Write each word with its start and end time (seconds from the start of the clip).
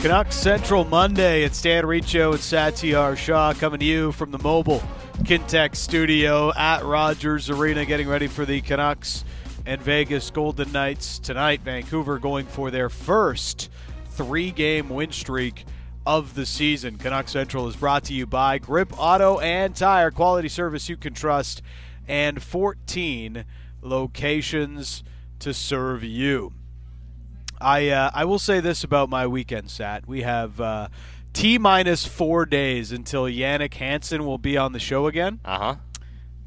Canucks 0.00 0.34
Central 0.34 0.86
Monday. 0.86 1.42
It's 1.42 1.60
Dan 1.60 1.84
Riccio 1.84 2.32
and 2.32 2.40
Satiar 2.40 3.18
Shah 3.18 3.52
coming 3.52 3.80
to 3.80 3.84
you 3.84 4.12
from 4.12 4.30
the 4.30 4.38
mobile 4.38 4.82
Kintec 5.24 5.76
studio 5.76 6.54
at 6.54 6.82
Rogers 6.86 7.50
Arena, 7.50 7.84
getting 7.84 8.08
ready 8.08 8.26
for 8.26 8.46
the 8.46 8.62
Canucks 8.62 9.26
and 9.66 9.78
Vegas 9.82 10.30
Golden 10.30 10.72
Knights 10.72 11.18
tonight. 11.18 11.60
Vancouver 11.60 12.18
going 12.18 12.46
for 12.46 12.70
their 12.70 12.88
first 12.88 13.68
three 14.12 14.50
game 14.52 14.88
win 14.88 15.12
streak 15.12 15.66
of 16.06 16.34
the 16.34 16.46
season. 16.46 16.96
Canucks 16.96 17.32
Central 17.32 17.68
is 17.68 17.76
brought 17.76 18.04
to 18.04 18.14
you 18.14 18.24
by 18.24 18.56
Grip 18.56 18.98
Auto 18.98 19.38
and 19.40 19.76
Tire, 19.76 20.10
quality 20.10 20.48
service 20.48 20.88
you 20.88 20.96
can 20.96 21.12
trust, 21.12 21.60
and 22.08 22.42
14 22.42 23.44
locations 23.82 25.04
to 25.40 25.52
serve 25.52 26.02
you. 26.02 26.54
I 27.60 27.88
uh, 27.88 28.10
I 28.14 28.24
will 28.24 28.38
say 28.38 28.60
this 28.60 28.84
about 28.84 29.10
my 29.10 29.26
weekend, 29.26 29.70
Sat. 29.70 30.06
We 30.08 30.22
have 30.22 30.60
uh, 30.60 30.88
T 31.32 31.58
minus 31.58 32.06
four 32.06 32.46
days 32.46 32.92
until 32.92 33.24
Jannik 33.24 33.74
Hansen 33.74 34.24
will 34.24 34.38
be 34.38 34.56
on 34.56 34.72
the 34.72 34.78
show 34.80 35.06
again. 35.06 35.40
Uh 35.44 35.58
huh. 35.58 35.74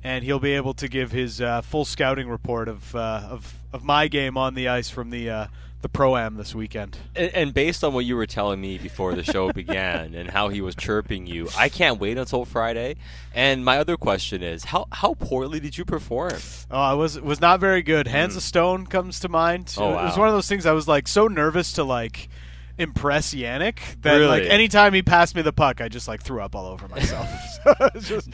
And 0.03 0.26
he'll 0.26 0.39
be 0.39 0.53
able 0.53 0.73
to 0.76 0.89
give 0.89 1.12
his 1.12 1.39
uh, 1.39 1.62
full 1.62 1.86
scouting 1.86 2.27
report 2.27 2.67
of, 2.67 2.94
uh, 2.94 3.27
of 3.30 3.53
of 3.72 3.84
my 3.84 4.08
game 4.08 4.38
on 4.38 4.53
the 4.53 4.67
ice 4.67 4.89
from 4.89 5.12
the 5.12 5.30
uh, 5.30 5.48
the 5.84 5.90
pro 5.90 6.18
am 6.18 6.38
this 6.38 6.55
weekend. 6.55 6.98
And, 7.16 7.30
and, 7.36 7.54
based 7.54 7.84
on 7.84 7.94
what 7.94 8.05
you 8.05 8.16
were 8.16 8.26
telling 8.26 8.60
me 8.60 8.78
before 8.78 9.14
the 9.14 9.23
show 9.23 9.52
began 9.54 10.16
and 10.16 10.30
how 10.32 10.48
he 10.50 10.62
was 10.62 10.73
chirping 10.76 11.28
you, 11.28 11.50
I 11.56 11.70
can't 11.70 12.00
wait 12.00 12.18
until 12.18 12.46
Friday. 12.46 12.96
And 13.36 13.64
my 13.64 13.78
other 13.78 13.98
question 13.98 14.42
is, 14.42 14.64
how 14.64 14.88
how 14.92 15.14
poorly 15.14 15.59
did 15.59 15.78
you 15.78 15.86
perform? 15.86 16.38
Oh, 16.72 16.80
I 16.80 16.94
was 16.94 17.20
was 17.20 17.40
not 17.40 17.59
very 17.59 17.84
good. 17.84 18.08
Hands 18.08 18.34
mm. 18.34 18.38
of 18.38 18.44
Stone 18.44 18.88
comes 18.88 19.20
to 19.20 19.30
mind. 19.30 19.75
Oh, 19.78 19.90
wow. 19.90 20.02
It 20.02 20.06
was 20.06 20.17
one 20.17 20.28
of 20.30 20.34
those 20.34 20.48
things 20.48 20.66
I 20.66 20.72
was 20.72 20.88
like 20.88 21.08
so 21.08 21.28
nervous 21.28 21.73
to 21.73 21.84
like 21.84 22.30
impress 22.78 23.34
Jannik 23.36 24.02
that 24.02 24.16
really? 24.16 24.28
like 24.28 24.44
anytime 24.44 24.94
he 24.94 25.03
passed 25.03 25.36
me 25.36 25.42
the 25.42 25.53
puck, 25.53 25.81
I 25.81 25.90
just 25.90 26.08
like 26.08 26.23
threw 26.23 26.42
up 26.42 26.56
all 26.56 26.66
over 26.66 26.88
myself. 26.88 27.30
just 28.00 28.30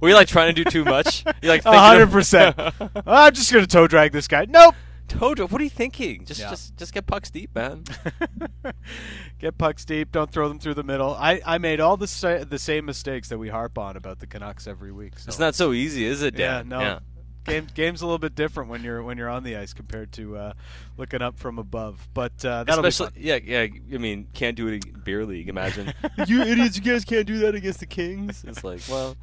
Were 0.00 0.10
you 0.10 0.14
like 0.14 0.28
trying 0.28 0.54
to 0.54 0.64
do 0.64 0.70
too 0.70 0.84
much? 0.84 1.24
You 1.42 1.48
like 1.50 1.64
hundred 1.64 2.10
percent. 2.10 2.58
I'm 3.06 3.34
just 3.34 3.52
gonna 3.52 3.66
toe 3.66 3.86
drag 3.86 4.12
this 4.12 4.28
guy. 4.28 4.46
Nope. 4.48 4.74
Toto, 5.08 5.46
what 5.46 5.60
are 5.60 5.64
you 5.64 5.70
thinking? 5.70 6.24
Just, 6.24 6.40
yeah. 6.40 6.50
just, 6.50 6.76
just 6.76 6.92
get 6.92 7.06
pucks 7.06 7.30
deep, 7.30 7.54
man. 7.54 7.84
get 9.38 9.58
pucks 9.58 9.84
deep. 9.84 10.12
Don't 10.12 10.30
throw 10.30 10.48
them 10.48 10.58
through 10.58 10.74
the 10.74 10.82
middle. 10.82 11.14
I, 11.14 11.40
I 11.44 11.58
made 11.58 11.80
all 11.80 11.96
the 11.96 12.06
sa- 12.06 12.44
the 12.44 12.58
same 12.58 12.86
mistakes 12.86 13.28
that 13.28 13.38
we 13.38 13.48
harp 13.48 13.78
on 13.78 13.96
about 13.96 14.18
the 14.20 14.26
Canucks 14.26 14.66
every 14.66 14.92
week. 14.92 15.18
So. 15.18 15.28
It's 15.28 15.38
not 15.38 15.54
so 15.54 15.72
easy, 15.72 16.04
is 16.04 16.22
it? 16.22 16.36
Dan? 16.36 16.70
Yeah, 16.70 16.76
no. 16.76 16.80
Yeah. 16.80 16.98
Game, 17.44 17.66
game's 17.74 18.00
a 18.00 18.06
little 18.06 18.18
bit 18.18 18.34
different 18.34 18.70
when 18.70 18.82
you're 18.82 19.02
when 19.02 19.18
you're 19.18 19.28
on 19.28 19.42
the 19.42 19.56
ice 19.56 19.74
compared 19.74 20.12
to 20.12 20.34
uh, 20.34 20.52
looking 20.96 21.20
up 21.20 21.38
from 21.38 21.58
above. 21.58 22.08
But 22.14 22.42
uh, 22.42 22.64
that'll 22.64 22.86
Especially, 22.86 23.20
be 23.20 23.28
fun. 23.28 23.42
yeah, 23.44 23.66
yeah. 23.66 23.94
I 23.94 23.98
mean, 23.98 24.28
can't 24.32 24.56
do 24.56 24.66
it 24.68 24.82
in 24.86 25.00
beer 25.04 25.26
league. 25.26 25.50
Imagine 25.50 25.92
you 26.26 26.40
idiots, 26.40 26.78
you 26.78 26.82
guys 26.82 27.04
can't 27.04 27.26
do 27.26 27.40
that 27.40 27.54
against 27.54 27.80
the 27.80 27.86
Kings. 27.86 28.44
It's 28.48 28.64
like, 28.64 28.80
well, 28.88 29.16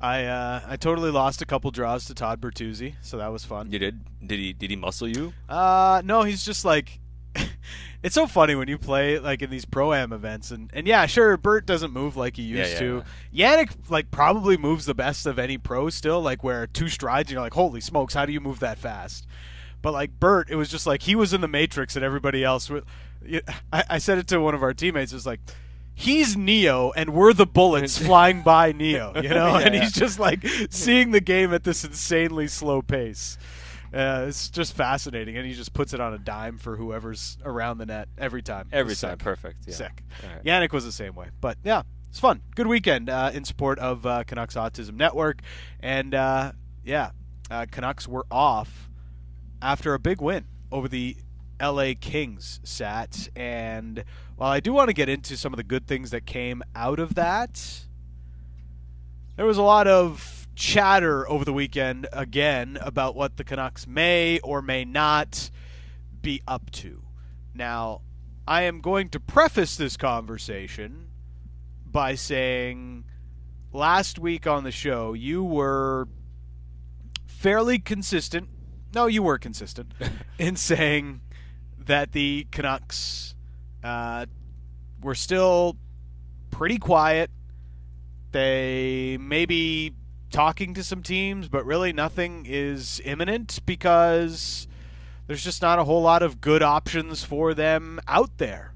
I 0.00 0.24
uh, 0.24 0.60
I 0.66 0.76
totally 0.76 1.10
lost 1.10 1.42
a 1.42 1.46
couple 1.46 1.70
draws 1.70 2.06
to 2.06 2.14
Todd 2.14 2.40
Bertuzzi, 2.40 2.94
so 3.02 3.18
that 3.18 3.28
was 3.28 3.44
fun. 3.44 3.72
You 3.72 3.78
did? 3.78 4.00
Did 4.24 4.38
he 4.38 4.52
did 4.52 4.70
he 4.70 4.76
muscle 4.76 5.08
you? 5.08 5.32
Uh, 5.48 6.02
no, 6.04 6.22
he's 6.22 6.44
just 6.44 6.64
like. 6.64 7.00
it's 8.02 8.14
so 8.14 8.26
funny 8.26 8.54
when 8.54 8.68
you 8.68 8.78
play 8.78 9.18
like 9.18 9.42
in 9.42 9.50
these 9.50 9.64
pro 9.64 9.92
am 9.92 10.12
events, 10.12 10.50
and 10.50 10.70
and 10.72 10.86
yeah, 10.86 11.06
sure, 11.06 11.36
Bert 11.36 11.66
doesn't 11.66 11.92
move 11.92 12.16
like 12.16 12.36
he 12.36 12.42
used 12.42 12.70
yeah, 12.70 12.74
yeah, 12.74 12.78
to. 12.78 13.04
Yeah. 13.32 13.56
Jannik 13.56 13.90
like 13.90 14.10
probably 14.10 14.56
moves 14.56 14.86
the 14.86 14.94
best 14.94 15.26
of 15.26 15.38
any 15.38 15.58
pro 15.58 15.90
still, 15.90 16.20
like 16.20 16.44
where 16.44 16.66
two 16.66 16.88
strides, 16.88 17.28
and 17.28 17.34
you're 17.34 17.42
like, 17.42 17.54
holy 17.54 17.80
smokes, 17.80 18.14
how 18.14 18.24
do 18.24 18.32
you 18.32 18.40
move 18.40 18.60
that 18.60 18.78
fast? 18.78 19.26
But 19.82 19.92
like 19.92 20.18
Bert, 20.18 20.50
it 20.50 20.56
was 20.56 20.70
just 20.70 20.86
like 20.86 21.02
he 21.02 21.16
was 21.16 21.32
in 21.32 21.40
the 21.40 21.48
matrix, 21.48 21.96
and 21.96 22.04
everybody 22.04 22.44
else. 22.44 22.70
I, 23.72 23.84
I 23.90 23.98
said 23.98 24.18
it 24.18 24.28
to 24.28 24.38
one 24.38 24.54
of 24.54 24.62
our 24.62 24.72
teammates. 24.72 25.12
It's 25.12 25.26
like 25.26 25.40
he's 25.98 26.36
Neo 26.36 26.92
and 26.92 27.12
we're 27.12 27.32
the 27.32 27.46
bullets 27.46 27.98
flying 28.06 28.42
by 28.42 28.72
Neo, 28.72 29.12
you 29.16 29.28
know, 29.30 29.58
yeah, 29.58 29.58
and 29.58 29.74
yeah. 29.74 29.82
he's 29.82 29.92
just 29.92 30.18
like 30.18 30.46
seeing 30.70 31.10
the 31.10 31.20
game 31.20 31.52
at 31.52 31.64
this 31.64 31.84
insanely 31.84 32.46
slow 32.46 32.80
pace. 32.80 33.36
Uh, 33.92 34.26
it's 34.28 34.50
just 34.50 34.76
fascinating, 34.76 35.36
and 35.36 35.46
he 35.46 35.54
just 35.54 35.72
puts 35.72 35.94
it 35.94 36.00
on 36.00 36.12
a 36.12 36.18
dime 36.18 36.58
for 36.58 36.76
whoever's 36.76 37.38
around 37.42 37.78
the 37.78 37.86
net 37.86 38.08
every 38.18 38.42
time. 38.42 38.68
Every 38.70 38.94
time, 38.94 39.12
sick. 39.12 39.18
perfect. 39.18 39.64
Yeah. 39.66 39.74
Sick. 39.74 40.02
Right. 40.22 40.44
Jannik 40.44 40.72
was 40.72 40.84
the 40.84 40.92
same 40.92 41.14
way, 41.14 41.28
but 41.40 41.56
yeah, 41.64 41.82
it's 42.08 42.20
fun. 42.20 42.42
Good 42.54 42.66
weekend 42.66 43.08
uh, 43.08 43.30
in 43.32 43.44
support 43.44 43.78
of 43.78 44.06
uh, 44.06 44.24
Canucks 44.24 44.54
Autism 44.54 44.94
Network, 44.94 45.40
and 45.80 46.14
uh, 46.14 46.52
yeah, 46.84 47.10
uh, 47.50 47.66
Canucks 47.70 48.06
were 48.06 48.26
off 48.30 48.90
after 49.62 49.94
a 49.94 49.98
big 49.98 50.20
win 50.20 50.44
over 50.70 50.86
the 50.86 51.16
LA 51.60 51.92
Kings 52.00 52.60
sat. 52.62 53.28
And 53.36 54.04
while 54.36 54.50
I 54.50 54.60
do 54.60 54.72
want 54.72 54.88
to 54.88 54.94
get 54.94 55.08
into 55.08 55.36
some 55.36 55.52
of 55.52 55.56
the 55.56 55.64
good 55.64 55.86
things 55.86 56.10
that 56.10 56.26
came 56.26 56.62
out 56.74 56.98
of 56.98 57.14
that, 57.16 57.84
there 59.36 59.46
was 59.46 59.58
a 59.58 59.62
lot 59.62 59.86
of 59.86 60.48
chatter 60.54 61.28
over 61.28 61.44
the 61.44 61.52
weekend 61.52 62.08
again 62.12 62.76
about 62.80 63.14
what 63.14 63.36
the 63.36 63.44
Canucks 63.44 63.86
may 63.86 64.40
or 64.40 64.60
may 64.60 64.84
not 64.84 65.50
be 66.20 66.42
up 66.48 66.70
to. 66.72 67.02
Now, 67.54 68.02
I 68.46 68.62
am 68.62 68.80
going 68.80 69.10
to 69.10 69.20
preface 69.20 69.76
this 69.76 69.96
conversation 69.96 71.08
by 71.86 72.14
saying 72.16 73.04
last 73.72 74.18
week 74.18 74.46
on 74.46 74.64
the 74.64 74.72
show, 74.72 75.12
you 75.12 75.44
were 75.44 76.08
fairly 77.26 77.78
consistent. 77.78 78.48
No, 78.94 79.06
you 79.06 79.22
were 79.22 79.38
consistent 79.38 79.92
in 80.38 80.56
saying 80.56 81.20
that 81.88 82.12
the 82.12 82.46
Canucks 82.52 83.34
uh, 83.82 84.26
were 85.02 85.14
still 85.14 85.76
pretty 86.50 86.78
quiet. 86.78 87.30
They 88.30 89.18
may 89.20 89.46
be 89.46 89.94
talking 90.30 90.74
to 90.74 90.84
some 90.84 91.02
teams, 91.02 91.48
but 91.48 91.64
really 91.64 91.92
nothing 91.92 92.46
is 92.46 93.00
imminent 93.04 93.60
because 93.66 94.68
there's 95.26 95.42
just 95.42 95.62
not 95.62 95.78
a 95.78 95.84
whole 95.84 96.02
lot 96.02 96.22
of 96.22 96.40
good 96.40 96.62
options 96.62 97.24
for 97.24 97.54
them 97.54 98.00
out 98.06 98.38
there. 98.38 98.74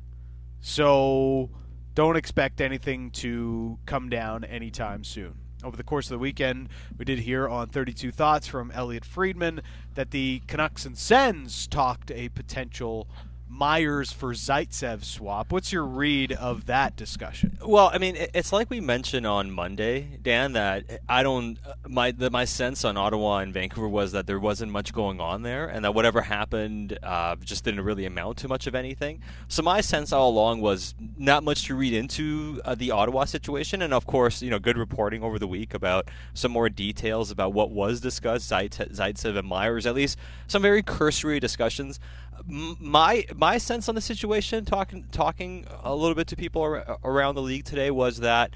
So 0.61 1.50
don't 1.94 2.17
expect 2.17 2.61
anything 2.61 3.11
to 3.12 3.79
come 3.87 4.09
down 4.09 4.44
anytime 4.44 5.05
soon. 5.05 5.42
Over 5.65 5.77
the 5.77 5.84
course 5.84 6.06
of 6.06 6.11
the 6.11 6.19
weekend, 6.19 6.69
we 6.99 7.05
did 7.05 7.21
hear 7.21 7.49
on 7.49 7.69
32 7.69 8.11
Thoughts 8.11 8.49
from 8.49 8.73
Elliot 8.73 9.05
Friedman 9.05 9.61
that 9.95 10.11
the 10.11 10.43
Canucks 10.49 10.84
and 10.84 10.99
Sens 10.99 11.69
talked 11.69 12.11
a 12.11 12.28
potential 12.31 13.06
Myers 13.53 14.11
for 14.11 14.33
Zaitsev 14.33 15.05
swap. 15.05 15.53
What's 15.53 15.73
your 15.73 15.85
read 15.85 16.33
of 16.33 16.65
that 16.67 16.97
discussion? 16.97 17.59
Well, 17.63 17.91
I 17.93 17.99
mean, 17.99 18.17
it's 18.17 18.51
like 18.51 18.71
we 18.71 18.81
mentioned 18.81 19.27
on 19.27 19.51
Monday, 19.51 20.19
Dan. 20.23 20.55
That 20.55 21.03
I 21.07 21.23
don't 21.23 21.59
my 21.87 22.12
the, 22.12 22.31
my 22.31 22.47
sense 22.47 22.83
on 22.83 22.97
Ottawa 22.97 23.39
and 23.39 23.53
Vancouver 23.53 23.89
was 23.89 24.12
that 24.12 24.27
there 24.27 24.41
wasn't 24.41 24.73
much 24.73 24.95
going 24.95 25.21
on 25.21 25.43
there, 25.43 25.67
and 25.69 25.85
that 25.85 25.95
whatever 25.95 26.23
happened 26.23 26.99
uh, 27.03 27.37
just 27.37 27.62
didn't 27.65 27.83
really 27.83 28.07
amount 28.07 28.39
to 28.39 28.49
much 28.49 28.67
of 28.67 28.75
anything. 28.75 29.21
So 29.49 29.62
my 29.62 29.83
sense 29.83 30.15
all 30.15 30.31
along 30.31 30.62
was 30.62 30.95
not 31.19 31.45
much 31.45 31.67
to 31.67 31.75
read 31.75 31.93
into 31.93 32.62
uh, 32.65 32.75
the 32.75 32.91
Ottawa 32.91 33.27
situation, 33.27 33.83
and 33.83 33.93
of 33.93 34.07
course, 34.07 34.41
you 34.41 34.49
know, 34.49 34.59
good 34.59 34.79
reporting 34.79 35.23
over 35.23 35.39
the 35.39 35.47
week 35.47 35.75
about 35.75 36.09
some 36.33 36.53
more 36.53 36.71
details 36.71 37.31
about 37.31 37.53
what 37.53 37.71
was 37.71 38.01
discussed, 38.01 38.51
Zaitsev 38.51 39.37
and 39.37 39.47
Myers, 39.47 39.85
at 39.85 39.95
least 39.95 40.19
some 40.47 40.62
very 40.62 40.83
cursory 40.83 41.39
discussions 41.39 42.01
my 42.47 43.25
my 43.35 43.59
sense 43.59 43.89
on 43.89 43.95
the 43.95 44.01
situation, 44.01 44.65
talking 44.65 45.07
talking 45.13 45.67
a 45.83 45.95
little 45.95 46.15
bit 46.15 46.27
to 46.29 46.37
people 46.37 46.63
ar- 46.63 46.99
around 47.05 47.35
the 47.35 47.43
league 47.43 47.65
today, 47.65 47.91
was 47.91 48.19
that 48.19 48.55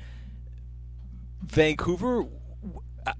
Vancouver. 1.42 2.26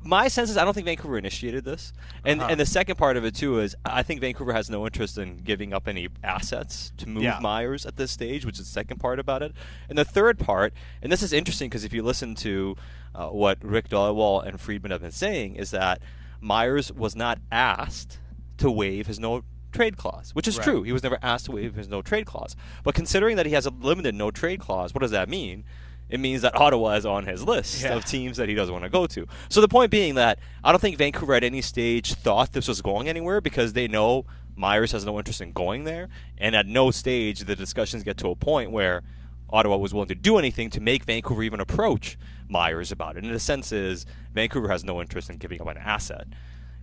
My 0.03 0.27
sense 0.27 0.51
is 0.51 0.57
I 0.57 0.65
don't 0.65 0.75
think 0.75 0.87
Vancouver 0.87 1.17
initiated 1.17 1.65
this, 1.65 1.93
and 2.25 2.41
uh-huh. 2.41 2.51
and 2.51 2.59
the 2.59 2.67
second 2.67 2.97
part 2.97 3.17
of 3.17 3.25
it 3.25 3.37
too 3.37 3.61
is 3.61 3.77
I 3.85 4.03
think 4.03 4.21
Vancouver 4.21 4.53
has 4.53 4.69
no 4.69 4.85
interest 4.85 5.17
in 5.17 5.37
giving 5.37 5.73
up 5.73 5.87
any 5.87 6.09
assets 6.25 6.93
to 6.97 7.09
move 7.09 7.23
yeah. 7.23 7.39
Myers 7.41 7.87
at 7.87 7.97
this 7.97 8.11
stage, 8.11 8.45
which 8.45 8.59
is 8.59 8.67
the 8.67 8.73
second 8.73 8.99
part 8.99 9.21
about 9.21 9.43
it. 9.43 9.53
And 9.89 9.97
the 9.97 10.05
third 10.05 10.41
part, 10.41 10.73
and 11.03 11.13
this 11.13 11.23
is 11.23 11.33
interesting 11.33 11.69
because 11.69 11.85
if 11.85 11.93
you 11.93 12.03
listen 12.03 12.35
to 12.37 12.75
uh, 13.15 13.29
what 13.29 13.65
Rick 13.65 13.89
Dhaliwal 13.89 14.45
and 14.45 14.61
Friedman 14.61 14.91
have 14.91 15.03
been 15.03 15.13
saying, 15.13 15.55
is 15.55 15.71
that 15.71 16.03
Myers 16.41 16.93
was 16.93 17.15
not 17.15 17.39
asked 17.53 18.19
to 18.59 18.71
waive 18.71 19.07
his 19.07 19.21
no 19.21 19.45
trade 19.77 19.97
clause, 19.97 20.35
which 20.35 20.49
is 20.49 20.59
right. 20.59 20.65
true. 20.65 20.83
He 20.83 20.93
was 20.93 21.03
never 21.03 21.19
asked 21.23 21.47
to 21.47 21.53
waive 21.53 21.75
his 21.75 21.89
no 21.89 22.03
trade 22.03 22.27
clause. 22.27 22.57
But 22.83 22.95
considering 22.95 23.37
that 23.37 23.47
he 23.47 23.53
has 23.53 23.67
a 23.67 23.71
limited 23.71 24.15
no 24.15 24.31
trade 24.31 24.61
clause, 24.61 24.95
what 24.95 25.01
does 25.01 25.11
that 25.11 25.29
mean? 25.29 25.65
It 26.09 26.21
means 26.21 26.43
that 26.43 26.55
Ottawa 26.55 26.95
is 26.95 27.05
on 27.05 27.27
his 27.27 27.43
list 27.45 27.83
yeah. 27.83 27.95
of 27.95 28.05
teams 28.05 28.37
that 28.37 28.49
he 28.49 28.55
doesn't 28.55 28.73
want 28.73 28.85
to 28.85 28.91
go 28.91 29.07
to. 29.07 29.27
So 29.49 29.61
the 29.61 29.69
point 29.69 29.91
being 29.91 30.15
that 30.15 30.39
I 30.63 30.71
don't 30.71 30.81
think 30.81 30.97
Vancouver 30.97 31.35
at 31.35 31.43
any 31.43 31.61
stage 31.63 32.15
thought 32.15 32.53
this 32.53 32.69
was 32.69 32.81
going 32.81 33.09
anywhere 33.09 33.41
because 33.41 33.73
they 33.73 33.89
know 33.89 34.25
Myers 34.55 34.93
has 34.93 35.05
no 35.05 35.19
interest 35.19 35.41
in 35.41 35.53
going 35.53 35.85
there, 35.85 36.09
and 36.39 36.57
at 36.57 36.67
no 36.67 36.91
stage 36.91 37.41
the 37.41 37.57
discussions 37.57 38.03
get 38.03 38.17
to 38.19 38.31
a 38.31 38.37
point 38.37 38.71
where 38.71 39.03
Ottawa 39.51 39.77
was 39.77 39.93
willing 39.93 40.09
to 40.09 40.15
do 40.15 40.39
anything 40.39 40.71
to 40.71 40.81
make 40.81 41.05
Vancouver 41.05 41.43
even 41.43 41.61
approach 41.61 42.17
Myers 42.49 42.91
about 42.91 43.17
it. 43.17 43.25
And 43.25 43.35
the 43.35 43.41
sense 43.41 43.73
is 43.73 44.07
Vancouver 44.33 44.69
has 44.69 44.85
no 44.85 45.01
interest 45.01 45.29
in 45.29 45.37
giving 45.37 45.61
up 45.61 45.69
an 45.69 45.77
asset 45.77 46.27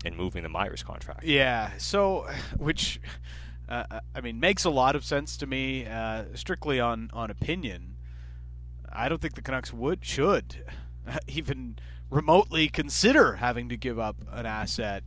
and 0.04 0.16
moving 0.16 0.44
the 0.44 0.50
Myers 0.50 0.84
contract. 0.84 1.24
Yeah. 1.24 1.72
So, 1.78 2.28
which 2.58 3.00
uh, 3.70 4.00
I 4.16 4.22
mean, 4.22 4.40
makes 4.40 4.66
a 4.66 4.70
lot 4.70 4.96
of 4.96 5.04
sense 5.06 5.38
to 5.38 5.48
me, 5.48 5.86
uh, 5.86 6.26
strictly 6.36 6.80
on, 6.80 7.10
on 7.14 7.32
opinion. 7.32 7.96
I 8.92 9.10
don't 9.10 9.22
think 9.22 9.34
the 9.34 9.42
Canucks 9.42 9.74
would 9.74 10.06
should 10.06 10.64
even 11.28 11.78
remotely 12.10 12.68
consider 12.68 13.34
having 13.34 13.70
to 13.70 13.78
give 13.78 13.98
up 13.98 14.18
an 14.32 14.46
asset 14.46 15.04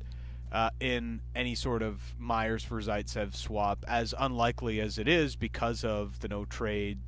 uh, 0.50 0.70
in 0.81 1.20
any 1.34 1.54
sort 1.54 1.82
of 1.82 2.14
Myers 2.19 2.64
for 2.64 2.81
Zaitsev 2.81 3.34
swap, 3.34 3.84
as 3.87 4.14
unlikely 4.19 4.81
as 4.81 4.98
it 4.98 5.06
is 5.06 5.37
because 5.37 5.84
of 5.84 6.19
the 6.20 6.28
no 6.28 6.44
trade 6.44 6.98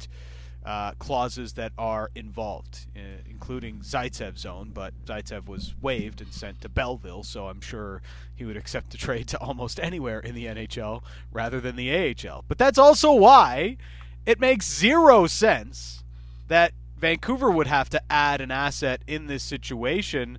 uh, 0.68 0.92
clauses 0.98 1.54
that 1.54 1.72
are 1.78 2.10
involved, 2.14 2.86
uh, 2.94 3.00
including 3.26 3.78
Zaitsev's 3.78 4.44
own. 4.44 4.68
But 4.74 4.92
Zaitsev 5.06 5.48
was 5.48 5.74
waived 5.80 6.20
and 6.20 6.30
sent 6.30 6.60
to 6.60 6.68
Belleville, 6.68 7.22
so 7.22 7.48
I'm 7.48 7.62
sure 7.62 8.02
he 8.36 8.44
would 8.44 8.58
accept 8.58 8.92
a 8.92 8.98
trade 8.98 9.28
to 9.28 9.38
almost 9.38 9.80
anywhere 9.80 10.20
in 10.20 10.34
the 10.34 10.44
NHL 10.44 11.02
rather 11.32 11.58
than 11.58 11.74
the 11.74 11.90
AHL. 11.90 12.44
But 12.46 12.58
that's 12.58 12.76
also 12.76 13.14
why 13.14 13.78
it 14.26 14.40
makes 14.40 14.70
zero 14.70 15.26
sense 15.26 16.04
that 16.48 16.72
Vancouver 16.98 17.50
would 17.50 17.66
have 17.66 17.88
to 17.88 18.02
add 18.10 18.42
an 18.42 18.50
asset 18.50 19.00
in 19.06 19.26
this 19.26 19.42
situation. 19.42 20.36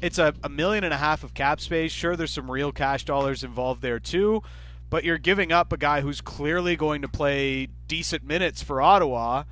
It's 0.00 0.18
a, 0.18 0.32
a 0.42 0.48
million 0.48 0.84
and 0.84 0.94
a 0.94 0.98
half 0.98 1.22
of 1.22 1.34
cap 1.34 1.60
space. 1.60 1.92
Sure, 1.92 2.16
there's 2.16 2.30
some 2.30 2.50
real 2.50 2.72
cash 2.72 3.04
dollars 3.04 3.44
involved 3.44 3.82
there 3.82 4.00
too, 4.00 4.42
but 4.88 5.04
you're 5.04 5.18
giving 5.18 5.52
up 5.52 5.70
a 5.70 5.76
guy 5.76 6.00
who's 6.00 6.22
clearly 6.22 6.76
going 6.76 7.02
to 7.02 7.08
play 7.08 7.68
decent 7.88 8.24
minutes 8.24 8.62
for 8.62 8.80
Ottawa 8.80 9.44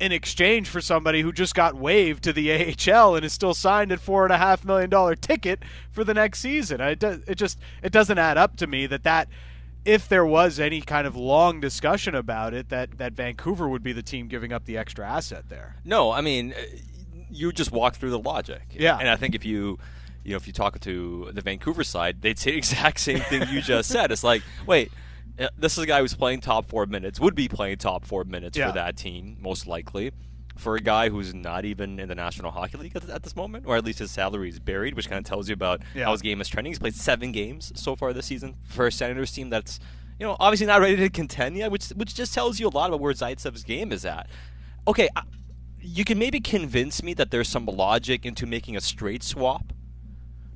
in 0.00 0.12
exchange 0.12 0.68
for 0.68 0.80
somebody 0.80 1.20
who 1.20 1.30
just 1.30 1.54
got 1.54 1.76
waived 1.76 2.24
to 2.24 2.32
the 2.32 2.50
AHL 2.50 3.14
and 3.14 3.24
is 3.24 3.34
still 3.34 3.52
signed 3.52 3.92
at 3.92 4.00
four 4.00 4.24
and 4.24 4.32
a 4.32 4.38
half 4.38 4.64
million 4.64 4.88
dollar 4.88 5.14
ticket 5.14 5.62
for 5.92 6.02
the 6.04 6.14
next 6.14 6.40
season. 6.40 6.80
It, 6.80 7.02
it 7.02 7.34
just 7.36 7.58
it 7.82 7.92
doesn't 7.92 8.18
add 8.18 8.38
up 8.38 8.56
to 8.56 8.66
me 8.66 8.86
that 8.86 9.04
that 9.04 9.28
if 9.84 10.08
there 10.08 10.24
was 10.24 10.58
any 10.58 10.80
kind 10.80 11.06
of 11.06 11.16
long 11.16 11.60
discussion 11.60 12.14
about 12.14 12.54
it, 12.54 12.70
that 12.70 12.98
that 12.98 13.12
Vancouver 13.12 13.68
would 13.68 13.82
be 13.82 13.92
the 13.92 14.02
team 14.02 14.26
giving 14.26 14.52
up 14.52 14.64
the 14.64 14.78
extra 14.78 15.06
asset 15.06 15.48
there. 15.48 15.76
No, 15.84 16.10
I 16.10 16.22
mean, 16.22 16.54
uh, 16.54 16.62
you 17.30 17.52
just 17.52 17.70
walk 17.70 17.94
through 17.94 18.10
the 18.10 18.18
logic. 18.18 18.62
Yeah, 18.72 18.98
and 18.98 19.08
I 19.08 19.16
think 19.16 19.34
if 19.34 19.44
you. 19.44 19.78
You 20.22 20.32
know, 20.32 20.36
if 20.36 20.46
you 20.46 20.52
talk 20.52 20.78
to 20.80 21.30
the 21.32 21.40
Vancouver 21.40 21.82
side, 21.82 22.20
they'd 22.20 22.38
say 22.38 22.50
the 22.50 22.58
exact 22.58 23.00
same 23.00 23.20
thing 23.20 23.48
you 23.50 23.62
just 23.62 23.88
said. 23.88 24.12
It's 24.12 24.22
like, 24.22 24.42
wait, 24.66 24.92
Uh, 25.38 25.48
this 25.56 25.76
is 25.76 25.84
a 25.84 25.86
guy 25.86 26.00
who's 26.00 26.14
playing 26.14 26.40
top 26.40 26.68
four 26.68 26.86
minutes, 26.86 27.20
would 27.20 27.34
be 27.34 27.48
playing 27.48 27.76
top 27.76 28.04
four 28.04 28.24
minutes 28.24 28.58
yeah. 28.58 28.68
for 28.68 28.74
that 28.74 28.96
team, 28.96 29.36
most 29.40 29.66
likely. 29.66 30.12
For 30.56 30.76
a 30.76 30.80
guy 30.80 31.08
who's 31.08 31.32
not 31.32 31.64
even 31.64 31.98
in 31.98 32.08
the 32.08 32.14
National 32.14 32.50
Hockey 32.50 32.76
League 32.76 32.94
at, 32.94 33.08
at 33.08 33.22
this 33.22 33.34
moment, 33.34 33.64
or 33.66 33.76
at 33.76 33.84
least 33.84 34.00
his 34.00 34.10
salary 34.10 34.50
is 34.50 34.58
buried, 34.58 34.94
which 34.94 35.08
kind 35.08 35.18
of 35.18 35.24
tells 35.24 35.48
you 35.48 35.54
about 35.54 35.80
yeah. 35.94 36.04
how 36.04 36.12
his 36.12 36.20
game 36.20 36.40
is 36.40 36.48
trending. 36.48 36.70
He's 36.70 36.78
played 36.78 36.94
seven 36.94 37.32
games 37.32 37.72
so 37.76 37.96
far 37.96 38.12
this 38.12 38.26
season 38.26 38.56
for 38.66 38.86
a 38.86 38.92
Senators 38.92 39.32
team 39.32 39.48
that's 39.48 39.80
you 40.20 40.26
know, 40.26 40.36
obviously 40.38 40.66
not 40.66 40.82
ready 40.82 40.96
to 40.96 41.08
contend 41.08 41.56
yet, 41.56 41.72
which 41.72 41.88
which 41.90 42.14
just 42.14 42.34
tells 42.34 42.60
you 42.60 42.68
a 42.68 42.74
lot 42.74 42.90
about 42.90 43.00
where 43.00 43.12
Zaitsev's 43.12 43.64
game 43.64 43.90
is 43.90 44.04
at. 44.04 44.28
Okay, 44.86 45.08
you 45.80 46.04
can 46.04 46.18
maybe 46.18 46.40
convince 46.40 47.02
me 47.02 47.14
that 47.14 47.30
there's 47.30 47.48
some 47.48 47.64
logic 47.64 48.26
into 48.26 48.46
making 48.46 48.76
a 48.76 48.82
straight 48.82 49.22
swap. 49.22 49.72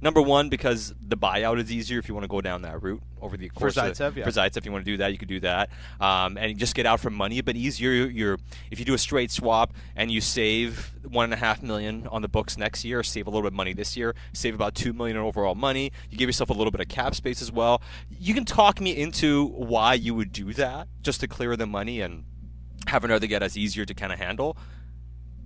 Number 0.01 0.21
one, 0.21 0.51
because 0.51 0.93
the 1.01 1.17
buyout 1.17 1.59
is 1.59 1.73
easier 1.73 1.99
if 1.99 2.09
you 2.09 2.15
want 2.15 2.25
to 2.25 2.29
go 2.29 2.43
down 2.43 2.63
that 2.63 2.83
route 2.83 3.03
over 3.23 3.39
the 3.39 3.49
course 3.49 3.75
for 3.75 3.81
Zaitsev. 3.81 4.09
Of, 4.09 4.17
yeah. 4.19 4.25
For 4.25 4.31
Zaitsev, 4.31 4.59
if 4.59 4.67
you 4.67 4.73
want 4.73 4.85
to 4.85 4.91
do 4.91 4.99
that, 4.99 5.13
you 5.13 5.19
could 5.19 5.29
do 5.29 5.41
that, 5.41 5.71
um, 5.99 6.37
and 6.37 6.59
just 6.59 6.75
get 6.75 6.85
out 6.85 7.01
from 7.01 7.15
money. 7.15 7.41
But 7.41 7.57
easier, 7.57 7.91
you're 7.91 8.39
if 8.71 8.79
you 8.79 8.85
do 8.85 8.93
a 8.93 8.99
straight 8.99 9.31
swap 9.31 9.73
and 9.97 10.11
you 10.11 10.21
save 10.21 10.93
one 11.09 11.25
and 11.25 11.33
a 11.33 11.37
half 11.37 11.63
million 11.63 12.07
on 12.09 12.21
the 12.21 12.29
books 12.29 12.59
next 12.59 12.85
year, 12.85 13.03
save 13.03 13.27
a 13.27 13.31
little 13.31 13.43
bit 13.43 13.49
of 13.49 13.55
money 13.55 13.73
this 13.73 13.97
year, 13.97 14.15
save 14.35 14.55
about 14.55 14.75
two 14.75 14.93
million 14.93 15.17
in 15.17 15.23
overall 15.23 15.55
money. 15.55 15.91
You 16.11 16.19
give 16.19 16.29
yourself 16.29 16.51
a 16.51 16.55
little 16.55 16.71
bit 16.71 16.83
of 16.83 16.89
cap 16.89 17.15
space 17.15 17.41
as 17.41 17.51
well. 17.51 17.81
You 18.11 18.35
can 18.35 18.45
talk 18.45 18.81
me 18.81 18.95
into 18.95 19.47
why 19.47 19.95
you 19.95 20.15
would 20.15 20.33
do 20.33 20.53
that 20.55 20.89
just 21.03 21.21
to 21.21 21.29
clear 21.29 21.57
the 21.57 21.67
money 21.67 22.01
and 22.01 22.25
have 22.89 23.05
another 23.05 23.27
get 23.27 23.43
us 23.43 23.57
easier 23.57 23.87
to 23.87 23.95
kind 23.95 24.13
of 24.13 24.19
handle. 24.19 24.57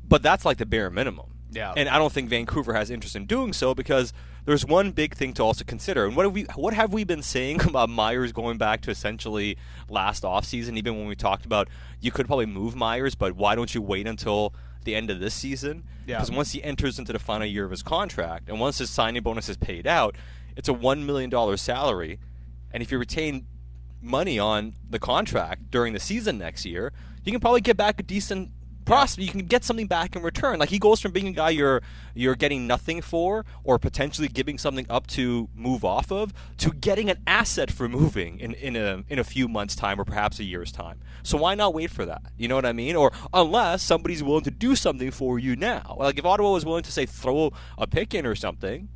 But 0.09 0.23
that's 0.23 0.45
like 0.45 0.57
the 0.57 0.67
bare 0.67 0.91
minimum. 0.91 1.35
Yeah. 1.51 1.73
And 1.77 1.89
I 1.89 1.99
don't 1.99 2.13
think 2.13 2.29
Vancouver 2.29 2.75
has 2.75 2.91
interest 2.91 3.17
in 3.17 3.27
doing 3.27 3.53
so 3.53 3.75
because 3.75 4.13
there's 4.49 4.65
one 4.65 4.93
big 4.93 5.15
thing 5.15 5.35
to 5.35 5.43
also 5.43 5.63
consider. 5.63 6.07
And 6.07 6.17
what 6.17 6.25
have 6.25 6.33
we 6.33 6.45
what 6.55 6.73
have 6.73 6.91
we 6.91 7.05
been 7.05 7.23
saying 7.23 7.61
about 7.69 7.91
Myers 7.91 8.33
going 8.33 8.57
back 8.57 8.81
to 8.83 8.91
essentially 8.91 9.59
last 9.91 10.23
offseason, 10.23 10.79
even 10.79 10.97
when 10.97 11.07
we 11.07 11.15
talked 11.15 11.45
about 11.45 11.69
you 12.01 12.11
could 12.11 12.27
probably 12.27 12.47
move 12.47 12.75
Myers, 12.75 13.15
but 13.15 13.37
why 13.37 13.55
don't 13.55 13.75
you 13.75 13.83
wait 13.83 14.07
until 14.07 14.55
the 14.85 14.95
end 14.95 15.11
of 15.11 15.21
this 15.21 15.35
season? 15.35 15.85
Yeah. 16.07 16.17
Because 16.17 16.31
once 16.31 16.53
he 16.53 16.65
enters 16.65 16.99
into 16.99 17.13
the 17.13 17.19
final 17.19 17.47
year 17.47 17.67
of 17.67 17.71
his 17.71 17.83
contract 17.83 18.49
and 18.49 18.59
once 18.59 18.79
his 18.79 18.89
signing 18.89 19.23
bonus 19.23 19.51
is 19.51 19.59
paid 19.59 19.87
out, 19.87 20.17
it's 20.57 20.71
a 20.71 20.73
one 20.73 21.05
million 21.05 21.29
dollar 21.29 21.59
salary. 21.59 22.19
And 22.73 22.83
if 22.83 22.91
you 22.91 22.99
retain 22.99 23.47
money 24.01 24.39
on 24.39 24.77
the 24.89 24.99
contract 24.99 25.71
during 25.71 25.93
the 25.93 26.01
season 26.01 26.39
next 26.39 26.65
year, 26.65 26.95
you 27.23 27.33
can 27.33 27.41
probably 27.43 27.61
get 27.61 27.77
back 27.77 28.01
a 28.01 28.03
decent 28.03 28.51
prospect. 28.89 29.27
You 29.27 29.33
can 29.33 29.47
get 29.47 29.65
something 29.65 29.87
back 29.87 30.17
in 30.17 30.23
return. 30.23 30.59
Like 30.59 30.71
he 30.71 30.79
goes 30.79 31.01
from 31.01 31.13
being 31.13 31.29
a 31.29 31.33
guy 31.33 31.51
you're 31.51 31.83
you're 32.15 32.35
getting 32.35 32.67
nothing 32.67 33.01
for, 33.01 33.45
or 33.63 33.79
potentially 33.79 34.29
giving 34.29 34.59
something 34.59 34.87
up 34.91 35.07
to 35.09 35.49
move 35.55 35.85
off 35.85 36.11
of, 36.11 36.33
to 36.59 36.71
getting 36.71 37.11
an 37.11 37.19
asset 37.27 37.71
for 37.71 37.89
moving 37.89 38.41
in, 38.41 38.55
in 38.55 38.77
a 38.77 39.05
in 39.09 39.19
a 39.19 39.25
few 39.25 39.49
months' 39.49 39.77
time 39.77 40.01
or 40.01 40.05
perhaps 40.05 40.39
a 40.39 40.45
year's 40.45 40.73
time. 40.73 41.01
So 41.23 41.39
why 41.39 41.55
not 41.55 41.75
wait 41.75 41.91
for 41.91 42.05
that? 42.07 42.23
You 42.37 42.49
know 42.49 42.55
what 42.55 42.67
I 42.67 42.73
mean? 42.73 42.97
Or 42.97 43.13
unless 43.33 43.83
somebody's 43.83 44.23
willing 44.23 44.45
to 44.45 44.51
do 44.51 44.75
something 44.75 45.11
for 45.11 45.39
you 45.39 45.57
now. 45.57 45.97
Like 45.99 46.19
if 46.19 46.25
Ottawa 46.25 46.53
was 46.53 46.65
willing 46.65 46.85
to 46.85 46.93
say 46.93 47.07
throw 47.07 47.53
a 47.77 47.87
pick 47.87 48.15
in 48.15 48.27
or 48.27 48.35
something, 48.35 48.89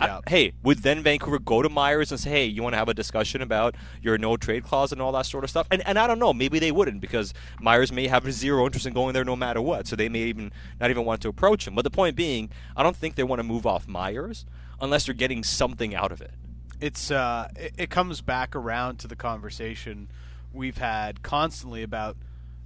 yeah. 0.00 0.20
I, 0.26 0.30
hey, 0.30 0.52
would 0.62 0.78
then 0.78 1.02
Vancouver 1.02 1.38
go 1.38 1.62
to 1.62 1.68
Myers 1.68 2.10
and 2.10 2.20
say, 2.20 2.30
hey, 2.30 2.44
you 2.44 2.62
want 2.62 2.74
to 2.74 2.78
have 2.78 2.88
a 2.88 2.94
discussion 2.94 3.42
about 3.42 3.74
your 4.02 4.18
no 4.18 4.36
trade 4.36 4.64
clause 4.64 4.92
and 4.92 5.02
all 5.02 5.12
that 5.12 5.26
sort 5.26 5.44
of 5.44 5.50
stuff? 5.50 5.66
And, 5.70 5.86
and 5.86 5.98
I 5.98 6.06
don't 6.06 6.18
know, 6.18 6.32
maybe 6.32 6.58
they 6.58 6.72
wouldn't 6.72 7.00
because 7.00 7.34
Myers 7.60 7.92
may 7.92 8.06
have 8.08 8.30
zero 8.32 8.64
interest 8.64 8.86
in 8.86 8.92
going 8.94 9.14
there 9.14 9.24
no 9.24 9.36
matter 9.36 9.60
what. 9.60 9.86
So 9.86 9.96
they 9.96 10.08
may 10.08 10.24
even 10.24 10.52
not 10.80 10.90
even 10.90 11.04
want 11.04 11.22
to 11.22 11.28
approach 11.28 11.66
him. 11.66 11.74
But 11.74 11.82
the 11.82 11.90
point 11.90 12.16
being, 12.16 12.50
I 12.76 12.82
don't 12.82 12.96
think 12.96 13.14
they 13.14 13.24
want 13.24 13.40
to 13.40 13.44
move 13.44 13.66
off 13.66 13.88
Myers 13.88 14.44
unless 14.80 15.06
they're 15.06 15.14
getting 15.14 15.42
something 15.42 15.94
out 15.94 16.12
of 16.12 16.20
it. 16.20 16.32
It's 16.80 17.10
uh, 17.10 17.48
it, 17.56 17.74
it 17.76 17.90
comes 17.90 18.20
back 18.20 18.54
around 18.54 18.98
to 19.00 19.08
the 19.08 19.16
conversation 19.16 20.08
we've 20.52 20.78
had 20.78 21.22
constantly 21.22 21.82
about 21.82 22.16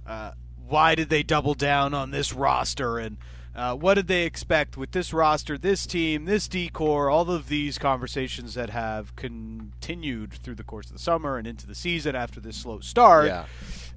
uh, 0.05 0.31
why 0.67 0.95
did 0.95 1.09
they 1.09 1.23
double 1.23 1.53
down 1.53 1.93
on 1.93 2.11
this 2.11 2.33
roster 2.33 2.97
and 2.97 3.17
uh, 3.55 3.75
what 3.75 3.93
did 3.95 4.07
they 4.07 4.23
expect 4.23 4.77
with 4.77 4.91
this 4.91 5.13
roster, 5.13 5.57
this 5.57 5.85
team, 5.85 6.25
this 6.25 6.47
decor, 6.47 7.09
all 7.09 7.29
of 7.29 7.49
these 7.49 7.77
conversations 7.77 8.55
that 8.55 8.71
have 8.71 9.15
continued 9.15 10.33
through 10.33 10.55
the 10.55 10.63
course 10.63 10.87
of 10.87 10.93
the 10.93 10.99
summer 10.99 11.37
and 11.37 11.45
into 11.45 11.67
the 11.67 11.75
season 11.75 12.15
after 12.15 12.39
this 12.39 12.57
slow 12.57 12.79
start. 12.79 13.27
Yeah. 13.27 13.45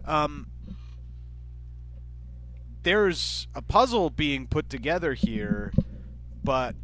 Um, 0.04 0.48
there's 2.82 3.48
a 3.54 3.62
puzzle 3.62 4.10
being 4.10 4.46
put 4.46 4.68
together 4.68 5.14
here, 5.14 5.72
but 6.44 6.74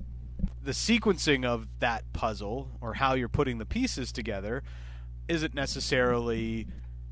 the 0.64 0.73
sequencing 0.73 1.44
of 1.44 1.68
that 1.80 2.11
puzzle 2.12 2.70
or 2.80 2.94
how 2.94 3.14
you're 3.14 3.28
putting 3.28 3.58
the 3.58 3.66
pieces 3.66 4.12
together 4.12 4.62
isn't 5.28 5.54
necessarily 5.54 6.66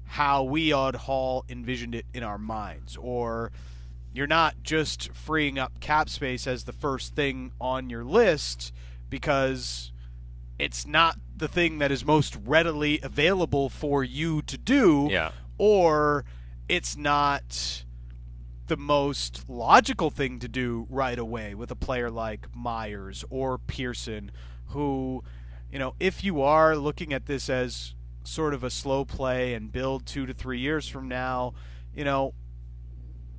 how 0.07 0.43
we 0.43 0.73
odd 0.73 0.97
Hall 0.97 1.45
envisioned 1.49 1.95
it 1.95 2.07
in 2.13 2.23
our 2.23 2.39
minds 2.39 2.97
or 2.97 3.53
you're 4.13 4.27
not 4.27 4.63
just 4.63 5.13
freeing 5.15 5.59
up 5.59 5.79
cap 5.81 6.09
space 6.09 6.47
as 6.47 6.65
the 6.65 6.73
first 6.73 7.15
thing 7.15 7.53
on 7.61 7.89
your 7.91 8.05
list 8.05 8.73
because 9.09 9.93
it's 10.59 10.87
not 10.87 11.17
the 11.37 11.49
thing 11.49 11.79
that 11.79 11.91
is 11.91 12.05
most 12.05 12.37
readily 12.45 13.01
available 13.03 13.69
for 13.69 14.03
you 14.05 14.43
to 14.43 14.59
do 14.59 15.09
Yeah. 15.11 15.31
or 15.59 16.25
it's 16.69 16.97
not 16.97 17.85
the 18.67 18.77
most 18.77 19.49
logical 19.49 20.11
thing 20.11 20.39
to 20.39 20.47
do 20.49 20.87
right 20.91 21.19
away 21.19 21.55
with 21.55 21.71
a 21.71 21.77
player 21.77 22.11
like 22.11 22.47
Myers 22.55 23.25
or 23.31 23.59
Pearson 23.59 24.31
who 24.69 25.25
you 25.73 25.79
know 25.79 25.95
if 25.99 26.23
you 26.23 26.41
are 26.43 26.77
looking 26.77 27.13
at 27.13 27.27
this 27.27 27.49
as 27.51 27.95
sort 28.23 28.55
of 28.55 28.63
a 28.63 28.71
slow 28.71 29.05
play 29.05 29.55
and 29.55 29.73
build 29.73 30.07
2 30.07 30.27
to 30.27 30.35
3 30.35 30.59
years 30.59 30.87
from 30.87 31.09
now 31.09 31.55
you 31.95 32.05
know 32.05 32.33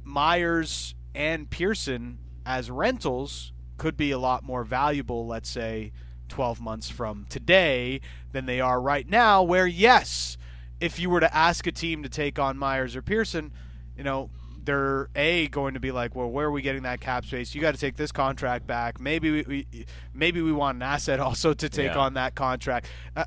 Myers 0.04 0.96
and 1.16 1.50
Pearson 1.50 2.18
as 2.46 2.70
rentals 2.72 3.54
could 3.78 3.98
be 3.98 4.12
a 4.12 4.18
lot 4.20 4.44
more 4.44 4.64
valuable, 4.64 5.26
let's 5.28 5.50
say 5.50 5.92
12 6.30 6.62
months 6.62 6.90
from 6.90 7.26
today, 7.30 8.00
than 8.32 8.46
they 8.46 8.62
are 8.62 8.80
right 8.82 9.08
now. 9.08 9.44
Where, 9.44 9.68
yes, 9.68 10.38
if 10.80 11.00
you 11.00 11.10
were 11.10 11.20
to 11.20 11.36
ask 11.36 11.68
a 11.68 11.72
team 11.72 12.04
to 12.04 12.10
take 12.10 12.40
on 12.40 12.58
Myers 12.58 12.96
or 12.96 13.02
Pearson, 13.02 13.52
you 13.98 14.04
know, 14.04 14.30
they're 14.64 15.10
a 15.16 15.48
going 15.48 15.74
to 15.74 15.80
be 15.80 15.92
like, 15.92 16.16
well, 16.16 16.30
where 16.30 16.48
are 16.48 16.52
we 16.52 16.62
getting 16.62 16.84
that 16.84 17.02
cap 17.02 17.26
space? 17.26 17.56
You 17.56 17.62
got 17.62 17.74
to 17.74 17.80
take 17.80 17.98
this 17.98 18.12
contract 18.12 18.68
back. 18.68 19.00
Maybe 19.00 19.32
we, 19.32 19.66
we, 19.72 19.86
maybe 20.14 20.42
we 20.42 20.52
want 20.52 20.76
an 20.76 20.84
asset 20.84 21.20
also 21.20 21.54
to 21.54 21.68
take 21.70 21.94
Yeah. 21.94 22.00
on 22.00 22.14
that 22.14 22.36
contract. 22.36 22.86
Uh, 23.16 23.26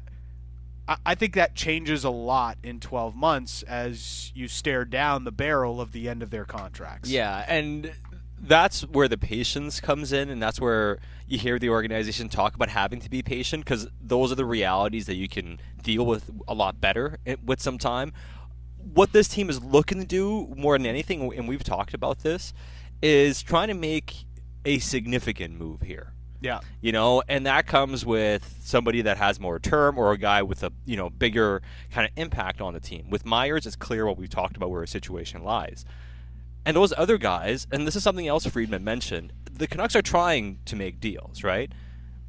I- 0.86 1.14
think 1.14 1.34
that 1.34 1.54
changes 1.54 2.04
a 2.04 2.10
lot 2.10 2.58
in 2.62 2.80
12 2.80 3.14
months 3.14 3.62
as 3.62 4.32
you 4.34 4.48
stare 4.48 4.84
down 4.84 5.24
the 5.24 5.32
barrel 5.32 5.80
of 5.80 5.92
the 5.92 6.08
end 6.08 6.22
of 6.22 6.30
their 6.30 6.44
contracts. 6.44 7.08
Yeah, 7.08 7.44
and 7.48 7.92
that's 8.40 8.82
where 8.82 9.08
the 9.08 9.16
patience 9.16 9.80
comes 9.80 10.12
in, 10.12 10.28
and 10.28 10.42
that's 10.42 10.60
where 10.60 10.98
you 11.26 11.38
hear 11.38 11.58
the 11.58 11.70
organization 11.70 12.28
talk 12.28 12.54
about 12.54 12.68
having 12.68 13.00
to 13.00 13.08
be 13.08 13.22
patient 13.22 13.64
because 13.64 13.88
those 14.00 14.30
are 14.30 14.34
the 14.34 14.44
realities 14.44 15.06
that 15.06 15.14
you 15.14 15.28
can 15.28 15.58
deal 15.82 16.04
with 16.04 16.30
a 16.46 16.54
lot 16.54 16.80
better 16.80 17.18
eh, 17.26 17.36
with 17.44 17.60
some 17.60 17.78
time. 17.78 18.12
What 18.92 19.12
this 19.12 19.28
team 19.28 19.48
is 19.48 19.62
looking 19.62 19.98
to 20.00 20.06
do 20.06 20.52
more 20.56 20.76
than 20.76 20.86
anything, 20.86 21.32
and 21.34 21.48
we've 21.48 21.64
talked 21.64 21.94
about 21.94 22.18
this, 22.18 22.52
is 23.00 23.42
trying 23.42 23.68
to 23.68 23.74
make 23.74 24.26
a 24.64 24.78
significant 24.78 25.58
move 25.58 25.82
here. 25.82 26.13
Yeah. 26.44 26.60
You 26.82 26.92
know, 26.92 27.22
and 27.26 27.46
that 27.46 27.66
comes 27.66 28.04
with 28.04 28.58
somebody 28.62 29.00
that 29.00 29.16
has 29.16 29.40
more 29.40 29.58
term 29.58 29.96
or 29.96 30.12
a 30.12 30.18
guy 30.18 30.42
with 30.42 30.62
a, 30.62 30.70
you 30.84 30.94
know, 30.94 31.08
bigger 31.08 31.62
kind 31.90 32.06
of 32.06 32.12
impact 32.16 32.60
on 32.60 32.74
the 32.74 32.80
team. 32.80 33.08
With 33.08 33.24
Myers, 33.24 33.64
it's 33.64 33.76
clear 33.76 34.04
what 34.04 34.18
we've 34.18 34.28
talked 34.28 34.54
about 34.54 34.70
where 34.70 34.82
his 34.82 34.90
situation 34.90 35.42
lies. 35.42 35.86
And 36.66 36.76
those 36.76 36.92
other 36.98 37.16
guys, 37.16 37.66
and 37.72 37.86
this 37.86 37.96
is 37.96 38.02
something 38.02 38.28
else 38.28 38.46
Friedman 38.46 38.84
mentioned, 38.84 39.32
the 39.50 39.66
Canucks 39.66 39.96
are 39.96 40.02
trying 40.02 40.58
to 40.66 40.76
make 40.76 41.00
deals, 41.00 41.42
right? 41.42 41.72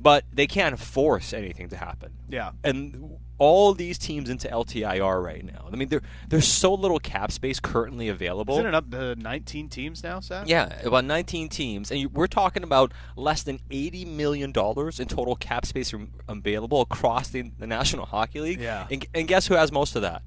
But 0.06 0.24
they 0.32 0.46
can't 0.46 0.78
force 0.78 1.34
anything 1.34 1.70
to 1.70 1.78
happen. 1.78 2.12
Yeah. 2.30 2.52
And 2.64 3.18
all 3.40 3.74
these 3.74 3.98
teams 3.98 4.30
into 4.30 4.48
LTIR 4.48 5.24
right 5.24 5.44
now. 5.44 5.68
I 5.68 5.76
mean, 5.76 5.90
there 5.90 6.04
there's 6.30 6.48
so 6.48 6.76
little 6.76 7.00
cap 7.00 7.32
space 7.32 7.60
currently 7.60 8.08
available. 8.08 8.54
Isn't 8.54 8.68
it 8.68 8.76
up 8.76 8.92
to 8.92 9.16
19 9.16 9.68
teams 9.68 10.04
now, 10.04 10.20
Seth? 10.20 10.48
Yeah, 10.48 10.80
about 10.84 11.06
19 11.06 11.50
teams, 11.50 11.90
and 11.90 12.00
you, 12.00 12.10
we're 12.10 12.28
talking 12.28 12.62
about 12.62 12.94
less 13.16 13.42
than 13.42 13.60
80 13.72 14.06
million 14.06 14.52
dollars 14.52 15.00
in 15.00 15.08
total 15.08 15.36
cap 15.36 15.66
space 15.66 15.92
available 16.30 16.82
across 16.82 17.30
the, 17.30 17.52
the 17.58 17.66
National 17.66 18.06
Hockey 18.06 18.42
League. 18.42 18.62
Yeah. 18.62 18.86
And, 18.92 19.08
and 19.16 19.28
guess 19.28 19.48
who 19.48 19.56
has 19.56 19.72
most 19.72 19.96
of 19.96 20.04
that? 20.04 20.22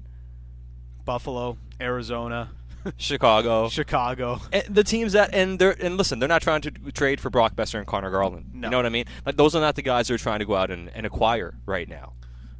Buffalo, 1.05 1.57
Arizona, 1.79 2.49
Chicago, 2.97 3.69
Chicago. 3.69 4.41
And 4.51 4.63
the 4.69 4.83
teams 4.83 5.13
that 5.13 5.33
and 5.33 5.59
they're 5.59 5.75
and 5.81 5.97
listen, 5.97 6.19
they're 6.19 6.29
not 6.29 6.41
trying 6.41 6.61
to 6.61 6.71
trade 6.91 7.19
for 7.19 7.29
Brock 7.29 7.55
Boeser 7.55 7.77
and 7.77 7.87
Conor 7.87 8.11
Garland. 8.11 8.51
No. 8.53 8.67
You 8.67 8.71
know 8.71 8.77
what 8.77 8.85
I 8.85 8.89
mean? 8.89 9.05
Like 9.25 9.37
those 9.37 9.55
are 9.55 9.61
not 9.61 9.75
the 9.75 9.81
guys 9.81 10.07
who 10.07 10.13
are 10.15 10.19
trying 10.19 10.39
to 10.39 10.45
go 10.45 10.55
out 10.55 10.71
and, 10.71 10.89
and 10.93 11.05
acquire 11.05 11.55
right 11.65 11.87
now. 11.87 12.13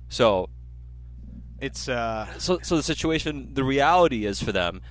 So 0.09 0.49
it's 1.59 1.89
uh 1.89 2.27
so 2.37 2.59
so 2.61 2.77
the 2.77 2.83
situation 2.83 3.53
the 3.53 3.63
reality 3.63 4.25
is 4.25 4.41
for 4.41 4.51
them 4.51 4.81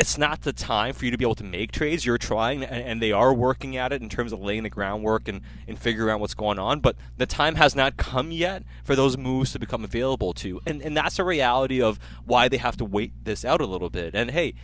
it's 0.00 0.16
not 0.16 0.40
the 0.40 0.52
time 0.54 0.94
for 0.94 1.04
you 1.04 1.10
to 1.10 1.18
be 1.18 1.26
able 1.26 1.34
to 1.34 1.44
make 1.44 1.72
trades. 1.72 2.06
You're 2.06 2.16
trying, 2.16 2.64
and, 2.64 2.82
and, 2.82 3.02
they 3.02 3.12
are 3.12 3.34
working 3.34 3.76
at 3.76 3.92
it 3.92 4.00
in 4.00 4.08
terms 4.08 4.32
of 4.32 4.40
laying 4.40 4.62
the 4.62 4.70
groundwork 4.70 5.28
and, 5.28 5.42
and 5.68 5.78
figuring 5.78 6.10
out 6.10 6.20
what's 6.20 6.32
going 6.32 6.58
on. 6.58 6.80
But 6.80 6.96
the 7.18 7.26
time 7.26 7.56
has 7.56 7.76
not 7.76 7.98
come 7.98 8.30
yet 8.30 8.62
for 8.82 8.96
those 8.96 9.18
moves 9.18 9.52
to 9.52 9.58
become 9.58 9.84
available 9.84 10.32
to. 10.34 10.58
And, 10.66 10.80
and 10.80 10.96
that's 10.96 11.18
a 11.18 11.24
reality 11.24 11.82
of 11.82 11.98
why 12.24 12.48
they 12.48 12.56
have 12.56 12.78
to 12.78 12.84
wait 12.84 13.12
this 13.24 13.44
out 13.44 13.60
a 13.60 13.66
little 13.66 13.90
bit. 13.90 14.14
And 14.14 14.30
hey, 14.30 14.54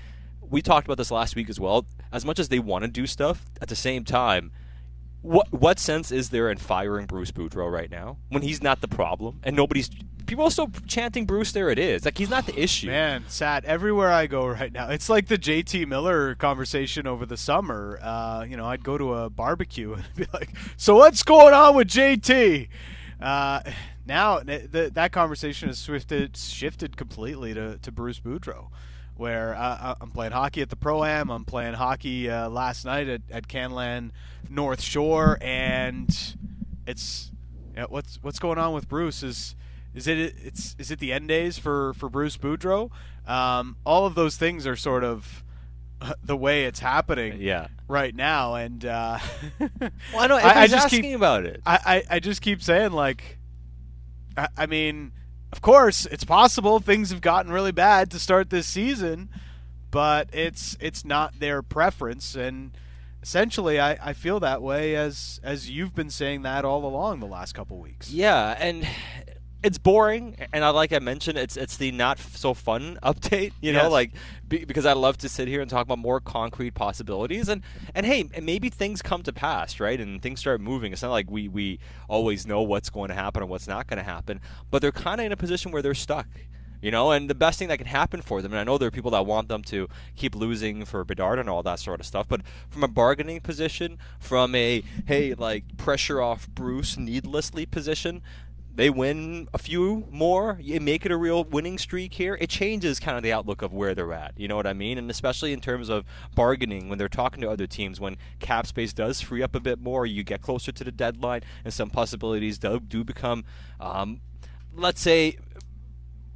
we 0.41 0.63
talked 0.63 0.87
about 0.87 0.97
this 0.97 1.11
last 1.11 1.37
week 1.37 1.51
as 1.51 1.61
well. 1.61 1.85
As 2.11 2.25
much 2.25 2.39
as 2.39 2.49
they 2.49 2.59
want 2.59 2.85
to 2.85 2.91
do 2.91 3.07
stuff, 3.07 3.45
at 3.61 3.69
the 3.69 3.77
same 3.77 4.05
time, 4.05 4.53
what 5.27 5.53
what 5.53 5.79
sense 5.79 6.13
is 6.13 6.31
there 6.31 6.51
in 6.51 6.59
firing 6.59 7.07
Bruce 7.07 7.33
Boudreau 7.33 7.71
right 7.71 7.91
now 7.91 8.19
when 8.29 8.43
he's 8.43 8.63
not 8.63 8.81
the 8.81 8.89
problem 8.89 9.41
and 9.43 9.57
nobody's 9.57 9.91
people 10.27 10.45
are 10.45 10.51
still 10.51 10.71
chanting 10.87 11.25
Bruce. 11.25 11.53
There 11.53 11.71
it 11.71 11.79
is. 11.79 12.05
Like 12.05 12.19
he's 12.19 12.31
not 12.31 12.47
the 12.47 12.61
issue. 12.61 12.89
Man, 12.89 13.25
sad 13.29 13.65
everywhere 13.65 14.11
I 14.11 14.27
go 14.27 14.47
right 14.47 14.73
now. 14.73 14.89
It's 14.91 15.09
like 15.09 15.29
the 15.29 15.39
JT 15.39 15.87
Miller 15.87 16.35
conversation 16.35 17.07
over 17.07 17.25
the 17.25 17.37
summer. 17.37 17.99
Uh, 18.03 18.45
you 18.49 18.57
know, 18.57 18.67
I'd 18.67 18.85
go 18.85 18.99
to 18.99 19.15
a 19.15 19.31
barbecue 19.31 19.93
and 19.95 20.05
be 20.15 20.27
like, 20.33 20.51
"So 20.77 20.97
what's 20.97 21.23
going 21.23 21.55
on 21.55 21.75
with 21.75 21.89
JT?" 21.89 22.69
Uh, 23.21 23.61
now 24.05 24.41
th- 24.41 24.71
th- 24.71 24.93
that 24.95 25.13
conversation 25.13 25.69
has 25.69 25.83
shifted 25.83 26.37
shifted 26.37 26.97
completely 26.97 27.55
to, 27.55 27.79
to 27.79 27.93
Bruce 27.93 28.21
Boudreau, 28.21 28.69
where 29.17 29.55
uh, 29.55 29.95
I'm 30.01 30.11
playing 30.11 30.33
hockey 30.33 30.63
at 30.63 30.71
the 30.71 30.77
pro 30.77 31.05
am. 31.05 31.31
I'm 31.31 31.45
playing 31.45 31.75
hockey 31.75 32.31
uh, 32.31 32.49
last 32.49 32.85
night 32.85 33.09
at, 33.09 33.23
at 33.31 33.49
Canlan 33.49 34.11
North 34.49 34.81
Shore, 34.81 35.39
and 35.41 36.09
it's 36.87 37.31
you 37.75 37.81
know, 37.81 37.87
what's 37.89 38.19
what's 38.23 38.39
going 38.39 38.59
on 38.59 38.73
with 38.73 38.89
Bruce 38.89 39.23
is 39.23 39.57
is 39.95 40.07
it 40.07 40.35
it's 40.43 40.77
is 40.79 40.91
it 40.91 40.99
the 40.99 41.13
end 41.13 41.29
days 41.29 41.59
for 41.59 41.95
for 41.95 42.09
Bruce 42.09 42.37
Boudreau? 42.37 42.91
Um, 43.27 43.77
all 43.85 44.07
of 44.07 44.15
those 44.15 44.37
things 44.37 44.67
are 44.67 44.77
sort 44.77 45.03
of 45.03 45.43
the 46.23 46.37
way 46.37 46.65
it's 46.65 46.81
happening 46.81 47.41
yeah. 47.41 47.69
right 47.89 48.15
now, 48.15 48.55
and 48.55 48.85
uh, 48.85 49.19
well, 49.61 49.91
I 50.19 50.27
know 50.27 50.37
I, 50.37 50.63
I 50.63 50.67
just 50.67 50.87
asking 50.87 51.03
keep, 51.03 51.17
about 51.17 51.47
it. 51.47 51.63
I, 51.65 51.79
I, 51.87 52.17
I 52.17 52.21
just 52.21 52.43
keep 52.43 52.63
saying 52.63 52.93
like, 52.93 53.39
I, 54.37 54.49
I 54.57 54.67
mean, 54.67 55.13
of 55.57 55.63
course 55.63 56.05
it's 56.07 56.23
possible 56.23 56.81
things 56.81 57.09
have 57.09 57.23
gotten 57.23 57.51
really 57.51 57.73
bad 57.73 58.11
to 58.11 58.19
start 58.19 58.51
this 58.51 58.67
season, 58.67 59.31
but 59.91 60.29
it's 60.33 60.77
it's 60.81 61.03
not 61.03 61.41
their 61.41 61.63
preference 61.63 62.37
and 62.37 62.73
essentially 63.23 63.81
I, 63.81 63.93
I 64.03 64.13
feel 64.13 64.39
that 64.41 64.61
way 64.61 64.95
as 64.95 65.41
as 65.43 65.71
you've 65.71 65.95
been 65.95 66.11
saying 66.11 66.43
that 66.43 66.67
all 66.67 66.85
along 66.85 67.21
the 67.21 67.27
last 67.27 67.55
couple 67.55 67.79
weeks. 67.79 68.11
Yeah, 68.11 68.55
and 68.61 68.87
it's 69.63 69.79
boring, 69.79 70.37
and 70.53 70.65
I 70.65 70.69
like 70.71 70.93
I 70.93 70.99
mentioned, 70.99 71.39
it's 71.39 71.57
it's 71.57 71.77
the 71.77 71.91
not 71.93 72.19
so 72.19 72.55
fun 72.55 72.99
update. 73.03 73.53
You 73.61 73.73
know, 73.73 73.85
Yes. 73.85 73.93
like 73.93 74.13
be, 74.49 74.65
because 74.65 74.87
I 74.87 74.93
love 74.93 75.17
to 75.19 75.29
sit 75.29 75.49
here 75.49 75.61
and 75.61 75.69
talk 75.71 75.83
about 75.85 75.99
more 75.99 76.21
concrete 76.21 76.75
possibilities, 76.75 77.49
and 77.49 77.63
and 77.95 78.07
hey, 78.07 78.29
and 78.35 78.47
maybe 78.47 78.69
things 78.69 79.03
come 79.03 79.23
to 79.25 79.33
pass, 79.33 79.81
right? 79.81 80.01
And 80.01 80.23
things 80.23 80.41
start 80.41 80.61
moving. 80.61 80.93
It's 80.93 81.03
not 81.03 81.11
like 81.11 81.31
we 81.31 81.49
we 81.49 81.79
always 82.09 82.47
know 82.47 82.63
what's 82.63 82.91
going 82.91 83.09
to 83.09 83.15
happen 83.15 83.43
and 83.43 83.51
what's 83.51 83.67
not 83.67 83.87
going 83.87 83.99
to 83.99 84.05
happen, 84.05 84.41
but 84.71 84.83
they're 84.83 84.93
kind 84.93 85.21
of 85.21 85.27
in 85.27 85.33
a 85.33 85.37
position 85.37 85.73
where 85.73 85.83
they're 85.83 85.95
stuck. 85.95 86.29
You 86.83 86.91
know, 86.91 87.11
and 87.11 87.29
the 87.29 87.35
best 87.35 87.59
thing 87.59 87.69
that 87.69 87.79
can 87.79 87.87
happen 87.87 88.21
for 88.21 88.43
them, 88.43 88.53
and 88.53 88.61
I 88.61 88.65
know 88.65 88.77
there 88.77 88.87
are 88.89 88.93
people 88.93 89.11
that 89.13 89.25
want 89.25 89.49
them 89.49 89.63
to 89.65 89.89
keep 90.15 90.37
losing 90.37 90.85
for 90.85 91.03
Bedard 91.05 91.39
and 91.39 91.49
all 91.49 91.63
that 91.63 91.81
sort 91.81 92.01
of 92.01 92.07
stuff, 92.07 92.29
but 92.29 92.43
from 92.69 92.85
a 92.85 92.89
bargaining 92.89 93.41
position, 93.41 93.99
from 94.21 94.55
a 94.55 94.83
hey, 95.07 95.33
like 95.35 95.65
pressure 95.79 96.21
off 96.21 96.47
Bruce 96.51 96.99
needlessly 96.99 97.65
position, 97.65 98.21
they 98.77 98.91
win 98.91 99.49
a 99.55 99.59
few 99.59 100.07
more, 100.11 100.59
you 100.61 100.79
make 100.81 101.07
it 101.07 101.11
a 101.11 101.17
real 101.17 101.45
winning 101.45 101.79
streak 101.79 102.13
here, 102.13 102.37
it 102.39 102.51
changes 102.51 103.01
kind 103.01 103.17
of 103.17 103.23
the 103.23 103.33
outlook 103.33 103.63
of 103.63 103.73
where 103.73 103.95
they're 103.95 104.13
at. 104.13 104.39
You 104.39 104.49
know 104.49 104.57
what 104.57 104.67
I 104.67 104.75
mean? 104.75 104.99
And 104.99 105.11
especially 105.11 105.55
in 105.55 105.61
terms 105.61 105.89
of 105.89 106.05
bargaining 106.35 106.91
when 106.91 106.99
they're 106.99 107.09
talking 107.09 107.41
to 107.41 107.51
other 107.51 107.67
teams, 107.67 107.99
when 108.01 108.19
cap 108.39 108.67
space 108.67 108.93
does 108.93 109.23
free 109.23 109.43
up 109.43 109.55
a 109.55 109.61
bit 109.61 109.81
more, 109.81 110.05
you 110.05 110.23
get 110.23 110.43
closer 110.43 110.73
to 110.73 110.85
the 110.85 110.93
deadline, 110.93 111.41
and 111.65 111.73
some 111.73 111.89
possibilities 111.89 112.59
do, 112.59 112.79
do 112.79 113.03
become, 113.03 113.45
um, 113.81 114.21
let's 114.75 115.01
say, 115.01 115.39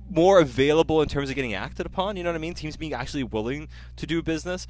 more 0.08 0.40
available 0.40 1.02
in 1.02 1.08
terms 1.08 1.28
of 1.28 1.36
getting 1.36 1.52
acted 1.52 1.84
upon. 1.84 2.16
You 2.16 2.24
know 2.24 2.30
what 2.30 2.36
I 2.36 2.40
mean? 2.40 2.54
Teams 2.54 2.78
being 2.78 2.94
actually 2.94 3.22
willing 3.22 3.68
to 3.96 4.06
do 4.06 4.22
business. 4.22 4.66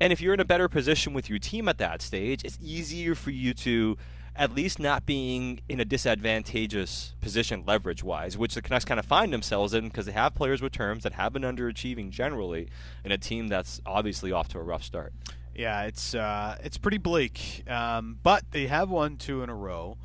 And 0.00 0.14
if 0.14 0.22
you're 0.22 0.34
in 0.34 0.40
a 0.40 0.46
better 0.46 0.66
position 0.66 1.12
with 1.12 1.28
your 1.28 1.38
team 1.38 1.68
at 1.68 1.76
that 1.76 2.00
stage, 2.00 2.42
it's 2.42 2.58
easier 2.60 3.14
for 3.14 3.30
you 3.30 3.52
to 3.54 3.98
at 4.34 4.54
least 4.54 4.78
not 4.78 5.04
being 5.04 5.60
in 5.68 5.78
a 5.78 5.84
disadvantageous 5.84 7.14
position 7.20 7.64
leverage 7.66 8.02
wise, 8.02 8.38
which 8.38 8.54
the 8.54 8.62
Canucks 8.62 8.84
kind 8.84 8.98
of 8.98 9.04
find 9.04 9.32
themselves 9.32 9.74
in 9.74 9.88
because 9.88 10.06
they 10.06 10.12
have 10.12 10.34
players 10.34 10.62
with 10.62 10.72
terms 10.72 11.02
that 11.02 11.12
have 11.14 11.32
been 11.32 11.42
underachieving 11.42 12.10
generally 12.10 12.68
in 13.04 13.12
a 13.12 13.18
team 13.18 13.48
that's 13.48 13.80
obviously 13.84 14.32
off 14.32 14.48
to 14.48 14.58
a 14.58 14.62
rough 14.62 14.82
start. 14.82 15.12
Yeah, 15.54 15.82
it's 15.82 16.14
uh, 16.14 16.56
it's 16.64 16.78
pretty 16.78 16.96
bleak, 16.96 17.64
um, 17.68 18.18
but 18.22 18.50
they 18.52 18.68
have 18.68 18.88
won 18.88 19.16
two 19.16 19.42
in 19.42 19.50
a 19.50 19.54
row. 19.54 19.98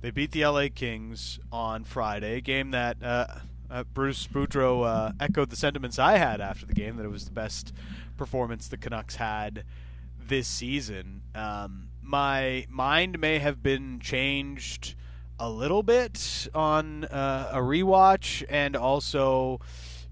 They 0.00 0.10
beat 0.10 0.32
the 0.32 0.46
LA 0.46 0.68
Kings 0.74 1.38
on 1.52 1.84
Friday, 1.84 2.40
game 2.40 2.70
that 2.70 3.02
uh, 3.02 3.26
uh, 3.70 3.84
Bruce 3.84 4.26
Boudreau 4.26 4.86
uh, 4.86 5.12
echoed 5.20 5.50
the 5.50 5.56
sentiments 5.56 5.98
I 5.98 6.16
had 6.16 6.40
after 6.40 6.64
the 6.64 6.74
game 6.74 6.96
that 6.96 7.04
it 7.04 7.10
was 7.10 7.26
the 7.26 7.32
best 7.32 7.74
performance 8.16 8.68
the 8.68 8.78
Canucks 8.78 9.16
had 9.16 9.64
this 10.26 10.48
season. 10.48 11.22
Um, 11.34 11.85
my 12.06 12.66
mind 12.70 13.18
may 13.18 13.38
have 13.38 13.62
been 13.62 13.98
changed 14.00 14.94
a 15.38 15.50
little 15.50 15.82
bit 15.82 16.48
on 16.54 17.04
uh, 17.04 17.50
a 17.52 17.58
rewatch, 17.58 18.44
and 18.48 18.74
also 18.76 19.60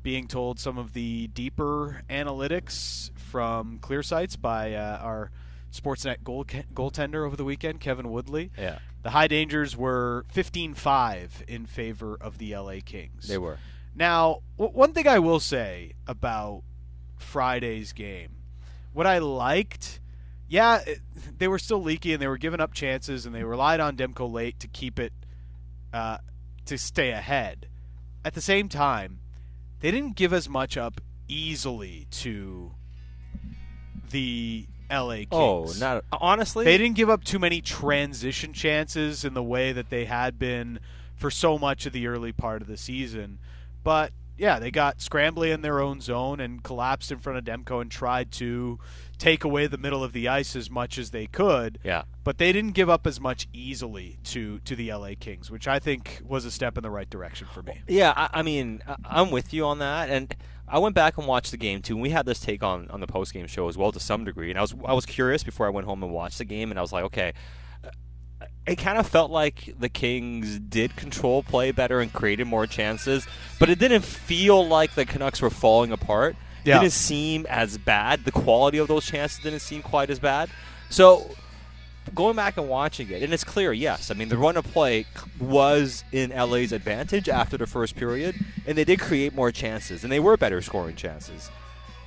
being 0.03 0.27
told 0.27 0.61
some 0.61 0.77
of 0.77 0.93
the 0.93 1.29
deeper 1.29 2.03
analytics 2.11 3.11
from 3.17 3.79
Clear 3.79 4.03
Sights 4.03 4.37
by 4.37 4.75
uh, 4.75 4.99
our 4.99 5.31
Sportsnet 5.73 6.23
goal 6.23 6.45
goaltender 6.45 7.25
over 7.27 7.37
the 7.37 7.45
weekend, 7.45 7.81
Kevin 7.81 8.11
Woodley. 8.11 8.51
Yeah. 8.59 8.79
The 9.03 9.11
high 9.11 9.29
dangers 9.29 9.77
were 9.77 10.25
15-5 10.35 11.49
in 11.49 11.67
favor 11.67 12.17
of 12.21 12.39
the 12.39 12.57
LA 12.57 12.77
Kings. 12.85 13.29
They 13.29 13.39
were. 13.39 13.59
Now, 13.95 14.41
w- 14.59 14.77
one 14.77 14.93
thing 14.93 15.07
I 15.09 15.19
will 15.19 15.41
say 15.41 15.93
about 16.07 16.63
Friday's 17.19 17.93
game, 17.93 18.31
what 18.93 19.07
I 19.07 19.19
liked, 19.19 20.01
yeah, 20.55 20.83
it, 20.87 21.01
they 21.39 21.49
were 21.49 21.59
still 21.59 21.83
leaky 21.83 22.13
and 22.13 22.23
they 22.23 22.29
were 22.29 22.39
giving 22.39 22.61
up 22.61 22.73
chances 22.73 23.27
and 23.27 23.35
they 23.35 23.43
relied 23.43 23.81
on 23.81 23.97
Demko 23.97 24.33
late 24.33 24.61
to 24.61 24.69
keep 24.69 25.01
it 25.01 25.13
uh, 25.93 26.19
to 26.67 26.79
stay 26.79 27.11
ahead. 27.11 27.67
At 28.25 28.35
the 28.35 28.41
same 28.41 28.69
time, 28.69 29.19
they 29.81 29.91
didn't 29.91 30.15
give 30.15 30.33
as 30.33 30.49
much 30.49 30.77
up 30.77 31.01
easily 31.27 32.07
to 32.11 32.73
the 34.11 34.67
LA 34.89 35.17
Kings. 35.17 35.29
Oh, 35.33 35.75
not 35.79 36.05
honestly. 36.13 36.65
They 36.65 36.79
didn't 36.79 36.95
give 36.95 37.11
up 37.11 37.25
too 37.25 37.41
many 37.41 37.61
transition 37.61 38.53
chances 38.53 39.25
in 39.25 39.35
the 39.35 39.43
way 39.43 39.73
that 39.73 39.91
they 39.91 40.05
had 40.05 40.39
been 40.39 40.79
for 41.17 41.31
so 41.31 41.59
much 41.59 41.85
of 41.85 41.93
the 41.93 42.07
early 42.07 42.33
part 42.33 42.63
of 42.63 42.69
the 42.69 42.77
season. 42.77 43.41
But 43.83 44.13
yeah, 44.37 44.59
they 44.59 44.71
got 44.71 44.99
scrambly 44.99 45.53
in 45.53 45.63
their 45.63 45.81
own 45.81 46.01
zone 46.01 46.41
and 46.41 46.63
collapsed 46.63 47.13
in 47.13 47.19
front 47.19 47.39
of 47.39 47.45
Demko 47.45 47.81
and 47.81 47.91
tried 47.91 48.33
to 48.33 48.79
take 49.19 49.45
away 49.45 49.67
the 49.67 49.79
middle 49.79 50.03
of 50.03 50.13
the 50.13 50.27
ice 50.29 50.57
as 50.57 50.69
much 50.69 50.99
as 50.99 51.11
they 51.11 51.27
could. 51.27 51.79
Yeah. 51.85 52.03
But 52.25 52.39
they 52.39 52.53
didn't 52.53 52.73
give 52.73 52.91
up 52.91 53.07
as 53.07 53.21
much 53.21 53.47
easily 53.53 54.19
to 54.25 54.59
to 54.61 54.75
the 54.75 54.93
LA 54.93 55.11
Kings, 55.19 55.51
which 55.51 55.69
I 55.69 55.79
think 55.79 56.21
was 56.25 56.45
a 56.45 56.51
step 56.51 56.77
in 56.77 56.83
the 56.83 56.91
right 56.91 57.09
direction 57.09 57.47
for 57.53 57.63
me. 57.63 57.81
Yeah, 57.87 58.13
I, 58.17 58.41
I 58.41 58.43
mean, 58.43 58.83
I'm 59.05 59.31
with 59.31 59.53
you 59.53 59.65
on 59.67 59.79
that, 59.79 60.11
and 60.11 60.35
I 60.67 60.79
went 60.79 60.95
back 60.95 61.19
and 61.19 61.27
watched 61.27 61.51
the 61.51 61.57
game 61.57 61.83
too. 61.83 61.95
And 61.95 62.03
we 62.03 62.11
had 62.11 62.27
this 62.27 62.41
take 62.41 62.63
on 62.63 62.89
on 62.91 63.01
the 63.01 63.07
post 63.07 63.33
game 63.33 63.47
show 63.47 63.69
as 63.69 63.77
well 63.77 63.93
to 63.93 64.01
some 64.01 64.25
degree, 64.25 64.51
and 64.51 64.59
I 64.59 64.63
was 64.63 64.75
I 64.85 64.95
was 64.95 65.07
curious 65.07 65.45
before 65.45 65.67
I 65.67 65.71
went 65.71 65.87
home 65.87 66.03
and 66.03 66.13
watched 66.13 66.39
the 66.39 66.45
game, 66.45 66.71
and 66.71 66.79
I 66.79 66.83
was 66.83 66.93
like, 66.93 67.05
okay. 67.05 67.35
It 68.67 68.77
kind 68.77 68.99
of 68.99 69.07
felt 69.07 69.31
like 69.31 69.75
the 69.79 69.89
Kings 69.89 70.59
did 70.59 70.97
control 70.97 71.43
play 71.43 71.71
better 71.71 72.01
and 72.01 72.13
created 72.13 72.47
more 72.47 72.67
chances, 72.67 73.27
but 73.59 73.69
it 73.69 73.79
didn't 73.79 74.05
feel 74.05 74.67
like 74.67 74.95
the 74.95 75.05
Canucks 75.05 75.43
were 75.43 75.51
falling 75.51 75.93
apart. 75.93 76.37
Yeah. 76.65 76.81
Didn't 76.81 76.93
seem 76.93 77.47
as 77.47 77.77
bad. 77.77 78.25
The 78.25 78.33
quality 78.33 78.79
of 78.79 78.89
those 78.89 79.05
chances 79.05 79.43
didn't 79.43 79.61
seem 79.61 79.83
quite 79.83 80.09
as 80.09 80.19
bad. 80.19 80.49
So 80.89 81.31
going 82.15 82.37
back 82.37 82.57
and 82.57 82.69
watching 82.69 83.11
it, 83.11 83.23
and 83.23 83.33
it's 83.33 83.45
clear, 83.45 83.73
yes. 83.73 84.11
I 84.11 84.15
mean, 84.15 84.29
the 84.29 84.39
run 84.39 84.57
of 84.57 84.65
play 84.65 85.07
was 85.39 86.05
in 86.13 86.31
LA's 86.31 86.73
advantage 86.73 87.29
after 87.29 87.57
the 87.57 87.67
first 87.67 87.97
period, 87.97 88.35
and 88.67 88.77
they 88.77 88.85
did 88.85 88.99
create 89.01 89.35
more 89.35 89.53
chances, 89.53 90.05
and 90.05 90.13
they 90.13 90.21
were 90.21 90.37
better 90.37 90.61
scoring 90.63 90.97
chances. 90.97 91.51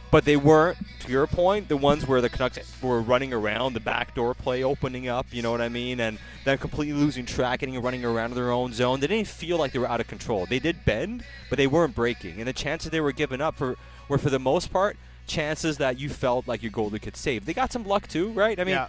But 0.09 0.25
they 0.25 0.37
weren't, 0.37 0.77
to 1.07 1.11
your 1.13 1.27
point, 1.27 1.67
the 1.69 1.77
ones 1.77 2.05
where 2.07 2.21
the 2.21 2.29
Canucks 2.29 2.59
were 2.81 3.01
running 3.01 3.33
around, 3.33 3.73
the 3.73 3.79
backdoor 3.79 4.33
play 4.33 4.63
opening 4.63 5.07
up, 5.07 5.25
you 5.31 5.41
know 5.41 5.51
what 5.51 5.61
I 5.61 5.69
mean? 5.69 5.99
And 5.99 6.19
then 6.45 6.57
completely 6.57 6.93
losing 6.99 7.25
track 7.25 7.63
and 7.63 7.83
running 7.83 8.05
around 8.05 8.31
in 8.31 8.35
their 8.35 8.51
own 8.51 8.73
zone. 8.73 8.99
They 8.99 9.07
didn't 9.07 9.27
feel 9.27 9.57
like 9.57 9.71
they 9.71 9.79
were 9.79 9.89
out 9.89 10.01
of 10.01 10.07
control. 10.07 10.45
They 10.45 10.59
did 10.59 10.85
bend, 10.85 11.23
but 11.49 11.57
they 11.57 11.67
weren't 11.67 11.95
breaking. 11.95 12.39
And 12.39 12.47
the 12.47 12.53
chances 12.53 12.91
they 12.91 13.01
were 13.01 13.11
giving 13.11 13.41
up 13.41 13.55
for, 13.55 13.75
were, 14.07 14.17
for 14.17 14.29
the 14.29 14.39
most 14.39 14.71
part, 14.71 14.97
chances 15.25 15.77
that 15.77 15.99
you 15.99 16.09
felt 16.09 16.47
like 16.47 16.61
your 16.63 16.71
goalie 16.71 17.01
could 17.01 17.17
save. 17.17 17.45
They 17.45 17.53
got 17.53 17.71
some 17.71 17.83
luck, 17.85 18.07
too, 18.07 18.29
right? 18.29 18.59
I 18.59 18.63
mean, 18.63 18.75
Yeah. 18.75 18.87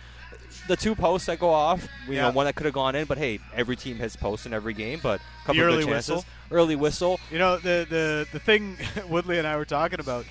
the 0.68 0.76
two 0.76 0.94
posts 0.94 1.26
that 1.26 1.38
go 1.38 1.50
off, 1.50 1.86
you 2.06 2.14
Yeah. 2.14 2.22
know, 2.22 2.30
one 2.30 2.46
that 2.46 2.54
could 2.54 2.66
have 2.66 2.74
gone 2.74 2.94
in, 2.94 3.06
but 3.06 3.18
hey, 3.18 3.38
every 3.54 3.76
team 3.76 3.96
has 3.98 4.16
posts 4.16 4.44
in 4.46 4.52
every 4.52 4.74
game, 4.74 5.00
but 5.02 5.20
a 5.20 5.46
couple 5.46 5.54
The 5.54 5.60
of 5.62 5.66
early 5.68 5.84
good 5.84 5.90
chances. 5.92 6.14
whistle. 6.16 6.24
Early 6.50 6.76
whistle. 6.76 7.20
You 7.30 7.38
know 7.38 7.58
the 7.58 7.86
the 7.90 8.26
the 8.32 8.38
thing 8.40 8.76
Woodley 9.08 9.38
and 9.38 9.46
I 9.46 9.56
were 9.56 9.64
talking 9.66 10.00
about. 10.00 10.24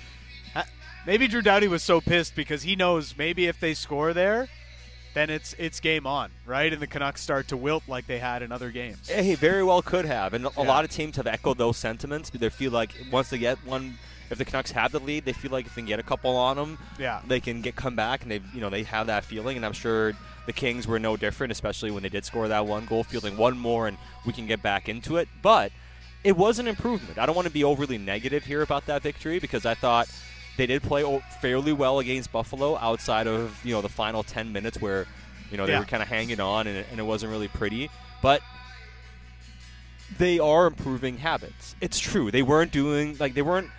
Maybe 1.06 1.26
Drew 1.28 1.42
Doughty 1.42 1.68
was 1.68 1.82
so 1.82 2.00
pissed 2.00 2.34
because 2.34 2.62
he 2.62 2.76
knows 2.76 3.14
maybe 3.16 3.46
if 3.46 3.58
they 3.60 3.74
score 3.74 4.12
there, 4.12 4.48
then 5.14 5.30
it's 5.30 5.54
it's 5.58 5.80
game 5.80 6.06
on, 6.06 6.30
right? 6.44 6.70
And 6.72 6.82
the 6.82 6.86
Canucks 6.86 7.22
start 7.22 7.48
to 7.48 7.56
wilt 7.56 7.82
like 7.88 8.06
they 8.06 8.18
had 8.18 8.42
in 8.42 8.52
other 8.52 8.70
games. 8.70 9.08
He 9.08 9.34
very 9.34 9.64
well 9.64 9.80
could 9.82 10.04
have, 10.04 10.34
and 10.34 10.44
a 10.46 10.50
Yeah. 10.56 10.62
lot 10.64 10.84
of 10.84 10.90
teams 10.90 11.16
have 11.16 11.26
echoed 11.26 11.56
those 11.58 11.76
sentiments. 11.78 12.30
They 12.30 12.50
feel 12.50 12.72
like 12.72 12.92
once 13.10 13.30
they 13.30 13.38
get 13.38 13.56
one, 13.64 13.98
if 14.30 14.36
the 14.36 14.44
Canucks 14.44 14.70
have 14.72 14.92
the 14.92 15.00
lead, 15.00 15.24
they 15.24 15.32
feel 15.32 15.50
like 15.50 15.64
if 15.66 15.74
they 15.74 15.80
can 15.80 15.86
get 15.88 15.98
a 15.98 16.02
couple 16.02 16.36
on 16.36 16.56
them, 16.56 16.78
Yeah. 16.98 17.20
they 17.26 17.40
can 17.40 17.62
get 17.62 17.74
come 17.74 17.96
back, 17.96 18.22
and 18.22 18.30
they 18.30 18.40
you 18.52 18.60
know 18.60 18.68
they 18.68 18.82
have 18.82 19.06
that 19.06 19.24
feeling. 19.24 19.56
And 19.56 19.64
I'm 19.64 19.72
sure 19.72 20.12
the 20.46 20.52
Kings 20.52 20.86
were 20.86 20.98
no 20.98 21.16
different, 21.16 21.52
especially 21.52 21.90
when 21.90 22.02
they 22.02 22.08
did 22.10 22.24
score 22.26 22.46
that 22.48 22.66
one 22.66 22.84
goal, 22.84 23.02
fielding 23.02 23.36
one 23.38 23.56
more, 23.58 23.88
and 23.88 23.96
we 24.26 24.32
can 24.34 24.46
get 24.46 24.60
back 24.62 24.88
into 24.90 25.16
it. 25.16 25.28
But 25.40 25.72
it 26.22 26.36
was 26.36 26.58
an 26.58 26.68
improvement. 26.68 27.16
I 27.18 27.24
don't 27.26 27.34
want 27.36 27.46
to 27.46 27.52
be 27.52 27.64
overly 27.64 27.96
negative 27.96 28.44
here 28.44 28.60
about 28.60 28.84
that 28.86 29.02
victory 29.02 29.38
because 29.38 29.64
I 29.64 29.74
thought 29.74 30.08
they 30.58 30.66
did 30.66 30.82
play 30.82 31.22
fairly 31.40 31.72
well 31.72 31.98
against 32.00 32.30
Buffalo 32.30 32.76
outside 32.76 33.26
of 33.26 33.58
you 33.64 33.72
know 33.72 33.80
the 33.80 33.88
final 33.88 34.22
10 34.22 34.52
minutes 34.52 34.78
where 34.78 35.06
you 35.50 35.56
know 35.56 35.64
they 35.64 35.72
Yeah. 35.72 35.78
were 35.80 35.86
kind 35.86 36.02
of 36.02 36.08
hanging 36.10 36.40
on 36.40 36.66
and 36.66 36.76
it, 36.76 36.86
and 36.90 37.00
it 37.00 37.04
wasn't 37.04 37.30
really 37.32 37.48
pretty. 37.48 37.88
But 38.20 38.42
they 40.18 40.38
are 40.38 40.66
improving 40.66 41.18
habits. 41.18 41.74
It's 41.80 41.98
true. 41.98 42.30
They 42.30 42.42
weren't 42.42 42.72
doing 42.72 43.16
like 43.18 43.34
they 43.34 43.42
weren't 43.42 43.70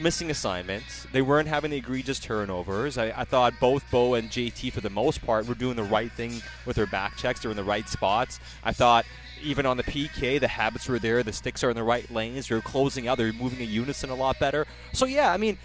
missing 0.00 0.30
assignments. 0.30 1.06
They 1.12 1.22
weren't 1.22 1.48
having 1.48 1.70
the 1.70 1.76
egregious 1.76 2.18
turnovers. 2.18 2.96
I, 2.98 3.12
I 3.16 3.24
thought 3.24 3.54
both 3.60 3.88
Bo 3.90 4.14
and 4.14 4.30
JT, 4.30 4.72
for 4.72 4.80
the 4.80 4.90
most 4.90 5.24
part, 5.24 5.46
were 5.46 5.54
doing 5.54 5.76
the 5.76 5.82
right 5.84 6.10
thing 6.10 6.42
with 6.66 6.76
their 6.76 6.86
back 6.86 7.16
checks. 7.16 7.40
They're 7.40 7.50
in 7.50 7.56
the 7.56 7.64
right 7.64 7.88
spots. 7.88 8.40
I 8.64 8.72
thought 8.72 9.04
even 9.42 9.66
on 9.66 9.76
the 9.76 9.82
PK, 9.84 10.40
the 10.40 10.48
habits 10.48 10.88
were 10.88 10.98
there. 10.98 11.22
The 11.22 11.32
sticks 11.32 11.62
are 11.62 11.70
in 11.70 11.76
the 11.76 11.82
right 11.82 12.08
lanes. 12.10 12.48
They're 12.48 12.60
closing 12.60 13.06
out. 13.08 13.18
They're 13.18 13.32
moving 13.32 13.60
in 13.60 13.68
unison 13.70 14.10
a 14.10 14.14
lot 14.14 14.38
better. 14.38 14.66
So 14.92 15.06
yeah, 15.06 15.32
I 15.32 15.36
mean, 15.36 15.58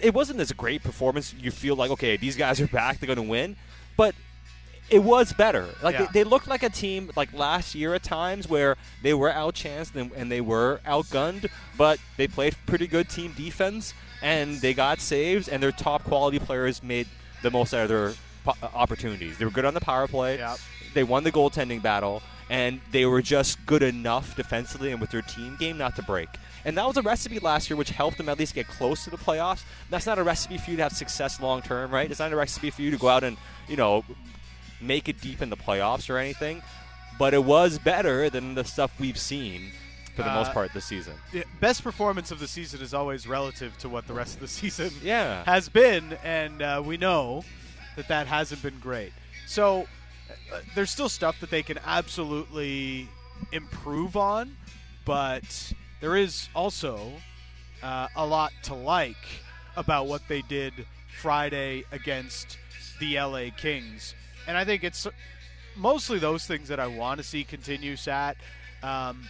it, 0.00 0.14
wasn't 0.14 0.38
this 0.38 0.52
great 0.52 0.82
performance. 0.82 1.34
You 1.38 1.50
feel 1.50 1.76
like 1.76 1.90
okay, 1.92 2.16
these 2.16 2.36
guys 2.36 2.60
are 2.60 2.66
back. 2.66 2.98
They're 2.98 3.06
going 3.14 3.16
to 3.26 3.30
win, 3.30 3.56
but 3.96 4.14
it 4.88 4.98
was 5.04 5.32
better. 5.32 5.68
Like 5.82 5.94
Yeah. 5.94 6.06
they, 6.06 6.22
they 6.22 6.24
looked 6.24 6.48
like 6.48 6.62
a 6.62 6.68
team 6.68 7.10
like 7.16 7.32
last 7.32 7.74
year 7.74 7.94
at 7.94 8.02
times 8.02 8.48
where 8.48 8.76
they 9.02 9.14
were 9.14 9.30
outchanced 9.30 9.94
and, 9.94 10.10
and 10.16 10.30
they 10.30 10.40
were 10.40 10.80
outgunned, 10.84 11.48
but 11.78 12.00
they 12.16 12.26
played 12.26 12.56
pretty 12.66 12.88
good 12.88 13.08
team 13.08 13.32
defense 13.36 13.94
and 14.20 14.56
they 14.60 14.74
got 14.74 15.00
saves 15.00 15.48
and 15.48 15.62
their 15.62 15.70
top 15.72 16.02
quality 16.02 16.40
players 16.40 16.82
made 16.82 17.06
the 17.42 17.50
most 17.50 17.72
out 17.72 17.82
of 17.82 17.88
their 17.88 18.12
po- 18.44 18.68
opportunities. 18.74 19.38
They 19.38 19.44
were 19.44 19.50
good 19.52 19.64
on 19.64 19.74
the 19.74 19.80
power 19.80 20.08
play. 20.08 20.38
Yeah. 20.38 20.56
They 20.92 21.04
won 21.04 21.22
the 21.22 21.30
goaltending 21.30 21.80
battle 21.80 22.20
and 22.50 22.80
they 22.90 23.06
were 23.06 23.22
just 23.22 23.64
good 23.64 23.82
enough 23.82 24.36
defensively 24.36 24.90
and 24.92 25.00
with 25.00 25.10
their 25.10 25.22
team 25.22 25.56
game 25.58 25.78
not 25.78 25.96
to 25.96 26.02
break. 26.02 26.28
And 26.66 26.76
that 26.76 26.86
was 26.86 26.98
a 26.98 27.02
recipe 27.02 27.38
last 27.38 27.70
year 27.70 27.76
which 27.78 27.88
helped 27.90 28.18
them 28.18 28.28
at 28.28 28.38
least 28.38 28.54
get 28.54 28.66
close 28.68 29.04
to 29.04 29.10
the 29.10 29.16
playoffs. 29.16 29.62
That's 29.88 30.04
not 30.04 30.18
a 30.18 30.22
recipe 30.22 30.58
for 30.58 30.70
you 30.70 30.76
to 30.76 30.82
have 30.82 30.92
success 30.92 31.40
long 31.40 31.62
term, 31.62 31.90
right? 31.90 32.10
It's 32.10 32.20
not 32.20 32.32
a 32.32 32.36
recipe 32.36 32.68
for 32.70 32.82
you 32.82 32.90
to 32.90 32.98
go 32.98 33.08
out 33.08 33.24
and, 33.24 33.38
you 33.68 33.76
know, 33.76 34.04
make 34.80 35.08
it 35.08 35.20
deep 35.20 35.40
in 35.40 35.48
the 35.48 35.56
playoffs 35.56 36.10
or 36.10 36.18
anything, 36.18 36.60
but 37.18 37.32
it 37.34 37.44
was 37.44 37.78
better 37.78 38.28
than 38.28 38.54
the 38.54 38.64
stuff 38.64 38.92
we've 38.98 39.18
seen 39.18 39.70
for 40.16 40.22
the 40.22 40.30
most 40.32 40.50
Uh, 40.50 40.54
part 40.54 40.72
this 40.74 40.84
season. 40.86 41.14
The 41.32 41.44
best 41.60 41.84
performance 41.84 42.30
of 42.32 42.40
the 42.40 42.48
season 42.48 42.80
is 42.82 42.92
always 42.92 43.26
relative 43.28 43.78
to 43.78 43.88
what 43.88 44.06
the 44.06 44.12
rest 44.14 44.34
of 44.34 44.40
the 44.40 44.48
season 44.60 44.90
Yeah. 45.02 45.44
has 45.44 45.68
been, 45.68 46.18
and 46.24 46.60
uh, 46.62 46.82
we 46.84 46.96
know 46.96 47.44
that 47.96 48.08
that 48.08 48.26
hasn't 48.26 48.60
been 48.62 48.78
great. 48.80 49.12
So 49.46 49.86
there's 50.74 50.90
still 50.90 51.08
stuff 51.08 51.40
that 51.40 51.50
they 51.50 51.62
can 51.62 51.78
absolutely 51.84 53.08
improve 53.52 54.16
on, 54.16 54.56
but 55.04 55.72
there 56.00 56.16
is 56.16 56.48
also 56.54 57.12
uh, 57.82 58.08
a 58.16 58.26
lot 58.26 58.52
to 58.64 58.74
like 58.74 59.16
about 59.76 60.06
what 60.06 60.22
they 60.28 60.42
did 60.42 60.72
Friday 61.20 61.84
against 61.92 62.58
the 62.98 63.18
LA 63.18 63.46
Kings, 63.56 64.14
and 64.46 64.56
I 64.56 64.64
think 64.64 64.84
it's 64.84 65.06
mostly 65.76 66.18
those 66.18 66.46
things 66.46 66.68
that 66.68 66.80
I 66.80 66.86
want 66.86 67.18
to 67.18 67.24
see 67.24 67.44
continue. 67.44 67.96
Sat 67.96 68.36
um, 68.82 69.28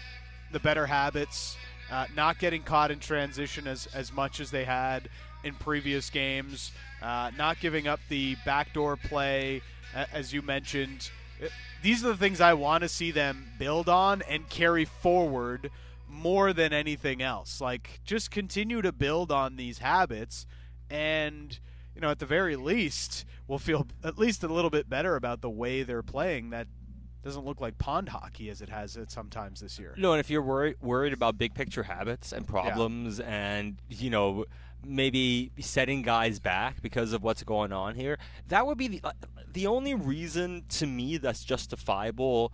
the 0.53 0.61
better 0.61 0.87
habits, 0.87 1.57
uh, 1.91 2.07
not 2.17 2.39
getting 2.39 2.63
caught 2.63 2.91
in 2.91 2.99
transition 2.99 3.67
as 3.67 3.87
as 3.95 4.13
much 4.13 4.41
as 4.41 4.51
they 4.51 4.65
had 4.65 5.09
in 5.45 5.55
previous 5.55 6.11
games, 6.11 6.73
uh, 7.03 7.31
not 7.37 7.61
giving 7.61 7.89
up 7.89 8.01
the 8.09 8.37
backdoor 8.45 8.97
play, 8.97 9.59
uh, 9.59 9.80
as 9.95 10.33
you 10.33 10.43
mentioned. 10.43 11.11
Uh, 11.43 11.49
These 11.83 12.05
are 12.05 12.09
the 12.09 12.17
things 12.17 12.41
I 12.41 12.55
want 12.55 12.83
to 12.83 12.89
see 12.89 13.11
them 13.11 13.53
build 13.59 13.89
on 13.89 14.23
and 14.23 14.49
carry 14.49 14.85
forward 14.85 15.71
more 16.09 16.53
than 16.53 16.73
anything 16.73 17.23
else. 17.23 17.61
Like, 17.61 18.01
just 18.05 18.31
continue 18.31 18.83
to 18.83 18.93
build 18.93 19.31
on 19.31 19.57
these 19.57 19.79
habits, 19.79 20.47
and 20.91 21.59
you 21.95 22.01
know, 22.01 22.11
at 22.11 22.19
the 22.19 22.27
very 22.27 22.57
least, 22.57 23.25
we'll 23.47 23.59
feel 23.59 23.87
at 24.05 24.19
least 24.19 24.45
a 24.45 24.49
little 24.49 24.71
bit 24.71 24.89
better 24.89 25.17
about 25.17 25.41
the 25.41 25.51
way 25.51 25.83
they're 25.83 26.03
playing. 26.03 26.51
That 26.51 26.67
doesn't 27.23 27.45
look 27.45 27.61
like 27.61 27.79
pond 27.79 28.09
hockey 28.09 28.49
as 28.51 28.63
it 28.63 28.69
has 28.69 28.97
it 28.97 29.11
sometimes 29.11 29.61
this 29.61 29.79
year. 29.79 29.95
No, 29.97 30.13
and 30.13 30.21
if 30.21 30.31
you're 30.31 30.43
worried 30.43 30.77
worried 30.81 31.13
about 31.13 31.39
big 31.39 31.55
picture 31.55 31.83
habits 31.83 32.33
and 32.33 32.47
problems 32.47 33.21
and 33.21 33.77
you 33.89 34.11
know 34.11 34.47
maybe 34.85 35.53
setting 35.61 36.03
guys 36.03 36.39
back 36.39 36.81
because 36.81 37.13
of 37.13 37.23
what's 37.23 37.43
going 37.43 37.73
on 37.73 37.95
here, 37.95 38.19
that 38.49 38.67
would 38.67 38.79
be 38.79 38.89
the 38.89 39.01
uh, 39.05 39.13
the 39.53 39.67
only 39.67 39.95
reason 39.95 40.65
to 40.69 40.87
me 40.87 41.19
that's 41.19 41.45
justifiable 41.45 42.53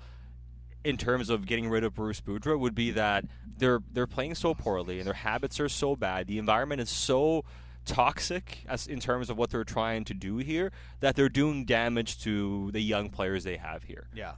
in 0.84 0.96
terms 0.96 1.30
of 1.30 1.46
getting 1.46 1.68
rid 1.68 1.82
of 1.82 1.94
Bruce 1.94 2.20
Boudreau 2.20 2.58
would 2.58 2.74
be 2.74 2.90
that 2.92 3.24
they're 3.58 3.80
they're 3.92 4.06
playing 4.06 4.34
so 4.34 4.54
poorly 4.54 4.98
and 4.98 5.06
their 5.06 5.14
habits 5.14 5.60
are 5.60 5.68
so 5.68 5.96
bad. 5.96 6.26
The 6.26 6.38
environment 6.38 6.80
is 6.80 6.90
so 6.90 7.44
toxic 7.84 8.64
as 8.68 8.86
in 8.86 9.00
terms 9.00 9.30
of 9.30 9.36
what 9.36 9.50
they're 9.50 9.64
trying 9.64 10.04
to 10.04 10.14
do 10.14 10.38
here 10.38 10.72
that 11.00 11.14
they're 11.14 11.28
doing 11.28 11.64
damage 11.64 12.20
to 12.22 12.70
the 12.72 12.80
young 12.80 13.08
players 13.08 13.44
they 13.44 13.56
have 13.56 13.84
here. 13.84 14.08
Yeah. 14.14 14.32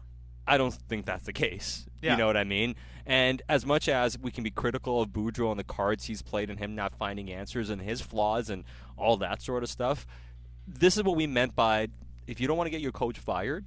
I 0.49 0.57
don't 0.59 0.73
think 0.73 1.07
that's 1.07 1.25
the 1.25 1.33
case. 1.33 1.87
Yeah. 2.03 2.13
You 2.13 2.19
know 2.19 2.27
what 2.27 2.37
I 2.37 2.45
mean? 2.45 2.75
And 3.07 3.43
as 3.49 3.65
much 3.67 3.89
as 3.89 4.19
we 4.19 4.31
can 4.31 4.45
be 4.45 4.51
critical 4.51 5.01
of 5.03 5.09
Boudreau 5.11 5.51
and 5.51 5.59
the 5.59 5.65
cards 5.65 6.05
he's 6.05 6.23
played 6.23 6.51
and 6.51 6.59
him 6.59 6.75
not 6.75 6.95
finding 6.95 7.31
answers 7.31 7.71
and 7.71 7.81
his 7.83 8.01
flaws 8.01 8.51
and 8.51 8.65
all 8.97 9.17
that 9.19 9.41
sort 9.43 9.63
of 9.63 9.69
stuff, 9.71 10.07
this 10.67 10.97
is 10.97 11.03
what 11.05 11.17
we 11.17 11.27
meant 11.27 11.55
by 11.57 11.89
if 12.27 12.41
you 12.41 12.47
don't 12.47 12.57
want 12.57 12.67
to 12.67 12.71
get 12.71 12.81
your 12.83 12.93
coach 12.93 13.19
fired, 13.19 13.65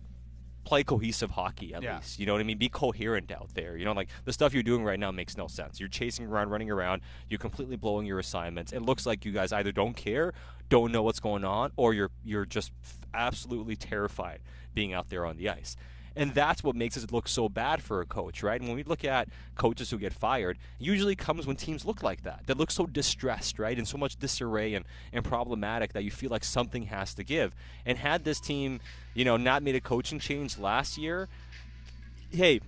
play 0.63 0.83
cohesive 0.83 1.31
hockey 1.31 1.73
at 1.73 1.81
Yeah. 1.81 1.95
least. 1.97 2.19
You 2.19 2.27
know 2.27 2.33
what 2.33 2.41
I 2.41 2.43
mean? 2.43 2.59
Be 2.59 2.69
coherent 2.69 3.31
out 3.31 3.49
there. 3.55 3.75
You 3.75 3.83
know, 3.85 3.93
like 3.93 4.09
the 4.25 4.33
stuff 4.33 4.53
you're 4.53 4.61
doing 4.61 4.83
right 4.83 4.99
now 4.99 5.09
makes 5.11 5.35
no 5.35 5.47
sense. 5.47 5.79
You're 5.79 5.89
chasing 5.89 6.27
around, 6.27 6.49
running 6.49 6.69
around, 6.69 7.01
you're 7.27 7.39
completely 7.39 7.75
blowing 7.77 8.05
your 8.05 8.19
assignments. 8.19 8.71
It 8.71 8.83
looks 8.83 9.07
like 9.07 9.25
you 9.25 9.31
guys 9.31 9.51
either 9.51 9.71
don't 9.71 9.95
care, 9.95 10.33
don't 10.69 10.91
know 10.91 11.01
what's 11.01 11.19
going 11.19 11.43
on, 11.43 11.71
or 11.77 11.93
you're 11.95 12.11
you're 12.23 12.45
just 12.45 12.71
absolutely 13.15 13.75
terrified 13.75 14.39
being 14.75 14.93
out 14.93 15.09
there 15.09 15.25
on 15.25 15.37
the 15.37 15.49
ice. 15.49 15.75
And 16.15 16.33
that's 16.33 16.63
what 16.63 16.75
makes 16.75 16.97
it 16.97 17.11
look 17.11 17.27
so 17.27 17.47
bad 17.47 17.81
for 17.81 18.01
a 18.01 18.05
coach, 18.05 18.43
right? 18.43 18.59
And 18.59 18.67
when 18.67 18.75
we 18.75 18.83
look 18.83 19.05
at 19.05 19.29
coaches 19.55 19.89
who 19.91 19.97
get 19.97 20.11
fired, 20.13 20.57
usually 20.77 21.15
comes 21.15 21.47
when 21.47 21.55
teams 21.55 21.85
look 21.85 22.03
like 22.03 22.23
that. 22.23 22.47
That 22.47 22.57
look 22.57 22.71
so 22.71 22.85
distressed, 22.85 23.59
right? 23.59 23.77
And 23.77 23.87
so 23.87 23.97
much 23.97 24.17
disarray 24.17 24.73
and, 24.73 24.83
and 25.13 25.23
problematic 25.23 25.93
that 25.93 26.03
you 26.03 26.11
feel 26.11 26.29
like 26.29 26.43
something 26.43 26.83
has 26.83 27.13
to 27.13 27.23
give. 27.23 27.53
And 27.85 27.97
had 27.97 28.25
this 28.25 28.39
team, 28.39 28.81
you 29.13 29.23
know, 29.23 29.37
not 29.37 29.63
made 29.63 29.75
a 29.75 29.81
coaching 29.81 30.19
change 30.19 30.57
last 30.57 30.97
year, 30.97 31.29
hey, 32.29 32.59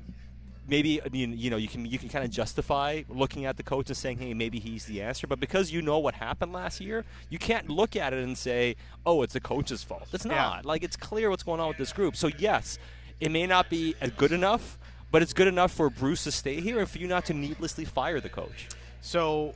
maybe 0.68 1.02
you 1.12 1.50
know 1.50 1.58
you 1.58 1.68
can 1.68 1.86
you 1.86 2.00
can 2.00 2.08
kind 2.10 2.24
of 2.24 2.32
justify 2.32 3.04
looking 3.10 3.46
at 3.46 3.58
the 3.58 3.64
coach 3.64 3.90
and 3.90 3.98
saying, 3.98 4.18
hey, 4.18 4.34
maybe 4.34 4.60
he's 4.60 4.86
the 4.86 5.02
answer. 5.02 5.28
But 5.28 5.40
because 5.40 5.72
you 5.72 5.82
know 5.82 6.00
what 6.00 6.16
happened 6.16 6.54
last 6.54 6.80
year, 6.80 7.04
you 7.30 7.38
can't 7.38 7.70
look 7.70 7.96
at 7.96 8.14
it 8.14 8.24
and 8.24 8.38
say, 8.38 8.76
oh, 9.06 9.22
it's 9.24 9.34
the 9.34 9.40
coach's 9.40 9.84
fault. 9.84 10.08
It's 10.14 10.26
not. 10.26 10.36
Yeah. 10.36 10.62
Like 10.64 10.84
it's 10.84 10.96
clear 10.96 11.30
what's 11.30 11.44
going 11.44 11.60
on 11.60 11.68
with 11.68 11.78
this 11.78 11.94
group. 11.94 12.16
So 12.16 12.30
yes, 12.38 12.78
it 13.24 13.32
may 13.32 13.48
not 13.48 13.70
be 13.70 13.96
good 14.18 14.34
enough, 14.34 14.78
but 15.10 15.22
it's 15.22 15.32
good 15.32 15.48
enough 15.48 15.72
for 15.72 15.90
Bruce 15.90 16.26
to 16.26 16.32
stay 16.32 16.60
here 16.60 16.80
and 16.80 16.90
for 16.90 16.98
you 16.98 17.08
not 17.08 17.24
to 17.28 17.34
needlessly 17.34 17.86
fire 17.86 18.20
the 18.20 18.28
coach. 18.28 18.68
So, 19.00 19.54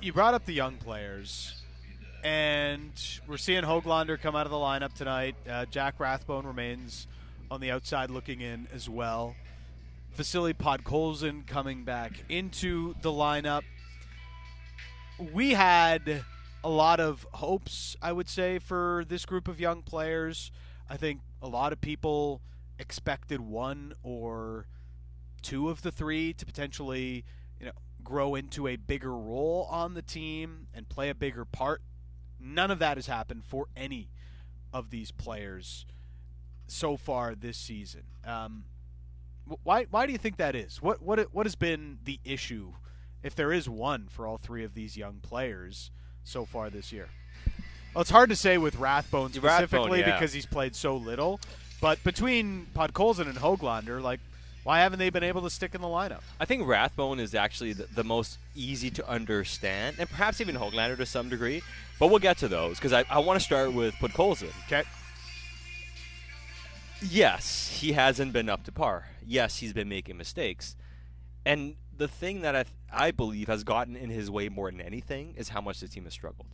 you 0.00 0.12
brought 0.12 0.34
up 0.34 0.44
the 0.44 0.54
young 0.54 0.76
players, 0.76 1.62
and 2.24 2.90
we're 3.28 3.36
seeing 3.36 3.62
Hoglander 3.62 4.20
come 4.20 4.34
out 4.34 4.44
of 4.44 4.50
the 4.50 4.56
lineup 4.56 4.92
tonight. 4.94 5.36
Uh, 5.48 5.66
Jack 5.66 6.00
Rathbone 6.00 6.44
remains 6.44 7.06
on 7.48 7.60
the 7.60 7.70
outside 7.70 8.10
looking 8.10 8.40
in 8.40 8.66
as 8.74 8.88
well. 8.88 9.36
Vasily 10.14 10.52
Podkolzin 10.52 11.46
coming 11.46 11.84
back 11.84 12.24
into 12.28 12.96
the 13.02 13.12
lineup. 13.12 13.62
We 15.32 15.52
had 15.52 16.24
a 16.64 16.68
lot 16.68 16.98
of 16.98 17.24
hopes, 17.30 17.96
I 18.02 18.10
would 18.10 18.28
say, 18.28 18.58
for 18.58 19.04
this 19.08 19.24
group 19.26 19.46
of 19.46 19.60
young 19.60 19.82
players. 19.82 20.50
I 20.88 20.96
think 20.96 21.20
a 21.40 21.46
lot 21.46 21.72
of 21.72 21.80
people 21.80 22.40
expected 22.80 23.40
one 23.40 23.92
or 24.02 24.66
two 25.42 25.68
of 25.68 25.82
the 25.82 25.92
three 25.92 26.32
to 26.32 26.46
potentially, 26.46 27.24
you 27.60 27.66
know, 27.66 27.72
grow 28.02 28.34
into 28.34 28.66
a 28.66 28.76
bigger 28.76 29.14
role 29.14 29.68
on 29.70 29.94
the 29.94 30.02
team 30.02 30.66
and 30.74 30.88
play 30.88 31.10
a 31.10 31.14
bigger 31.14 31.44
part. 31.44 31.82
None 32.40 32.70
of 32.70 32.78
that 32.78 32.96
has 32.96 33.06
happened 33.06 33.44
for 33.44 33.66
any 33.76 34.08
of 34.72 34.90
these 34.90 35.10
players 35.10 35.84
so 36.66 36.96
far 36.96 37.34
this 37.34 37.58
season. 37.58 38.02
Um, 38.24 38.64
why 39.62 39.84
why 39.90 40.06
do 40.06 40.12
you 40.12 40.18
think 40.18 40.36
that 40.38 40.54
is? 40.54 40.80
What 40.80 41.02
what 41.02 41.34
what 41.34 41.44
has 41.44 41.56
been 41.56 41.98
the 42.04 42.18
issue, 42.24 42.72
if 43.22 43.34
there 43.34 43.52
is 43.52 43.68
one, 43.68 44.06
for 44.08 44.26
all 44.26 44.38
three 44.38 44.64
of 44.64 44.74
these 44.74 44.96
young 44.96 45.18
players 45.20 45.90
so 46.22 46.44
far 46.44 46.70
this 46.70 46.92
year? 46.92 47.08
Well, 47.94 48.02
it's 48.02 48.10
hard 48.10 48.30
to 48.30 48.36
say 48.36 48.56
with 48.56 48.76
Rathbone 48.76 49.32
Yeah, 49.34 49.40
Rathbone, 49.42 49.68
specifically 49.68 50.00
yeah. 50.00 50.12
because 50.12 50.32
he's 50.32 50.46
played 50.46 50.76
so 50.76 50.96
little. 50.96 51.40
But 51.80 52.02
between 52.04 52.66
Podkolzin 52.74 53.26
and 53.26 53.36
Hoglander, 53.36 54.02
like, 54.02 54.20
why 54.64 54.80
haven't 54.80 54.98
they 54.98 55.08
been 55.08 55.24
able 55.24 55.42
to 55.42 55.50
stick 55.50 55.74
in 55.74 55.80
the 55.80 55.88
lineup? 55.88 56.20
I 56.38 56.44
think 56.44 56.66
Rathbone 56.66 57.18
is 57.18 57.34
actually 57.34 57.72
the, 57.72 57.86
the 57.94 58.04
most 58.04 58.38
easy 58.54 58.90
to 58.90 59.08
understand, 59.08 59.96
and 59.98 60.08
perhaps 60.08 60.40
even 60.40 60.56
Hoglander 60.56 60.98
to 60.98 61.06
some 61.06 61.30
degree. 61.30 61.62
But 61.98 62.08
we'll 62.08 62.18
get 62.18 62.36
to 62.38 62.48
those 62.48 62.76
because 62.76 62.92
I, 62.92 63.04
I 63.08 63.20
want 63.20 63.40
to 63.40 63.44
start 63.44 63.72
with 63.72 63.94
Podkolzin. 63.94 64.52
Okay. 64.66 64.82
Yes, 67.02 67.78
he 67.80 67.92
hasn't 67.92 68.34
been 68.34 68.50
up 68.50 68.64
to 68.64 68.72
par. 68.72 69.06
Yes, 69.26 69.58
he's 69.58 69.72
been 69.72 69.88
making 69.88 70.18
mistakes. 70.18 70.76
And 71.46 71.76
the 71.96 72.08
thing 72.08 72.42
that 72.42 72.54
I, 72.54 72.64
th- 72.64 72.74
I 72.92 73.10
believe 73.10 73.48
has 73.48 73.64
gotten 73.64 73.96
in 73.96 74.10
his 74.10 74.30
way 74.30 74.50
more 74.50 74.70
than 74.70 74.82
anything 74.82 75.34
is 75.36 75.48
how 75.48 75.62
much 75.62 75.80
the 75.80 75.88
team 75.88 76.04
has 76.04 76.12
struggled. 76.12 76.48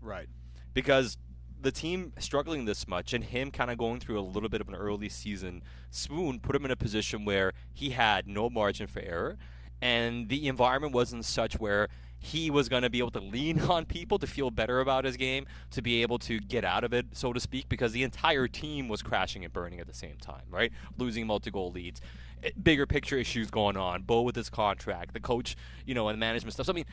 Right. 0.00 0.28
Because 0.72 1.16
the 1.60 1.72
team 1.72 2.12
struggling 2.18 2.64
this 2.64 2.86
much 2.86 3.12
and 3.12 3.24
him 3.24 3.50
kind 3.50 3.70
of 3.70 3.78
going 3.78 4.00
through 4.00 4.18
a 4.18 4.22
little 4.22 4.48
bit 4.48 4.60
of 4.60 4.68
an 4.68 4.74
early 4.74 5.08
season 5.08 5.62
swoon 5.90 6.38
put 6.38 6.54
him 6.54 6.64
in 6.64 6.70
a 6.70 6.76
position 6.76 7.24
where 7.24 7.52
he 7.72 7.90
had 7.90 8.26
no 8.26 8.48
margin 8.50 8.86
for 8.86 9.00
error 9.00 9.36
and 9.80 10.28
the 10.28 10.48
environment 10.48 10.92
wasn't 10.92 11.24
such 11.24 11.58
where 11.58 11.88
he 12.18 12.50
was 12.50 12.68
going 12.68 12.82
to 12.82 12.88
be 12.88 12.98
able 12.98 13.10
to 13.10 13.20
lean 13.20 13.60
on 13.70 13.84
people 13.84 14.18
to 14.18 14.26
feel 14.26 14.50
better 14.50 14.80
about 14.80 15.04
his 15.04 15.18
game, 15.18 15.46
to 15.70 15.82
be 15.82 16.00
able 16.00 16.18
to 16.18 16.40
get 16.40 16.64
out 16.64 16.82
of 16.82 16.94
it, 16.94 17.06
so 17.12 17.32
to 17.32 17.38
speak, 17.38 17.68
because 17.68 17.92
the 17.92 18.02
entire 18.02 18.48
team 18.48 18.88
was 18.88 19.02
crashing 19.02 19.44
and 19.44 19.52
burning 19.52 19.80
at 19.80 19.86
the 19.86 19.94
same 19.94 20.16
time, 20.16 20.42
right? 20.50 20.72
Losing 20.96 21.26
multi 21.26 21.50
goal 21.50 21.70
leads, 21.70 22.00
Eh, 22.42 22.50
bigger 22.62 22.86
picture 22.86 23.16
issues 23.16 23.50
going 23.50 23.76
on, 23.76 24.02
Bo 24.02 24.22
with 24.22 24.36
his 24.36 24.50
contract, 24.50 25.14
the 25.14 25.20
coach, 25.20 25.56
you 25.84 25.94
know, 25.94 26.08
and 26.08 26.18
management 26.18 26.52
stuff. 26.52 26.66
So, 26.66 26.72
I 26.72 26.76
mean, 26.76 26.84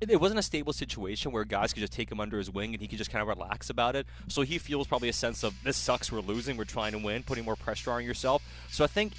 it 0.00 0.20
wasn't 0.20 0.38
a 0.38 0.42
stable 0.42 0.72
situation 0.72 1.32
where 1.32 1.44
guys 1.44 1.72
could 1.72 1.80
just 1.80 1.92
take 1.92 2.10
him 2.10 2.20
under 2.20 2.38
his 2.38 2.50
wing 2.50 2.72
and 2.72 2.80
he 2.80 2.88
could 2.88 2.98
just 2.98 3.10
kind 3.10 3.22
of 3.22 3.28
relax 3.28 3.70
about 3.70 3.96
it. 3.96 4.06
So 4.28 4.42
he 4.42 4.58
feels 4.58 4.86
probably 4.86 5.08
a 5.08 5.14
sense 5.14 5.42
of 5.42 5.54
this 5.64 5.76
sucks, 5.76 6.12
we're 6.12 6.20
losing, 6.20 6.56
we're 6.56 6.64
trying 6.64 6.92
to 6.92 6.98
win, 6.98 7.22
putting 7.22 7.44
more 7.44 7.56
pressure 7.56 7.92
on 7.92 8.04
yourself. 8.04 8.42
So 8.70 8.84
I 8.84 8.86
think 8.86 9.12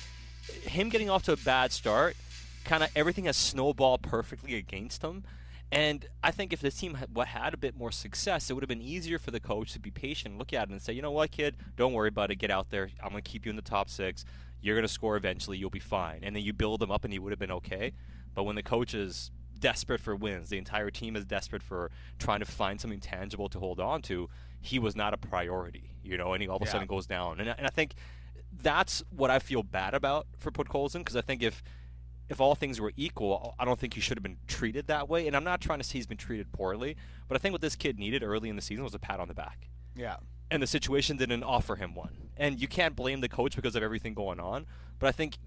him 0.63 0.89
getting 0.89 1.10
off 1.10 1.23
to 1.23 1.34
a 1.34 1.38
bad 1.38 1.71
start, 1.71 2.15
kind 2.63 2.84
of 2.84 2.89
everything 2.95 3.25
has 3.25 3.38
snowballed 3.38 4.01
perfectly 4.01 4.56
against 4.56 5.03
him. 5.03 5.23
And 5.71 6.06
I 6.23 6.32
think 6.32 6.53
if 6.53 6.62
this 6.62 6.75
team 6.75 6.93
had, 6.93 7.10
had 7.27 7.53
a 7.53 7.58
bit 7.58 7.75
more 7.75 7.91
success, 7.91 8.49
it 8.49 8.53
would 8.53 8.63
have 8.63 8.69
been 8.69 8.82
easier 8.82 9.19
for 9.19 9.32
the 9.32 9.39
coach 9.39 9.73
to 9.73 9.80
be 9.80 9.91
patient, 9.91 10.38
look 10.38 10.53
at 10.53 10.69
it, 10.69 10.71
and 10.71 10.82
say, 10.82 10.93
you 10.93 11.01
know 11.01 11.12
what, 11.12 11.32
kid, 11.32 11.58
don't 11.75 11.91
worry 11.93 12.08
about 12.08 12.32
it. 12.32 12.36
Get 12.36 12.51
out 12.51 12.69
there. 12.69 12.89
I'm 13.03 13.10
going 13.10 13.21
to 13.21 13.30
keep 13.30 13.45
you 13.45 13.49
in 13.49 13.58
the 13.58 13.62
top 13.62 13.89
six. 13.89 14.23
You're 14.62 14.75
going 14.75 14.88
to 14.88 14.93
score 14.93 15.17
eventually. 15.17 15.58
You'll 15.58 15.69
be 15.69 15.80
fine. 15.80 16.21
And 16.23 16.36
then 16.36 16.43
you 16.43 16.53
build 16.53 16.80
them 16.80 16.89
up, 16.89 17.03
and 17.03 17.12
he 17.12 17.19
would 17.19 17.32
have 17.32 17.39
been 17.39 17.51
okay. 17.51 17.91
But 18.34 18.43
when 18.43 18.56
the 18.56 18.63
coach 18.63 18.93
is 18.93 19.32
desperate 19.58 20.00
for 20.02 20.15
wins, 20.15 20.50
the 20.50 20.58
entire 20.58 20.89
team 20.89 21.15
is 21.15 21.26
desperate 21.26 21.63
for 21.63 21.91
trying 22.20 22.39
to 22.39 22.46
find 22.46 22.80
something 22.80 23.00
tangible 23.00 23.50
to 23.50 23.60
hold 23.60 23.80
on 23.80 24.02
to. 24.04 24.30
He 24.62 24.80
was 24.80 24.96
not 24.96 25.13
a 25.13 25.17
priority, 25.17 25.91
you 26.04 26.17
know, 26.17 26.34
and 26.34 26.41
he 26.41 26.48
all 26.48 26.58
of 26.58 26.62
a 26.62 26.65
Yeah. 26.65 26.72
sudden 26.72 26.88
goes 26.88 27.06
down. 27.08 27.39
And, 27.39 27.50
I- 27.50 27.56
and 27.58 27.67
I 27.67 27.70
think 27.70 27.93
that's 28.62 29.04
what 29.10 29.30
I 29.30 29.39
feel 29.39 29.63
bad 29.63 29.93
about 29.93 30.28
for 30.38 30.52
Podkolzin 30.52 31.00
because 31.00 31.15
I 31.15 31.22
think 31.22 31.43
if 31.43 31.63
if 32.30 32.41
all 32.41 32.56
things 32.56 32.82
were 32.82 32.91
equal, 32.98 33.56
I 33.58 33.63
don't 33.63 33.80
think 33.80 33.93
he 33.93 34.02
should 34.02 34.17
have 34.17 34.24
been 34.24 34.36
treated 34.48 34.88
that 34.88 35.08
way. 35.08 35.28
And 35.28 35.36
I'm 35.36 35.46
not 35.46 35.62
trying 35.62 35.80
to 35.80 35.84
say 35.86 35.93
he's 35.93 36.06
been 36.08 36.17
treated 36.17 36.52
poorly, 36.52 36.98
but 37.30 37.36
I 37.36 37.39
think 37.39 37.54
what 37.54 37.62
this 37.62 37.78
kid 37.78 37.98
needed 37.98 38.22
early 38.22 38.50
in 38.50 38.58
the 38.58 38.62
season 38.62 38.84
was 38.84 38.93
a 38.93 39.00
pat 39.00 39.22
on 39.22 39.30
the 39.30 39.34
back. 39.34 39.70
Yeah. 39.96 40.17
And 40.52 40.62
the 40.62 40.67
situation 40.67 41.15
didn't 41.15 41.43
offer 41.43 41.78
him 41.78 41.96
one. 41.96 42.30
And 42.36 42.60
you 42.62 42.67
can't 42.67 42.98
blame 42.98 43.22
the 43.22 43.30
coach 43.30 43.56
because 43.56 43.78
of 43.78 43.84
everything 43.84 44.13
going 44.13 44.41
on. 44.41 44.65
But 45.00 45.08
I 45.08 45.13
think 45.13 45.38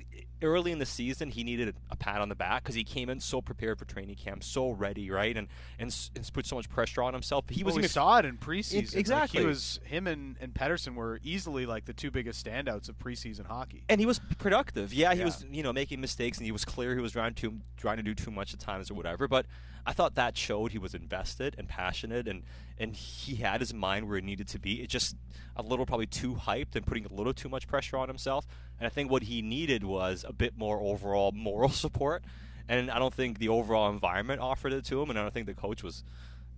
early 0.42 0.72
in 0.72 0.78
the 0.78 0.86
season, 0.86 1.30
he 1.30 1.44
needed 1.44 1.74
a 1.90 1.96
pat 1.96 2.20
on 2.20 2.28
the 2.28 2.34
back 2.34 2.62
because 2.62 2.74
he 2.74 2.84
came 2.84 3.08
in 3.08 3.20
so 3.20 3.40
prepared 3.40 3.78
for 3.78 3.84
training 3.84 4.16
camp, 4.16 4.42
so 4.44 4.70
ready, 4.70 5.10
right? 5.10 5.36
And 5.36 5.48
and, 5.78 5.94
and 6.14 6.30
put 6.32 6.46
so 6.46 6.56
much 6.56 6.68
pressure 6.68 7.02
on 7.02 7.12
himself. 7.12 7.44
He 7.48 7.62
was 7.64 7.74
well, 7.74 7.82
we 7.82 7.88
saw 7.88 8.18
it 8.18 8.24
in 8.24 8.36
preseason. 8.38 8.86
Like, 8.88 8.96
exactly. 8.96 9.40
he 9.40 9.46
was 9.46 9.80
him 9.84 10.06
and, 10.06 10.36
and 10.40 10.54
Pedersen 10.54 10.94
were 10.94 11.20
easily 11.22 11.66
like 11.66 11.84
the 11.84 11.92
two 11.92 12.10
biggest 12.10 12.44
standouts 12.44 12.88
of 12.88 12.98
preseason 12.98 13.46
hockey. 13.46 13.84
and 13.88 14.00
he 14.00 14.06
was 14.06 14.20
productive. 14.38 14.92
Yeah, 14.92 15.12
he 15.12 15.20
Yeah. 15.20 15.24
was 15.26 15.44
you 15.50 15.62
know 15.62 15.72
making 15.72 16.00
mistakes, 16.00 16.38
and 16.38 16.44
he 16.44 16.52
was 16.52 16.64
clear 16.64 16.94
he 16.94 17.00
was 17.00 17.12
trying 17.12 17.34
to 17.34 17.60
trying 17.76 17.96
to 17.98 18.02
do 18.02 18.14
too 18.14 18.30
much 18.30 18.54
at 18.54 18.60
times 18.60 18.90
or 18.90 18.94
whatever. 18.94 19.28
But 19.28 19.46
I 19.86 19.92
thought 19.92 20.14
that 20.16 20.36
showed 20.36 20.72
he 20.72 20.78
was 20.78 20.94
invested 20.94 21.54
and 21.58 21.68
passionate, 21.68 22.28
and 22.28 22.42
and 22.78 22.94
he 22.94 23.36
had 23.36 23.60
his 23.60 23.72
mind 23.74 24.08
where 24.08 24.18
it 24.18 24.24
needed 24.24 24.48
to 24.48 24.58
be. 24.58 24.82
It 24.82 24.88
just 24.88 25.16
a 25.56 25.62
little 25.62 25.84
probably 25.86 26.06
too 26.06 26.34
hyped 26.34 26.76
and 26.76 26.86
putting 26.86 27.04
a 27.04 27.12
little 27.12 27.34
too 27.34 27.48
much 27.48 27.66
pressure 27.66 27.96
on 27.98 28.08
himself. 28.08 28.46
And 28.78 28.86
I 28.86 28.90
think 28.90 29.10
what 29.10 29.24
he 29.24 29.42
needed 29.42 29.84
was 29.84 30.24
a 30.30 30.32
bit 30.32 30.56
more 30.56 30.80
overall 30.80 31.32
moral 31.34 31.68
support. 31.68 32.24
And 32.68 32.90
I 32.90 32.98
don't 32.98 33.12
think 33.12 33.38
the 33.38 33.48
overall 33.48 33.90
environment 33.90 34.40
offered 34.40 34.72
it 34.72 34.84
to 34.86 35.02
him, 35.02 35.10
and 35.10 35.18
I 35.18 35.22
don't 35.22 35.34
think 35.34 35.46
the 35.46 35.54
coach 35.54 35.82
was. 35.82 36.04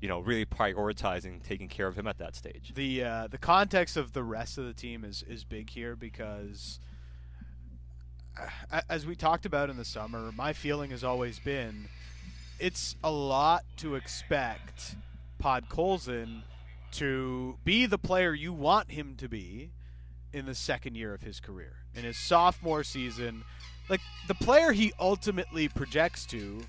You 0.01 0.09
know, 0.09 0.19
really 0.19 0.45
prioritizing 0.45 1.45
taking 1.45 1.69
care 1.69 1.87
of 1.87 1.97
him 1.97 2.09
at 2.09 2.19
that 2.19 2.35
stage. 2.35 2.73
The 2.75 3.05
uh, 3.05 3.29
the 3.29 3.39
context 3.39 3.97
of 3.97 4.13
the 4.13 4.25
rest 4.25 4.59
of 4.59 4.67
the 4.67 4.73
team 4.73 5.05
is 5.05 5.23
is 5.29 5.45
big 5.45 5.71
here 5.71 5.95
because 5.95 6.81
uh, 8.73 8.81
as 8.89 9.07
we 9.07 9.15
talked 9.15 9.47
about 9.47 9.71
in 9.71 9.77
the 9.77 9.85
summer, 9.85 10.33
my 10.33 10.53
feeling 10.53 10.91
has 10.91 11.05
always 11.05 11.39
been 11.39 11.89
it's 12.59 12.97
a 13.03 13.11
lot 13.11 13.65
to 13.77 13.97
expect 13.97 14.97
Podkolzin 15.43 16.43
to 16.93 17.59
be 17.65 17.87
the 17.87 17.99
player 17.99 18.33
you 18.33 18.53
want 18.53 18.93
him 18.93 19.17
to 19.17 19.29
be 19.29 19.71
in 20.33 20.47
the 20.47 20.55
second 20.55 20.95
year 20.95 21.13
of 21.13 21.23
his 21.23 21.41
career. 21.41 21.82
In 21.95 22.05
his 22.05 22.17
sophomore 22.17 22.85
season, 22.85 23.45
like 23.89 24.01
the 24.27 24.35
player 24.35 24.73
he 24.73 24.93
ultimately 24.99 25.69
projects 25.69 26.25
to 26.27 26.63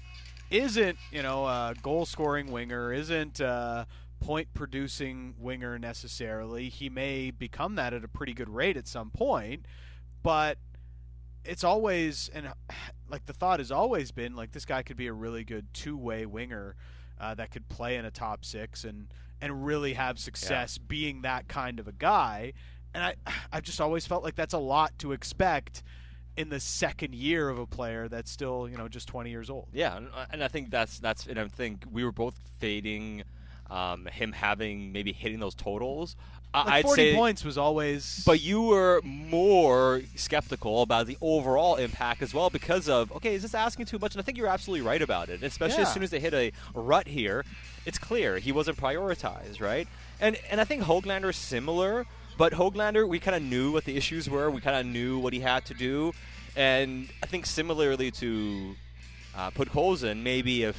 isn't, 0.49 0.97
you 1.11 1.23
know, 1.23 1.45
a 1.45 1.73
goal 1.81 2.05
scoring 2.05 2.51
winger, 2.51 2.91
isn't 2.91 3.39
a 3.39 3.87
point 4.19 4.47
producing 4.53 5.33
winger 5.39 5.77
necessarily. 5.79 6.69
He 6.69 6.89
may 6.89 7.31
become 7.31 7.75
that 7.75 7.93
at 7.93 8.03
a 8.03 8.07
pretty 8.07 8.33
good 8.33 8.49
rate 8.49 8.77
at 8.77 8.87
some 8.87 9.09
point, 9.09 9.65
but 10.21 10.57
it's 11.45 11.63
always 11.63 12.29
and 12.33 12.47
like 13.09 13.25
the 13.25 13.33
thought 13.33 13.59
has 13.59 13.71
always 13.71 14.11
been 14.11 14.35
like 14.35 14.51
this 14.51 14.65
guy 14.65 14.81
could 14.81 14.97
be 14.97 15.07
a 15.07 15.13
really 15.13 15.43
good 15.43 15.67
two-way 15.73 16.25
winger 16.25 16.75
uh, 17.19 17.35
that 17.35 17.51
could 17.51 17.67
play 17.69 17.95
in 17.95 18.05
a 18.05 18.11
top 18.11 18.43
six 18.43 18.83
and 18.83 19.07
and 19.41 19.65
really 19.65 19.93
have 19.93 20.17
success 20.17 20.77
being 20.77 21.21
that 21.21 21.47
kind 21.49 21.79
of 21.79 21.87
a 21.87 21.91
guy. 21.91 22.53
And 22.93 23.03
I 23.03 23.15
I've 23.51 23.63
just 23.63 23.81
always 23.81 24.05
felt 24.05 24.23
like 24.23 24.35
that's 24.35 24.53
a 24.53 24.59
lot 24.59 24.97
to 24.99 25.11
expect 25.11 25.83
in 26.35 26.49
the 26.49 26.59
second 26.59 27.13
year 27.13 27.47
of 27.49 27.59
a 27.59 27.65
player 27.67 28.07
that's 28.07 28.31
still 28.31 28.67
you 28.69 28.77
know 28.77 28.87
just 28.87 29.07
20 29.07 29.29
years 29.29 29.49
old. 29.49 29.67
Yeah, 29.73 29.97
and, 29.97 30.07
uh, 30.15 30.25
I 30.45 30.47
think 30.47 30.69
that's 30.71 30.99
that's 30.99 31.27
and 31.27 31.39
I 31.39 31.47
think 31.47 31.85
we 31.91 32.03
were 32.03 32.11
both 32.11 32.35
fading 32.59 33.23
um, 33.69 34.05
him 34.07 34.31
having 34.31 34.91
maybe 34.91 35.11
hitting 35.13 35.39
those 35.39 35.55
totals 35.55 36.15
Like 36.53 36.67
I'd 36.67 36.85
40 36.85 37.01
say, 37.01 37.15
points 37.15 37.43
was 37.45 37.57
always. 37.57 38.21
but 38.25 38.41
you 38.41 38.61
were 38.61 39.01
more 39.03 40.01
skeptical 40.15 40.81
about 40.83 41.07
the 41.07 41.17
overall 41.21 41.75
impact 41.77 42.21
as 42.21 42.33
well 42.33 42.49
because 42.51 42.87
of 42.89 43.11
okay, 43.13 43.33
is 43.33 43.41
this 43.41 43.55
asking 43.55 43.85
too 43.87 43.97
much? 43.99 44.13
And 44.13 44.21
I 44.21 44.23
think 44.23 44.37
you're 44.37 44.47
absolutely 44.47 44.85
right 44.85 45.01
about 45.01 45.29
it. 45.29 45.41
Especially 45.43 45.77
Yeah. 45.81 45.87
as 45.87 45.93
soon 45.93 46.03
as 46.03 46.11
they 46.11 46.19
hit 46.19 46.33
a 46.33 46.51
rut 46.75 47.07
here, 47.07 47.45
it's 47.85 47.97
clear 47.97 48.37
he 48.37 48.51
wasn't 48.51 48.77
prioritized, 48.77 49.61
right? 49.61 49.87
And 50.19 50.37
and 50.51 50.59
I 50.61 50.63
think 50.65 50.83
Hoglander 50.83 51.29
is 51.29 51.37
similar, 51.37 52.05
but 52.37 52.53
Hoglander 52.53 53.07
we 53.07 53.19
kind 53.19 53.35
of 53.35 53.43
knew 53.43 53.71
what 53.71 53.85
the 53.85 53.95
issues 53.95 54.29
were. 54.29 54.49
We 54.49 54.61
kind 54.61 54.77
of 54.77 54.85
knew 54.85 55.19
what 55.19 55.33
he 55.33 55.39
had 55.39 55.65
to 55.65 55.73
do, 55.73 56.13
and 56.55 57.09
I 57.21 57.25
think 57.25 57.45
similarly 57.45 58.11
to 58.11 58.75
uh, 59.35 59.51
Podkolzin, 59.51 60.21
maybe 60.21 60.63
if 60.63 60.77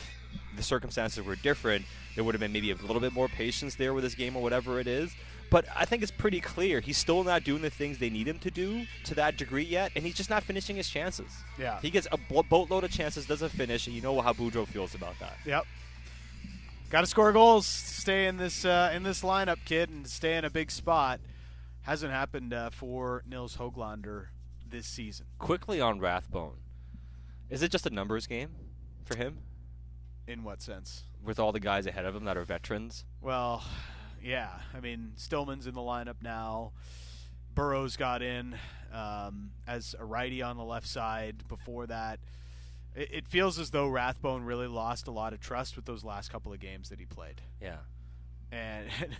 the 0.57 0.62
circumstances 0.62 1.25
were 1.25 1.37
different, 1.37 1.85
there 2.14 2.25
would 2.25 2.35
have 2.35 2.40
been 2.40 2.53
maybe 2.53 2.71
a 2.71 2.77
little 2.77 3.01
bit 3.01 3.12
more 3.12 3.29
patience 3.29 3.75
there 3.75 3.95
with 3.95 4.05
his 4.05 4.14
game 4.14 4.37
or 4.37 4.43
whatever 4.43 4.79
it 4.81 4.87
is. 4.87 5.14
But 5.51 5.67
I 5.77 5.85
think 5.85 6.03
it's 6.03 6.11
pretty 6.11 6.40
clear 6.40 6.81
he's 6.81 6.99
still 6.99 7.23
not 7.23 7.45
doing 7.45 7.62
the 7.62 7.71
things 7.71 7.99
they 7.99 8.11
need 8.11 8.27
him 8.27 8.38
to 8.40 8.51
do 8.51 8.87
to 9.05 9.14
that 9.14 9.37
degree 9.37 9.64
yet, 9.64 9.93
and 9.95 10.05
he's 10.05 10.14
just 10.14 10.31
not 10.31 10.43
finishing 10.43 10.77
his 10.77 10.88
chances. 10.88 11.31
Yeah. 11.59 11.79
He 11.81 11.90
gets 11.90 12.09
a 12.11 12.17
boatload 12.17 12.83
of 12.83 12.90
chances, 12.90 13.27
doesn't 13.27 13.51
finish, 13.51 13.87
and 13.87 13.95
you 13.95 14.03
know 14.03 14.21
how 14.21 14.33
Boudreau 14.33 14.67
feels 14.67 14.95
about 14.95 15.14
that. 15.21 15.37
Yep. 15.47 15.64
Got 16.90 17.01
to 17.03 17.07
score 17.07 17.33
goals, 17.33 17.67
stay 17.67 18.27
in 18.27 18.37
this 18.37 18.64
uh, 18.64 18.93
in 18.95 19.03
this 19.03 19.23
lineup, 19.23 19.59
kid, 19.64 19.90
and 19.90 20.07
stay 20.07 20.37
in 20.37 20.45
a 20.45 20.51
big 20.51 20.71
spot. 20.71 21.21
Hasn't 21.85 22.12
happened 22.12 22.53
uh, 22.53 22.70
for 22.70 23.23
Nils 23.27 23.57
Hoglander 23.57 24.27
this 24.68 24.87
season. 24.87 25.27
Quickly 25.38 25.81
on 25.81 26.01
Rathbone, 26.01 26.57
is 27.51 27.62
it 27.62 27.70
just 27.70 27.87
a 27.87 27.90
numbers 27.90 28.27
game 28.27 28.51
for 29.05 29.16
him 29.16 29.38
In 30.27 30.44
what 30.44 30.62
sense? 30.62 31.05
with 31.23 31.38
all 31.38 31.53
the 31.53 31.61
guys 31.61 31.87
ahead 31.87 32.05
of 32.07 32.14
him 32.16 32.25
that 32.25 32.37
are 32.37 32.44
veterans? 32.44 33.05
Well, 33.20 33.62
yeah. 34.23 34.49
I 34.75 34.81
mean, 34.81 35.12
Stillman's 35.16 35.66
in 35.66 35.75
the 35.75 35.81
lineup 35.81 36.16
now. 36.23 36.73
Burroughs 37.55 37.97
got 37.97 38.20
in 38.23 38.57
um, 38.92 39.51
as 39.66 39.94
a 39.99 40.05
righty 40.05 40.42
on 40.42 40.57
the 40.57 40.64
left 40.64 40.87
side. 40.87 41.47
Before 41.49 41.87
that, 41.87 42.18
it, 42.94 43.09
it 43.12 43.29
feels 43.29 43.59
as 43.59 43.70
though 43.70 43.88
Rathbone 43.88 44.44
really 44.44 44.66
lost 44.66 45.07
a 45.07 45.11
lot 45.11 45.33
of 45.35 45.40
trust 45.40 45.77
with 45.77 45.85
those 45.85 46.03
last 46.05 46.31
couple 46.33 46.53
of 46.53 46.61
games 46.61 46.88
that 46.88 46.99
he 46.99 47.05
played. 47.07 47.40
Yeah. 47.61 47.77
And 48.53 48.88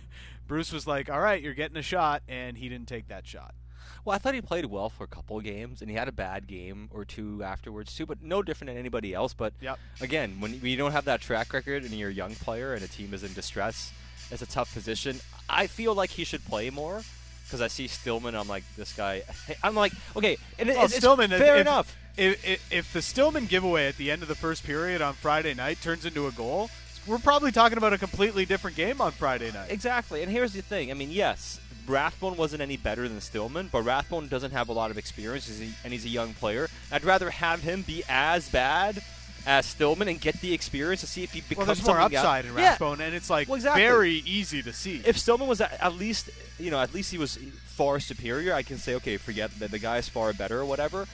Bruce 0.47 0.71
was 0.71 0.85
like, 0.87 1.09
"All 1.09 1.19
right, 1.19 1.41
you're 1.41 1.53
getting 1.53 1.77
a 1.77 1.81
shot," 1.81 2.21
and 2.27 2.57
he 2.57 2.69
didn't 2.69 2.87
take 2.87 3.07
that 3.07 3.25
shot. 3.27 3.55
Well, 4.03 4.15
I 4.15 4.19
thought 4.19 4.35
he 4.35 4.41
played 4.41 4.65
well 4.65 4.89
for 4.89 5.03
a 5.03 5.07
couple 5.07 5.37
of 5.37 5.43
games, 5.43 5.81
and 5.81 5.89
he 5.89 5.95
had 5.95 6.07
a 6.07 6.11
bad 6.11 6.47
game 6.47 6.89
or 6.93 7.05
two 7.05 7.43
afterwards 7.43 7.95
too, 7.95 8.05
but 8.05 8.21
no 8.21 8.43
different 8.43 8.69
than 8.69 8.77
anybody 8.77 9.13
else. 9.13 9.33
But 9.33 9.53
Yep. 9.61 9.79
again, 10.01 10.39
when 10.39 10.59
you 10.61 10.77
don't 10.77 10.91
have 10.91 11.05
that 11.05 11.21
track 11.21 11.51
record 11.53 11.83
and 11.83 11.91
you're 11.91 12.09
a 12.09 12.13
young 12.13 12.35
player 12.35 12.73
and 12.75 12.83
a 12.83 12.87
team 12.87 13.13
is 13.15 13.23
in 13.23 13.33
distress, 13.33 13.91
it's 14.29 14.41
a 14.43 14.45
tough 14.45 14.71
position. 14.73 15.19
I 15.49 15.65
feel 15.67 15.95
like 15.95 16.11
he 16.11 16.23
should 16.23 16.45
play 16.45 16.69
more 16.69 17.01
because 17.45 17.61
I 17.61 17.67
see 17.67 17.87
Stillman. 17.87 18.35
I'm 18.35 18.47
like, 18.47 18.63
this 18.75 18.93
guy. 18.93 19.23
I'm 19.63 19.75
like, 19.75 19.93
okay, 20.15 20.37
and 20.59 20.69
Well, 20.69 20.85
it's, 20.85 20.95
Stillman, 20.97 21.29
fair 21.31 21.55
if- 21.55 21.61
enough. 21.61 21.95
If, 22.17 22.47
if, 22.47 22.71
if 22.73 22.93
the 22.93 23.01
Stillman 23.01 23.45
giveaway 23.47 23.87
at 23.87 23.97
the 23.97 24.09
end 24.09 24.21
of 24.21 24.27
the 24.29 24.35
first 24.35 24.63
period 24.63 25.01
on 25.01 25.13
Friday 25.15 25.53
night 25.53 25.81
turns 25.81 26.05
into 26.05 26.27
a 26.27 26.31
goal, 26.31 26.69
we're 27.07 27.17
probably 27.19 27.51
talking 27.51 27.77
about 27.77 27.93
a 27.93 27.97
completely 27.97 28.45
different 28.45 28.75
game 28.75 29.01
on 29.01 29.11
Friday 29.11 29.51
night. 29.51 29.71
Exactly. 29.71 30.23
And 30.23 30.31
here's 30.31 30.53
the 30.53 30.61
thing. 30.61 30.91
I 30.91 30.93
mean, 30.93 31.11
yes, 31.11 31.59
Rathbone 31.87 32.35
wasn't 32.37 32.61
any 32.61 32.77
better 32.77 33.07
than 33.07 33.21
Stillman, 33.21 33.69
but 33.71 33.83
Rathbone 33.83 34.27
doesn't 34.27 34.51
have 34.51 34.69
a 34.69 34.73
lot 34.73 34.91
of 34.91 34.97
experience, 34.97 35.49
and 35.83 35.93
he's 35.93 36.05
a 36.05 36.09
young 36.09 36.33
player. 36.33 36.67
I'd 36.91 37.03
rather 37.03 37.29
have 37.29 37.61
him 37.61 37.83
be 37.83 38.03
as 38.09 38.49
bad 38.49 39.01
as 39.47 39.67
Stillman 39.67 40.07
and 40.07 40.19
get 40.19 40.41
the 40.41 40.51
experience 40.53 41.01
to 41.01 41.07
see 41.07 41.23
if 41.23 41.31
he 41.31 41.41
Well, 41.41 41.49
becomes 41.49 41.67
there's 41.67 41.85
more 41.87 41.99
upside 42.01 42.45
in 42.45 42.55
Yeah. 42.55 42.69
Rathbone, 42.69 43.01
and 43.01 43.13
it's 43.13 43.29
like 43.29 43.47
Well, 43.47 43.55
exactly. 43.57 43.83
very 43.83 44.13
easy 44.25 44.63
to 44.63 44.73
see. 44.73 45.01
If 45.05 45.19
Stillman 45.19 45.47
was 45.47 45.61
at, 45.61 45.73
at 45.79 45.93
least, 45.93 46.31
you 46.57 46.71
know, 46.71 46.79
at 46.81 46.93
least 46.95 47.11
he 47.11 47.19
was 47.19 47.37
far 47.67 47.99
superior, 47.99 48.55
I 48.55 48.63
can 48.63 48.79
say, 48.79 48.95
okay, 48.95 49.17
forget 49.17 49.51
that 49.59 49.69
the 49.69 49.77
guy 49.77 49.97
is 49.99 50.09
far 50.09 50.33
better 50.33 50.61
or 50.61 50.65
whatever. 50.65 51.05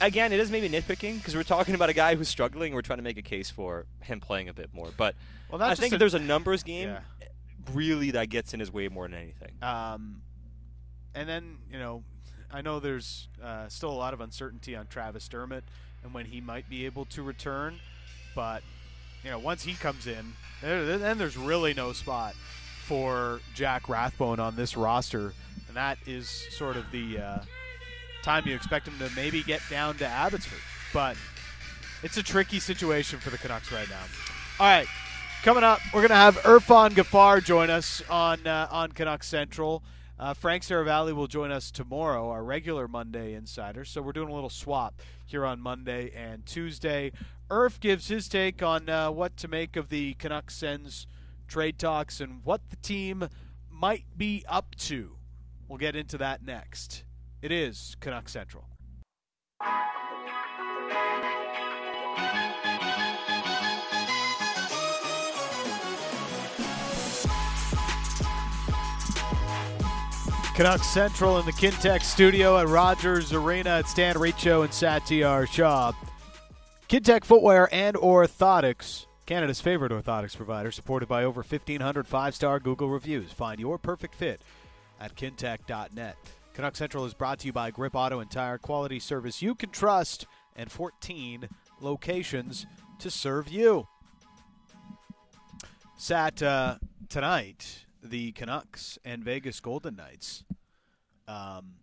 Again, 0.00 0.32
it 0.32 0.38
is 0.38 0.50
maybe 0.50 0.68
nitpicking 0.68 1.16
because 1.18 1.34
we're 1.34 1.42
talking 1.42 1.74
about 1.74 1.88
a 1.88 1.92
guy 1.92 2.14
who's 2.14 2.28
struggling. 2.28 2.72
We're 2.72 2.82
trying 2.82 2.98
to 2.98 3.02
make 3.02 3.18
a 3.18 3.22
case 3.22 3.50
for 3.50 3.86
him 4.02 4.20
playing 4.20 4.48
a 4.48 4.52
bit 4.54 4.72
more, 4.72 4.90
but 4.96 5.16
well, 5.50 5.60
I 5.62 5.74
think 5.74 5.92
if 5.92 5.98
there's 5.98 6.14
a 6.14 6.18
numbers 6.20 6.62
game, 6.62 6.88
Yeah. 6.90 7.00
really 7.72 8.12
that 8.12 8.28
gets 8.28 8.54
in 8.54 8.60
his 8.60 8.72
way 8.72 8.88
more 8.88 9.08
than 9.08 9.18
anything. 9.18 9.52
Um, 9.62 10.22
and 11.14 11.28
then 11.28 11.58
you 11.72 11.78
know, 11.78 12.04
I 12.52 12.62
know 12.62 12.78
there's 12.78 13.26
uh, 13.42 13.68
still 13.68 13.90
a 13.90 13.98
lot 13.98 14.14
of 14.14 14.20
uncertainty 14.20 14.76
on 14.76 14.86
Travis 14.86 15.26
Dermott 15.28 15.64
and 16.04 16.14
when 16.14 16.26
he 16.26 16.40
might 16.40 16.68
be 16.70 16.86
able 16.86 17.04
to 17.06 17.22
return, 17.22 17.80
but 18.36 18.62
you 19.24 19.30
know, 19.30 19.38
once 19.40 19.64
he 19.64 19.74
comes 19.74 20.06
in, 20.06 20.32
there, 20.62 20.96
then 20.96 21.18
there's 21.18 21.36
really 21.36 21.74
no 21.74 21.92
spot 21.92 22.34
for 22.84 23.40
Jack 23.54 23.88
Rathbone 23.88 24.38
on 24.38 24.54
this 24.54 24.76
roster, 24.76 25.34
and 25.66 25.76
that 25.76 25.98
is 26.06 26.28
sort 26.56 26.76
of 26.76 26.88
the 26.92 27.18
uh, 27.18 27.38
time 28.28 28.46
you 28.46 28.54
expect 28.54 28.86
him 28.86 28.98
to 28.98 29.10
maybe 29.16 29.42
get 29.42 29.62
down 29.70 29.96
to 29.96 30.06
Abbotsford. 30.06 30.60
But 30.92 31.16
it's 32.02 32.18
a 32.18 32.22
tricky 32.22 32.60
situation 32.60 33.18
for 33.18 33.30
the 33.30 33.38
Canucks 33.38 33.72
right 33.72 33.88
now. 33.88 34.02
All 34.60 34.66
right, 34.66 34.86
coming 35.42 35.64
up, 35.64 35.80
we're 35.94 36.02
going 36.02 36.10
to 36.10 36.16
have 36.16 36.36
Irfan 36.38 36.90
Gaffar 36.90 37.42
join 37.42 37.70
us 37.70 38.02
on 38.10 38.46
uh, 38.46 38.68
on 38.70 38.92
Canucks 38.92 39.28
Central. 39.28 39.82
Uh, 40.18 40.34
Frank 40.34 40.62
Seravalli 40.62 41.14
will 41.14 41.26
join 41.26 41.50
us 41.50 41.70
tomorrow, 41.70 42.28
our 42.28 42.44
regular 42.44 42.86
Monday 42.86 43.32
insider. 43.32 43.86
So 43.86 44.02
we're 44.02 44.12
doing 44.12 44.28
a 44.28 44.34
little 44.34 44.50
swap 44.50 45.00
here 45.24 45.46
on 45.46 45.58
Monday 45.60 46.12
and 46.14 46.44
Tuesday. 46.44 47.12
Irf 47.48 47.80
gives 47.80 48.08
his 48.08 48.28
take 48.28 48.62
on 48.62 48.90
uh, 48.90 49.10
what 49.10 49.38
to 49.38 49.48
make 49.48 49.74
of 49.76 49.88
the 49.88 50.14
Canucks 50.14 50.54
Sens 50.54 51.06
trade 51.46 51.78
talks 51.78 52.20
and 52.20 52.44
what 52.44 52.68
the 52.68 52.76
team 52.76 53.28
might 53.70 54.04
be 54.18 54.44
up 54.48 54.74
to. 54.74 55.16
We'll 55.66 55.78
get 55.78 55.96
into 55.96 56.18
that 56.18 56.44
next. 56.44 57.04
It 57.40 57.52
is 57.52 57.96
Canuck 58.00 58.28
Central. 58.28 58.64
Canucks 70.56 70.88
Central 70.88 71.38
in 71.38 71.46
the 71.46 71.52
Kintec 71.52 72.02
studio 72.02 72.58
at 72.58 72.66
Rogers 72.66 73.32
Arena. 73.32 73.70
at 73.70 73.86
Stan 73.86 74.18
Riccio 74.18 74.62
and 74.62 74.72
Satiar 74.72 75.46
Shah. 75.46 75.92
Kintec 76.88 77.22
Footwear 77.22 77.68
and 77.70 77.94
Orthotics, 77.94 79.06
Canada's 79.26 79.60
favorite 79.60 79.92
orthotics 79.92 80.36
provider, 80.36 80.72
supported 80.72 81.08
by 81.08 81.22
over 81.22 81.42
1,500 81.42 82.08
five-star 82.08 82.58
Google 82.58 82.88
reviews. 82.88 83.30
Find 83.30 83.60
your 83.60 83.78
perfect 83.78 84.16
fit 84.16 84.42
at 84.98 85.14
kintec.net. 85.14 86.16
Canuck 86.58 86.74
Central 86.74 87.04
is 87.04 87.14
brought 87.14 87.38
to 87.38 87.46
you 87.46 87.52
by 87.52 87.70
Grip 87.70 87.94
Auto 87.94 88.18
and 88.18 88.28
Tire, 88.28 88.58
quality 88.58 88.98
service 88.98 89.40
you 89.40 89.54
can 89.54 89.70
trust, 89.70 90.26
and 90.56 90.68
14 90.72 91.48
locations 91.80 92.66
to 92.98 93.12
serve 93.12 93.46
you. 93.46 93.86
Sat 95.96 96.42
uh, 96.42 96.78
tonight, 97.08 97.84
the 98.02 98.32
Canucks 98.32 98.98
and 99.04 99.22
Vegas 99.22 99.60
Golden 99.60 99.94
Knights. 99.94 100.42
Um, 101.28 101.74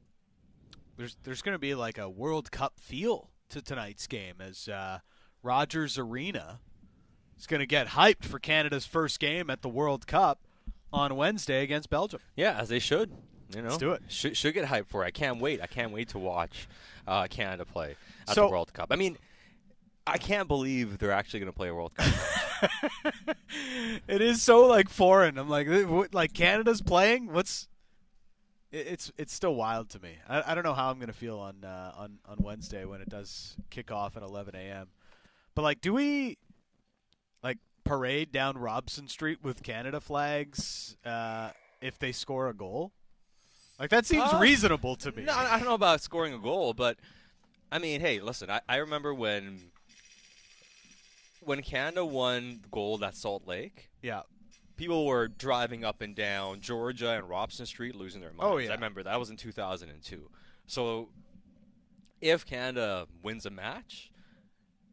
there's 0.98 1.16
there's 1.24 1.42
going 1.42 1.56
to 1.56 1.60
be 1.60 1.74
like 1.74 1.98
a 1.98 2.10
World 2.10 2.52
Cup 2.52 2.74
feel 2.78 3.30
to 3.52 3.62
tonight's 3.62 4.08
game 4.08 4.42
as 4.42 4.68
uh, 4.68 5.00
Rogers 5.42 5.98
Arena 5.98 6.60
is 7.40 7.48
going 7.48 7.62
to 7.62 7.66
get 7.66 7.88
hyped 7.88 8.26
for 8.26 8.40
Canada's 8.40 8.86
first 8.86 9.22
game 9.22 9.50
at 9.50 9.62
the 9.62 9.70
World 9.70 10.06
Cup 10.06 10.42
on 10.92 11.16
Wednesday 11.16 11.64
against 11.64 11.90
Belgium. 11.90 12.20
Yeah, 12.36 12.60
as 12.60 12.68
they 12.68 12.80
should. 12.80 13.14
You 13.56 13.62
know, 13.62 13.70
Let's 13.70 13.78
do 13.80 13.92
it. 13.94 14.02
Should, 14.10 14.36
should 14.38 14.54
get 14.54 14.66
hyped 14.66 14.88
for 14.88 15.04
it. 15.04 15.08
I 15.08 15.12
can't 15.12 15.40
wait. 15.40 15.62
I 15.62 15.68
can't 15.68 15.92
wait 15.92 16.10
to 16.10 16.20
watch 16.20 16.68
uh, 17.08 17.28
Canada 17.28 17.66
play 17.66 17.96
at 18.28 18.36
So- 18.36 18.46
the 18.46 18.52
World 18.52 18.74
Cup. 18.74 18.88
I 18.92 18.96
mean, 18.96 19.18
I 20.08 20.18
can't 20.18 20.48
believe 20.48 20.98
they're 21.00 21.12
actually 21.12 21.40
going 21.40 21.52
to 21.52 21.56
play 21.58 21.70
a 21.70 21.74
World 21.74 21.96
Cup. 21.96 22.14
it 24.08 24.22
is 24.22 24.42
so 24.42 24.68
like 24.68 24.90
foreign. 24.90 25.38
I'm 25.38 25.50
like, 25.50 25.68
"Eh, 25.68 25.84
what- 25.84 26.14
like 26.14 26.34
Canada's 26.34 26.82
playing. 26.82 27.32
What's 27.32 27.68
it- 28.72 28.88
it's 28.88 29.12
it's 29.18 29.34
still 29.34 29.56
wild 29.56 29.90
to 29.92 30.00
me. 30.00 30.18
I, 30.28 30.52
I 30.52 30.56
don't 30.56 30.64
know 30.64 30.74
how 30.74 30.90
I'm 30.92 31.00
gonna 31.00 31.14
feel 31.14 31.40
on 31.40 31.64
uh, 31.64 31.92
on 31.98 32.20
on 32.28 32.38
Wednesday 32.40 32.86
when 32.86 33.02
it 33.02 33.10
does 33.10 33.56
kick 33.70 33.92
off 33.92 34.16
at 34.18 34.24
11 34.24 34.56
a.m. 34.56 34.88
But 35.56 35.62
like, 35.64 35.82
do 35.82 35.94
we 35.94 36.38
like 37.42 37.58
parade 37.84 38.32
down 38.32 38.58
Robson 38.58 39.08
Street 39.08 39.40
with 39.42 39.64
Canada 39.64 40.02
flags 40.02 40.98
uh, 41.06 41.52
if 41.82 41.98
they 41.98 42.12
score 42.12 42.50
a 42.50 42.54
goal? 42.54 42.92
Like 43.80 43.90
that 43.90 44.06
seems 44.06 44.32
Uh, 44.32 44.40
reasonable 44.42 44.96
to 44.98 45.12
me. 45.12 45.24
no, 45.24 45.34
I 45.34 45.58
don't 45.58 45.66
know 45.68 45.74
about 45.74 46.02
scoring 46.02 46.34
a 46.34 46.38
goal, 46.40 46.74
but 46.74 46.98
I 47.72 47.80
mean, 47.80 48.00
hey, 48.02 48.20
listen. 48.22 48.50
I, 48.50 48.62
I 48.70 48.78
remember 48.78 49.14
when 49.14 49.72
when 51.42 51.62
Canada 51.62 52.04
won 52.06 52.62
gold 52.72 53.04
at 53.04 53.16
Salt 53.16 53.46
Lake. 53.48 53.90
yeah, 54.02 54.22
People 54.78 55.06
were 55.06 55.28
driving 55.28 55.84
up 55.86 56.02
and 56.02 56.16
down 56.16 56.60
Georgia 56.60 57.12
and 57.12 57.30
Robson 57.30 57.66
Street, 57.66 57.96
losing 57.96 58.20
their 58.22 58.32
minds. 58.32 58.44
Oh, 58.44 58.58
yeah. 58.58 58.72
I 58.72 58.74
remember 58.74 59.04
that 59.04 59.20
was 59.20 59.30
in 59.30 59.38
2002. 59.38 60.30
So, 60.68 61.10
if 62.20 62.46
Canada 62.46 63.08
wins 63.24 63.46
a 63.46 63.50
match, 63.52 64.10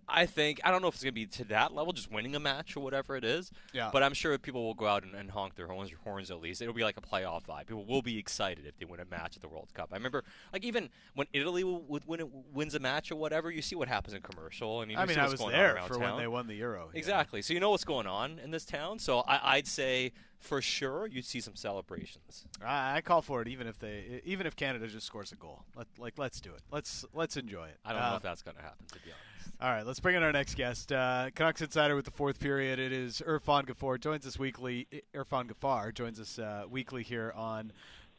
I 0.09 0.27
think 0.27 0.61
I 0.65 0.71
don't 0.71 0.83
know 0.83 0.89
if 0.89 0.95
it's 0.95 1.03
gonna 1.05 1.13
be 1.13 1.27
to 1.27 1.45
that 1.45 1.75
level, 1.75 1.93
just 1.93 2.11
winning 2.11 2.35
a 2.35 2.41
match 2.41 2.77
or 2.77 2.81
whatever 2.81 3.17
it 3.17 3.25
is. 3.25 3.51
Yeah. 3.73 3.91
But 3.93 4.03
I'm 4.03 4.15
sure 4.15 4.37
people 4.39 4.65
will 4.65 4.75
go 4.75 4.87
out 4.87 5.05
and, 5.05 5.15
and 5.15 5.31
honk 5.31 5.55
their 5.55 5.69
horns, 5.69 5.91
horns 6.05 6.31
at 6.31 6.41
least. 6.41 6.61
It'll 6.61 6.75
be 6.75 6.83
like 6.85 6.97
a 6.97 7.01
playoff 7.01 7.45
vibe. 7.47 7.67
People 7.67 7.85
will 7.85 8.03
be 8.03 8.19
excited 8.19 8.67
if 8.67 8.77
they 8.79 8.85
win 8.85 9.01
a 9.01 9.05
match 9.05 9.37
at 9.37 9.43
the 9.43 9.49
World 9.49 9.69
Cup. 9.75 9.91
I 9.93 9.97
remember, 9.97 10.25
like 10.53 10.65
even 10.65 10.89
when 11.15 11.27
Italy 11.33 11.63
w- 11.63 11.81
w- 11.83 12.01
when 12.07 12.21
it 12.21 12.29
wins 12.53 12.75
a 12.75 12.81
match 12.81 13.11
or 13.11 13.17
whatever, 13.17 13.51
you 13.51 13.63
see 13.63 13.77
what 13.77 13.89
happens 13.89 14.15
in 14.15 14.23
commercial, 14.23 14.81
and 14.83 14.91
you 14.91 14.99
I 14.99 15.05
see 15.05 15.11
mean, 15.11 15.19
I 15.19 15.23
what's 15.23 15.33
was 15.33 15.41
going 15.41 15.53
there 15.53 15.77
for 15.87 15.95
town. 15.95 16.01
when 16.03 16.17
they 16.19 16.27
won 16.27 16.47
the 16.47 16.55
Euro. 16.57 16.91
Exactly. 16.95 17.41
So 17.43 17.55
you 17.55 17.61
know 17.61 17.71
what's 17.71 17.85
going 17.85 18.07
on 18.07 18.39
in 18.39 18.51
this 18.51 18.65
town. 18.65 18.99
So 18.99 19.21
I, 19.21 19.57
I'd 19.57 19.67
say 19.67 20.13
for 20.43 20.61
sure 20.61 21.07
you'd 21.07 21.25
see 21.25 21.41
some 21.41 21.55
celebrations. 21.57 22.45
I, 22.65 22.97
I 22.97 23.01
call 23.01 23.23
for 23.23 23.41
it, 23.43 23.49
even 23.49 23.67
if 23.67 23.79
they, 23.79 24.21
even 24.25 24.47
if 24.47 24.57
Canada 24.57 24.87
just 24.89 25.07
scores 25.07 25.33
a 25.33 25.37
goal. 25.37 25.65
Let, 25.77 25.87
like, 25.99 26.19
let's 26.19 26.41
do 26.41 26.51
it. 26.51 26.61
Let's 26.71 27.05
let's 27.15 27.37
enjoy 27.37 27.67
it. 27.69 27.79
I 27.85 27.93
don't 27.93 28.03
Uh, 28.03 28.11
know 28.11 28.17
if 28.17 28.23
that's 28.23 28.43
going 28.43 28.57
to 28.57 28.63
happen, 28.63 28.85
to 28.89 28.95
be 28.95 29.11
honest. 29.11 29.57
All 29.61 29.71
right, 29.71 29.87
let's 29.87 30.01
bring 30.01 30.17
in 30.17 30.23
our 30.23 30.33
next 30.33 30.57
guest. 30.57 30.91
Uh, 30.93 31.31
Canucks 31.35 31.63
Insider 31.63 31.95
with 31.95 32.05
the 32.05 32.11
fourth 32.11 32.41
period. 32.41 32.79
It 32.81 32.93
is 32.93 33.23
Irfan 33.27 33.65
Gaffar 33.67 34.01
joins 34.01 34.27
us 34.27 34.39
weekly. 34.39 34.89
Irfan 35.15 35.49
Gaffar 35.51 35.95
joins 35.95 36.19
us 36.19 36.39
uh, 36.39 36.65
weekly 36.69 37.03
here 37.05 37.33
on 37.37 37.73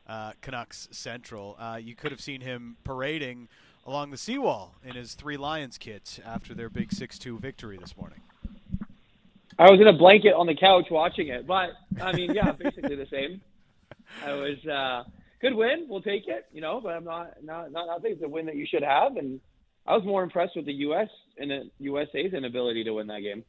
uh, 0.08 0.32
Canucks 0.42 0.88
Central. 0.92 1.56
Uh, 1.60 1.78
you 1.82 1.96
could 1.96 2.12
have 2.12 2.22
seen 2.22 2.40
him 2.42 2.78
parading 2.86 3.50
along 3.86 4.12
the 4.12 4.18
seawall 4.18 4.76
in 4.86 4.96
his 4.96 5.14
Three 5.16 5.36
Lions 5.36 5.78
kit 5.78 6.20
after 6.26 6.54
their 6.54 6.70
big 6.70 6.90
6-2 6.92 7.38
victory 7.40 7.78
this 7.78 7.98
morning. 7.98 8.22
I 9.60 9.70
was 9.70 9.80
in 9.80 9.88
a 9.88 9.94
blanket 9.94 10.34
on 10.34 10.48
the 10.48 10.56
couch 10.56 10.88
watching 10.90 11.28
it, 11.28 11.46
but 11.46 11.72
I 12.02 12.12
mean, 12.14 12.34
yeah, 12.34 12.52
basically 12.58 12.96
the 12.96 13.08
same. 13.12 13.42
I 14.26 14.34
was 14.34 14.66
uh, 14.66 15.04
good 15.42 15.56
win. 15.56 15.86
We'll 15.88 16.02
take 16.02 16.28
it, 16.28 16.46
you 16.52 16.62
know. 16.62 16.80
But 16.82 16.96
I'm 16.96 17.04
not 17.04 17.44
not 17.44 17.72
not. 17.72 17.90
I 17.90 18.00
think 18.00 18.16
it's 18.16 18.24
a 18.24 18.30
win 18.30 18.46
that 18.48 18.56
you 18.56 18.66
should 18.66 18.84
have, 18.84 19.18
and 19.18 19.40
I 19.86 19.96
was 19.96 20.04
more 20.06 20.24
impressed 20.24 20.56
with 20.56 20.66
the 20.66 20.74
U.S. 20.74 21.10
and 21.38 21.52
the 21.52 21.70
USA's 21.80 22.34
inability 22.34 22.84
to 22.86 22.92
win 22.94 23.08
that 23.08 23.22
game. 23.22 23.44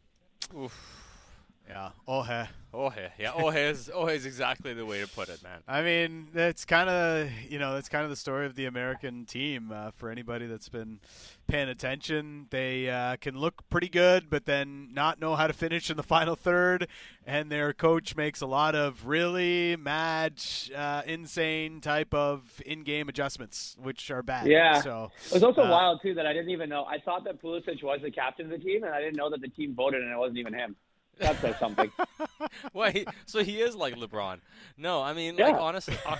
Yeah, 1.69 1.91
oh 2.07 2.23
hey. 2.23 2.47
Ohe, 2.75 3.11
yeah, 3.21 3.31
Ohe 3.31 3.71
is 3.71 3.89
Ohe 3.95 4.11
is 4.17 4.27
exactly 4.27 4.75
the 4.75 4.85
way 4.85 5.01
to 5.01 5.07
put 5.07 5.29
it, 5.29 5.43
man. 5.45 5.61
I 5.69 5.83
mean, 5.83 6.27
that's 6.35 6.65
kind 6.65 6.91
of 6.91 7.31
you 7.49 7.59
know 7.59 7.75
that's 7.75 7.89
kind 7.89 8.03
of 8.03 8.11
the 8.11 8.17
story 8.17 8.47
of 8.47 8.57
the 8.57 8.67
American 8.67 9.25
team. 9.27 9.71
Uh, 9.73 9.93
for 9.93 10.11
anybody 10.11 10.47
that's 10.47 10.69
been 10.69 10.99
paying 11.47 11.69
attention, 11.69 12.49
they 12.51 12.91
uh, 12.91 13.17
can 13.17 13.39
look 13.39 13.69
pretty 13.71 13.89
good, 13.89 14.29
but 14.29 14.45
then 14.45 14.89
not 14.93 15.21
know 15.21 15.37
how 15.37 15.47
to 15.47 15.53
finish 15.53 15.89
in 15.89 15.97
the 15.97 16.03
final 16.03 16.35
third. 16.35 16.89
And 17.27 17.51
their 17.51 17.73
coach 17.73 18.17
makes 18.17 18.41
a 18.41 18.47
lot 18.47 18.75
of 18.75 19.07
really 19.07 19.77
mad, 19.77 20.43
uh, 20.77 21.03
insane 21.07 21.81
type 21.81 22.13
of 22.13 22.61
in-game 22.67 23.09
adjustments, 23.09 23.77
which 23.81 24.11
are 24.11 24.23
bad. 24.23 24.49
Yeah. 24.49 24.83
So 24.83 25.13
It 25.29 25.35
was 25.35 25.43
also 25.45 25.63
Uh, 25.63 25.71
wild 25.71 26.03
too 26.03 26.15
that 26.15 26.27
I 26.27 26.33
didn't 26.33 26.51
even 26.51 26.69
know. 26.69 26.85
I 26.85 26.99
thought 26.99 27.25
that 27.25 27.41
Pulisic 27.41 27.83
was 27.83 28.01
the 28.03 28.11
captain 28.11 28.47
of 28.47 28.53
the 28.53 28.59
team, 28.59 28.83
and 28.83 28.93
I 28.93 29.01
didn't 29.01 29.17
know 29.17 29.31
that 29.31 29.41
the 29.41 29.49
team 29.49 29.75
voted 29.75 30.03
and 30.03 30.13
it 30.13 30.19
wasn't 30.19 30.39
even 30.39 30.53
him. 30.55 30.77
That 31.19 31.41
says 31.41 31.57
something. 31.59 31.91
Wait, 32.73 33.09
so 33.27 33.43
he 33.43 33.61
is 33.61 33.77
like 33.77 33.95
LeBron? 33.95 34.39
No, 34.77 35.03
I 35.03 35.13
mean, 35.13 35.37
like 35.37 35.55
honestly, 35.55 35.97
uh, 36.07 36.17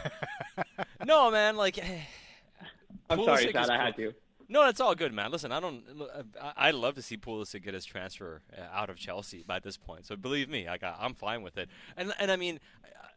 no, 1.05 1.31
man. 1.31 1.57
Like, 1.57 1.79
I'm 3.11 3.19
Pulisic 3.19 3.25
sorry, 3.25 3.45
is 3.47 3.53
Thad. 3.53 3.71
I 3.71 3.85
had 3.85 3.97
to. 3.97 4.15
No, 4.49 4.65
that's 4.65 4.81
all 4.81 4.95
good, 4.95 5.13
man. 5.13 5.31
Listen, 5.31 5.53
I 5.53 5.61
don't. 5.61 5.83
I- 6.41 6.53
I'd 6.69 6.75
love 6.75 6.95
to 6.97 7.03
see 7.03 7.17
Pulisic 7.17 7.63
get 7.63 7.75
his 7.75 7.85
transfer 7.85 8.43
uh, 8.57 8.63
out 8.73 8.91
of 8.91 8.97
Chelsea 8.97 9.43
by 9.47 9.59
this 9.59 9.77
point. 9.77 10.07
So 10.07 10.17
believe 10.17 10.49
me, 10.49 10.67
like 10.67 10.83
I, 10.83 10.95
I'm 10.99 11.15
fine 11.15 11.43
with 11.43 11.57
it. 11.59 11.69
And 11.97 12.13
and 12.19 12.31
I 12.31 12.37
mean, 12.37 12.61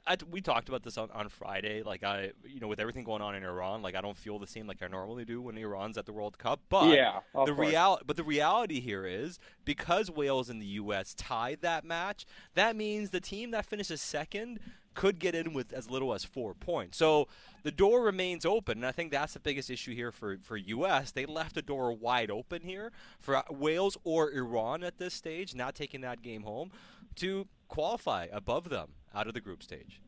I, 0.07 0.13
I- 0.13 0.17
we 0.29 0.39
talked 0.41 0.69
about 0.69 0.83
this 0.83 0.97
on, 0.97 1.09
on 1.11 1.27
Friday. 1.29 1.83
Like 1.83 2.03
I, 2.03 2.31
you 2.45 2.59
know, 2.59 2.67
with 2.67 2.79
everything 2.79 3.03
going 3.03 3.21
on 3.21 3.35
in 3.35 3.43
Iran, 3.43 3.81
like 3.81 3.95
I 3.95 4.01
don't 4.01 4.17
feel 4.17 4.39
the 4.39 4.47
same 4.47 4.67
like 4.67 4.81
I 4.81 4.87
normally 4.87 5.25
do 5.25 5.41
when 5.41 5.57
Iran's 5.57 5.97
at 5.97 6.05
the 6.05 6.13
World 6.13 6.37
Cup. 6.37 6.61
But 6.69 6.93
Yeah, 6.95 7.19
the 7.45 7.53
real, 7.71 7.99
but 8.05 8.15
the 8.15 8.23
reality 8.23 8.79
here 8.79 9.05
is 9.05 9.37
because 9.65 10.09
Wales 10.09 10.49
and 10.49 10.61
the 10.61 10.65
U.S. 10.81 11.13
tied 11.13 11.59
that 11.61 11.83
match, 11.83 12.25
that 12.55 12.75
means 12.75 13.09
the 13.09 13.19
team 13.21 13.51
that 13.51 13.65
finishes 13.65 14.01
second 14.01 14.59
could 14.97 15.19
get 15.19 15.35
in 15.35 15.53
with 15.53 15.71
as 15.71 15.91
little 15.91 16.11
as 16.11 16.25
four 16.25 16.55
points. 16.55 16.97
So 16.97 17.27
the 17.61 17.71
door 17.71 18.01
remains 18.01 18.45
open, 18.45 18.79
and 18.79 18.85
I 18.85 18.91
think 18.91 19.11
that's 19.11 19.33
the 19.33 19.39
biggest 19.39 19.69
issue 19.69 19.93
here 19.93 20.11
for 20.11 20.37
for 20.41 20.57
U.S. 20.57 21.11
They 21.11 21.25
left 21.25 21.55
the 21.55 21.61
door 21.61 21.93
wide 21.93 22.31
open 22.31 22.63
here 22.63 22.91
for 23.19 23.37
uh, 23.37 23.43
Wales 23.51 23.95
or 24.03 24.31
Iran 24.31 24.83
at 24.83 24.97
this 24.97 25.13
stage, 25.13 25.53
not 25.53 25.75
taking 25.75 26.01
that 26.01 26.23
game 26.23 26.41
home, 26.41 26.71
to 27.17 27.47
qualify 27.67 28.27
above 28.33 28.69
them 28.69 28.89
out 29.13 29.27
of 29.27 29.35
the 29.35 29.39
group 29.39 29.61
stage. 29.61 30.01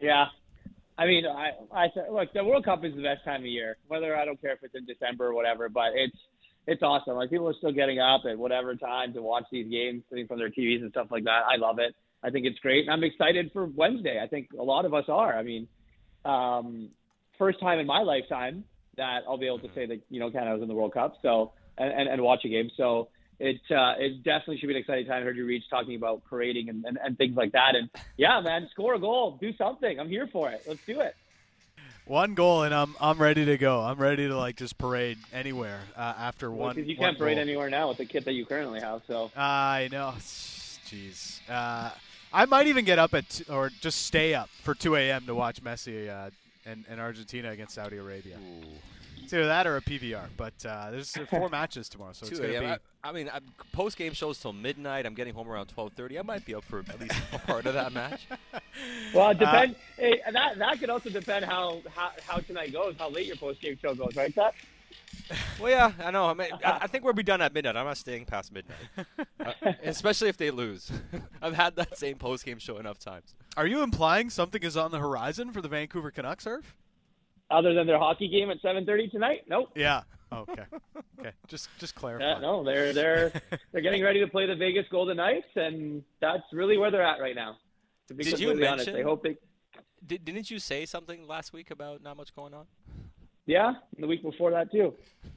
Yeah. 0.00 0.26
I 0.98 1.06
mean, 1.06 1.24
I, 1.24 1.52
I 1.72 1.88
look. 2.10 2.32
The 2.34 2.44
World 2.44 2.64
Cup 2.64 2.84
is 2.84 2.94
the 2.94 3.02
best 3.02 3.24
time 3.24 3.42
of 3.42 3.46
year. 3.46 3.76
Whether 3.86 4.16
I 4.16 4.24
don't 4.24 4.40
care 4.40 4.52
if 4.52 4.58
it's 4.62 4.74
in 4.74 4.86
December 4.86 5.28
or 5.28 5.34
whatever, 5.34 5.68
but 5.68 5.92
it's 5.94 6.18
it's 6.66 6.82
awesome. 6.82 7.14
Like 7.14 7.30
people 7.30 7.48
are 7.48 7.54
still 7.54 7.72
getting 7.72 8.00
up 8.00 8.22
at 8.28 8.36
whatever 8.36 8.74
time 8.74 9.12
to 9.14 9.22
watch 9.22 9.44
these 9.52 9.70
games, 9.70 10.02
sitting 10.10 10.26
from 10.26 10.38
their 10.40 10.50
TVs 10.50 10.82
and 10.82 10.90
stuff 10.90 11.06
like 11.12 11.24
that. 11.24 11.42
I 11.48 11.56
love 11.56 11.78
it. 11.78 11.94
I 12.22 12.30
think 12.30 12.46
it's 12.46 12.58
great, 12.58 12.80
and 12.80 12.90
I'm 12.90 13.04
excited 13.04 13.50
for 13.52 13.66
Wednesday. 13.66 14.20
I 14.22 14.26
think 14.26 14.50
a 14.58 14.62
lot 14.62 14.84
of 14.84 14.92
us 14.94 15.04
are. 15.08 15.36
I 15.36 15.42
mean, 15.42 15.68
um, 16.24 16.90
first 17.38 17.60
time 17.60 17.78
in 17.78 17.86
my 17.86 18.00
lifetime 18.00 18.64
that 18.96 19.22
I'll 19.26 19.38
be 19.38 19.46
able 19.46 19.60
to 19.60 19.70
say 19.74 19.86
that 19.86 20.00
you 20.10 20.20
know 20.20 20.30
Canada 20.30 20.52
was 20.52 20.62
in 20.62 20.68
the 20.68 20.74
World 20.74 20.92
Cup. 20.92 21.16
So 21.22 21.52
and 21.78 21.92
and, 21.92 22.08
and 22.08 22.22
watch 22.22 22.44
a 22.44 22.48
game. 22.48 22.70
So 22.76 23.08
it 23.38 23.60
uh, 23.70 23.94
it 23.98 24.22
definitely 24.22 24.58
should 24.58 24.68
be 24.68 24.74
an 24.74 24.80
exciting 24.80 25.06
time. 25.06 25.22
I 25.22 25.24
heard 25.24 25.36
you 25.36 25.46
reach 25.46 25.64
talking 25.70 25.96
about 25.96 26.22
parading 26.28 26.68
and, 26.68 26.84
and, 26.84 26.98
and 27.02 27.18
things 27.18 27.36
like 27.36 27.52
that. 27.52 27.74
And 27.74 27.88
yeah, 28.16 28.40
man, 28.40 28.68
score 28.70 28.94
a 28.94 28.98
goal, 28.98 29.38
do 29.40 29.52
something. 29.56 29.98
I'm 29.98 30.08
here 30.08 30.28
for 30.30 30.50
it. 30.50 30.62
Let's 30.68 30.84
do 30.84 31.00
it. 31.00 31.16
one 32.04 32.34
goal, 32.34 32.64
and 32.64 32.74
I'm 32.74 32.94
I'm 33.00 33.18
ready 33.18 33.46
to 33.46 33.56
go. 33.56 33.80
I'm 33.80 33.98
ready 33.98 34.28
to 34.28 34.36
like 34.36 34.56
just 34.56 34.76
parade 34.78 35.18
anywhere 35.32 35.80
uh, 35.96 36.14
after 36.18 36.50
one. 36.50 36.74
Because 36.74 36.88
you 36.88 36.96
one 36.96 37.08
can't 37.08 37.18
parade 37.18 37.36
goal. 37.36 37.42
anywhere 37.42 37.70
now 37.70 37.88
with 37.88 37.98
the 37.98 38.06
kit 38.06 38.26
that 38.26 38.32
you 38.32 38.44
currently 38.44 38.80
have. 38.80 39.02
So 39.06 39.30
I 39.36 39.88
know. 39.90 40.14
Jeez. 40.18 41.40
Uh, 41.48 41.90
I 42.32 42.44
might 42.46 42.66
even 42.66 42.84
get 42.84 42.98
up 42.98 43.14
at 43.14 43.28
t- 43.28 43.44
or 43.50 43.70
just 43.80 44.02
stay 44.06 44.34
up 44.34 44.48
for 44.62 44.74
2 44.74 44.96
a.m. 44.96 45.26
to 45.26 45.34
watch 45.34 45.62
Messi 45.62 46.08
uh, 46.08 46.30
and, 46.64 46.84
and 46.88 47.00
Argentina 47.00 47.50
against 47.50 47.74
Saudi 47.74 47.96
Arabia. 47.96 48.36
It's 49.22 49.32
either 49.32 49.46
that 49.46 49.66
or 49.66 49.76
a 49.76 49.80
PVR. 49.80 50.26
But 50.36 50.54
uh, 50.66 50.90
there's 50.90 51.16
uh, 51.16 51.24
four 51.30 51.48
matches 51.50 51.88
tomorrow, 51.88 52.12
so 52.12 52.26
it's 52.26 52.38
going 52.38 52.52
to 52.52 52.60
be. 52.60 52.66
I, 52.66 52.78
I 53.02 53.12
mean, 53.12 53.30
post 53.72 53.96
game 53.96 54.12
shows 54.12 54.40
till 54.40 54.52
midnight. 54.52 55.06
I'm 55.06 55.14
getting 55.14 55.34
home 55.34 55.48
around 55.48 55.68
12:30. 55.68 56.18
I 56.18 56.22
might 56.22 56.44
be 56.44 56.54
up 56.54 56.64
for 56.64 56.80
at 56.80 57.00
least 57.00 57.14
a 57.32 57.38
part 57.38 57.66
of 57.66 57.74
that 57.74 57.92
match. 57.92 58.26
well, 59.14 59.30
it 59.30 59.38
depend. 59.38 59.76
hey, 59.96 60.20
that 60.32 60.58
that 60.58 60.80
could 60.80 60.90
also 60.90 61.10
depend 61.10 61.44
how, 61.44 61.80
how 61.94 62.10
how 62.26 62.38
tonight 62.38 62.72
goes, 62.72 62.94
how 62.98 63.08
late 63.08 63.26
your 63.26 63.36
post 63.36 63.60
game 63.60 63.78
show 63.80 63.94
goes, 63.94 64.16
right? 64.16 64.34
That 64.34 64.54
Well, 65.60 65.70
yeah, 65.70 65.92
I 66.04 66.10
know. 66.10 66.26
I, 66.26 66.34
mean, 66.34 66.48
I 66.64 66.78
I 66.82 66.86
think 66.86 67.04
we'll 67.04 67.12
be 67.12 67.22
done 67.22 67.40
at 67.40 67.52
midnight. 67.52 67.76
I'm 67.76 67.86
not 67.86 67.96
staying 67.98 68.24
past 68.24 68.52
midnight, 68.52 69.06
uh, 69.40 69.72
especially 69.84 70.28
if 70.28 70.36
they 70.36 70.50
lose. 70.50 70.90
I've 71.42 71.54
had 71.54 71.76
that 71.76 71.96
same 71.98 72.16
post 72.16 72.44
game 72.44 72.58
show 72.58 72.78
enough 72.78 72.98
times. 72.98 73.34
Are 73.56 73.66
you 73.66 73.82
implying 73.82 74.30
something 74.30 74.62
is 74.62 74.76
on 74.76 74.90
the 74.90 74.98
horizon 74.98 75.52
for 75.52 75.60
the 75.60 75.68
Vancouver 75.68 76.10
Canucks, 76.10 76.44
Surf? 76.44 76.74
other 77.50 77.74
than 77.74 77.86
their 77.86 77.98
hockey 77.98 78.28
game 78.28 78.50
at 78.50 78.62
7:30 78.62 79.10
tonight, 79.10 79.40
nope. 79.48 79.70
Yeah. 79.74 80.02
Okay. 80.32 80.64
okay. 81.18 81.32
Just 81.48 81.68
just 81.78 81.94
clarify. 81.94 82.34
Uh, 82.34 82.38
no, 82.38 82.64
they're 82.64 82.92
they're 82.92 83.32
they're 83.72 83.82
getting 83.82 84.02
ready 84.02 84.20
to 84.20 84.28
play 84.28 84.46
the 84.46 84.54
Vegas 84.54 84.86
Golden 84.90 85.16
Knights, 85.16 85.48
and 85.56 86.04
that's 86.20 86.44
really 86.52 86.78
where 86.78 86.90
they're 86.90 87.04
at 87.04 87.20
right 87.20 87.34
now. 87.34 87.56
To 88.08 88.14
be 88.14 88.24
Did 88.24 88.38
you 88.38 88.48
completely 88.48 88.68
honest, 88.68 88.86
mention- 88.86 89.04
I 89.04 89.08
hope 89.08 89.22
they. 89.24 89.36
Did, 90.06 90.24
didn't 90.24 90.50
you 90.50 90.58
say 90.58 90.86
something 90.86 91.26
last 91.26 91.52
week 91.52 91.70
about 91.70 92.02
not 92.02 92.16
much 92.16 92.34
going 92.34 92.54
on? 92.54 92.66
Yeah, 93.50 93.72
the 93.98 94.06
week 94.06 94.22
before 94.22 94.52
that 94.52 94.70
too. 94.70 94.94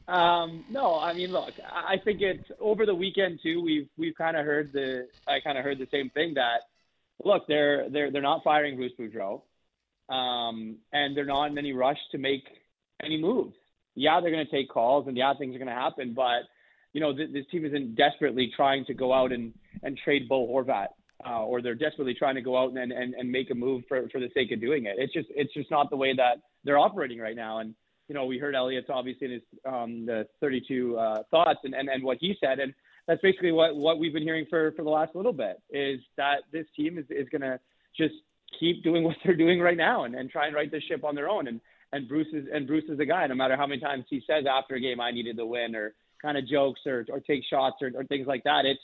Um, 0.08 0.64
no, 0.70 1.00
I 1.00 1.14
mean, 1.14 1.32
look, 1.32 1.50
I 1.66 1.96
think 1.98 2.22
it's 2.22 2.48
over 2.62 2.86
the 2.86 2.94
weekend 2.94 3.40
too. 3.42 3.60
We've 3.64 3.90
we've 3.98 4.14
kind 4.16 4.38
of 4.38 4.46
heard 4.46 4.72
the 4.72 5.08
I 5.28 5.40
kind 5.40 5.58
of 5.58 5.64
heard 5.64 5.80
the 5.80 5.88
same 5.92 6.12
thing 6.12 6.36
that 6.36 6.60
look, 7.26 7.48
they're 7.48 7.90
they're 7.90 8.12
they're 8.12 8.22
not 8.22 8.44
firing 8.44 8.76
Bruce 8.76 8.92
Boudreau, 9.00 9.42
um, 10.14 10.78
and 10.92 11.18
they're 11.18 11.26
not 11.26 11.46
in 11.46 11.58
any 11.58 11.74
rush 11.74 11.98
to 12.12 12.20
make 12.20 12.44
any 13.04 13.20
moves. 13.20 13.56
Yeah, 13.96 14.22
they're 14.22 14.30
going 14.30 14.46
to 14.46 14.52
take 14.52 14.70
calls, 14.70 15.08
and 15.08 15.18
yeah, 15.18 15.34
things 15.34 15.56
are 15.56 15.60
going 15.60 15.68
to 15.68 15.74
happen, 15.74 16.14
but 16.14 16.44
you 16.94 17.02
know, 17.02 17.18
th- 17.18 17.34
this 17.34 17.46
team 17.50 17.66
isn't 17.66 17.96
desperately 17.96 18.52
trying 18.56 18.86
to 18.86 18.94
go 18.94 19.12
out 19.12 19.32
and 19.32 19.56
and 19.82 19.98
trade 19.98 20.30
Bo 20.30 20.48
Horvat. 20.48 20.90
Uh, 21.26 21.46
or 21.46 21.62
they're 21.62 21.74
desperately 21.74 22.14
trying 22.14 22.36
to 22.36 22.42
go 22.42 22.58
out 22.58 22.74
and, 22.74 22.92
and, 22.92 23.14
and 23.14 23.32
make 23.32 23.50
a 23.50 23.56
move 23.56 23.82
for, 23.88 24.10
for 24.10 24.20
the 24.20 24.30
sake 24.34 24.52
of 24.52 24.60
doing 24.60 24.88
it. 24.88 24.96
It's 24.98 25.14
just 25.14 25.30
it's 25.32 25.54
just 25.54 25.72
not 25.72 25.90
the 25.90 25.96
way 25.96 26.14
that 26.14 26.42
they're 26.66 26.78
operating 26.78 27.18
right 27.18 27.36
now. 27.36 27.60
And 27.60 27.74
you 28.14 28.20
know, 28.20 28.28
we 28.28 28.38
heard 28.38 28.54
Elliotte's 28.54 28.92
obviously 28.92 29.26
in 29.26 29.34
his 29.34 29.42
um, 29.66 30.06
the 30.06 30.28
32 30.40 30.96
uh, 31.00 31.24
thoughts 31.32 31.62
and, 31.64 31.74
and, 31.74 31.90
and 31.90 32.04
what 32.04 32.20
he 32.22 32.36
said, 32.40 32.60
and 32.60 32.72
that's 33.08 33.20
basically 33.22 33.52
what, 33.52 33.76
what 33.76 33.98
we've 33.98 34.14
been 34.14 34.22
hearing 34.22 34.46
for, 34.52 34.72
for 34.74 34.84
the 34.84 34.90
last 34.90 35.16
little 35.16 35.34
bit 35.34 35.60
is 35.72 36.00
that 36.16 36.42
this 36.52 36.68
team 36.76 37.00
is, 37.00 37.06
is 37.10 37.28
going 37.30 37.42
to 37.42 37.60
just 37.98 38.14
keep 38.60 38.84
doing 38.84 39.04
what 39.04 39.16
they're 39.26 39.36
doing 39.36 39.60
right 39.60 39.78
now 39.78 40.04
and, 40.04 40.14
and 40.14 40.30
try 40.30 40.46
and 40.46 40.56
right 40.56 40.70
the 40.70 40.80
ship 40.82 41.04
on 41.04 41.16
their 41.16 41.28
own. 41.28 41.48
And 41.48 41.60
and 41.92 42.08
Bruce 42.08 42.28
is 42.34 42.46
and 42.54 42.68
Bruce 42.68 42.86
is 42.88 43.00
the 43.00 43.06
guy. 43.06 43.26
No 43.26 43.36
matter 43.36 43.56
how 43.56 43.66
many 43.66 43.82
times 43.82 44.06
he 44.10 44.22
says 44.28 44.46
after 44.50 44.76
a 44.76 44.80
game, 44.80 45.00
I 45.00 45.10
needed 45.10 45.36
the 45.36 45.46
win, 45.46 45.76
or 45.76 45.94
kind 46.22 46.38
of 46.38 46.48
jokes 46.48 46.82
or 46.86 47.06
or 47.10 47.20
take 47.20 47.44
shots 47.48 47.78
or, 47.82 47.92
or 47.96 48.04
things 48.04 48.28
like 48.28 48.44
that. 48.44 48.66
It's 48.66 48.82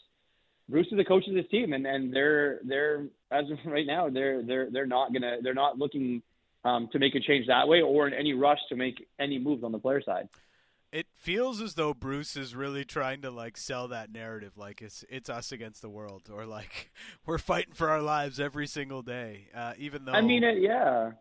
Bruce 0.70 0.88
is 0.92 0.98
the 0.98 1.06
coach 1.06 1.28
of 1.28 1.34
this 1.34 1.48
team, 1.50 1.74
and, 1.74 1.88
and 1.88 2.14
they're 2.14 2.60
they're 2.64 3.06
as 3.32 3.46
of 3.50 3.58
right 3.66 3.88
now 3.88 4.10
they're 4.10 4.44
they're 4.44 4.70
they're 4.72 4.86
not 4.86 5.14
gonna 5.14 5.38
they're 5.42 5.56
not 5.56 5.78
looking 5.78 6.22
um, 6.66 6.90
to 6.92 7.00
make 7.00 7.16
a 7.16 7.20
change 7.20 7.48
that 7.48 7.68
way 7.68 7.82
or 7.82 8.08
in 8.08 8.14
any 8.14 8.34
rush 8.34 8.60
to 8.70 8.76
make 8.76 9.08
any 9.20 9.40
moves 9.40 9.64
on 9.64 9.72
the 9.72 9.80
player 9.80 10.02
side. 10.02 10.28
it 10.92 11.06
feels 11.16 11.62
as 11.62 11.76
though 11.76 11.94
Bruce 11.94 12.36
is 12.36 12.56
really 12.56 12.84
trying 12.84 13.22
to 13.22 13.32
like 13.32 13.56
sell 13.58 13.88
that 13.90 14.12
narrative, 14.12 14.58
like 14.58 14.82
it's 14.82 15.06
it's 15.10 15.30
us 15.30 15.52
against 15.52 15.82
the 15.82 15.90
world, 15.90 16.24
or 16.34 16.46
like 16.46 16.92
we're 17.26 17.38
fighting 17.38 17.74
for 17.74 17.90
our 17.90 18.02
lives 18.02 18.40
every 18.40 18.68
single 18.68 19.02
day. 19.02 19.48
Uh, 19.56 19.74
even 19.78 20.06
though 20.06 20.14
I 20.14 20.22
mean, 20.22 20.44
it, 20.44 20.62
yeah. 20.62 21.12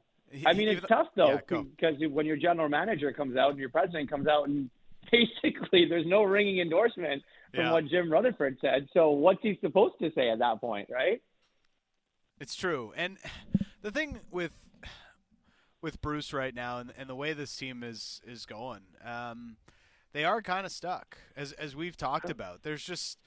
I 0.47 0.53
mean, 0.53 0.68
it's 0.68 0.78
even- 0.78 0.89
tough 0.89 1.09
though 1.14 1.41
Yeah, 1.51 1.62
because 1.76 1.97
when 2.11 2.26
your 2.26 2.36
general 2.36 2.68
manager 2.68 3.12
comes 3.12 3.36
out 3.36 3.51
and 3.51 3.59
your 3.59 3.70
president 3.70 4.11
comes 4.11 4.26
out 4.26 4.49
and 4.49 4.68
basically 5.12 5.86
there's 5.89 6.07
no 6.07 6.22
ringing 6.22 6.59
endorsement 6.61 7.22
from 7.55 7.64
Yeah. 7.64 7.72
what 7.72 7.86
Jim 7.86 8.11
Rutherford 8.12 8.59
said. 8.61 8.89
So 8.93 9.11
what's 9.11 9.41
he 9.43 9.59
supposed 9.62 9.95
to 10.01 10.11
say 10.14 10.28
at 10.30 10.39
that 10.41 10.61
point, 10.61 10.89
right? 10.91 11.22
It's 12.41 12.55
true, 12.55 12.93
and 12.97 13.16
the 13.82 13.91
thing 13.91 14.18
with 14.30 14.53
with 15.81 16.01
Bruce 16.01 16.33
right 16.33 16.55
now, 16.55 16.79
and, 16.79 16.93
and 16.97 17.09
the 17.09 17.14
way 17.14 17.33
this 17.33 17.57
team 17.57 17.83
is 17.83 18.20
is 18.26 18.47
going, 18.47 18.83
um, 19.05 19.57
they 20.12 20.24
are 20.24 20.43
kind 20.43 20.66
of 20.66 20.72
stuck, 20.72 21.18
as 21.37 21.53
as 21.53 21.76
we've 21.76 21.97
talked 21.97 22.31
about. 22.31 22.62
There's 22.62 22.85
just 22.85 23.18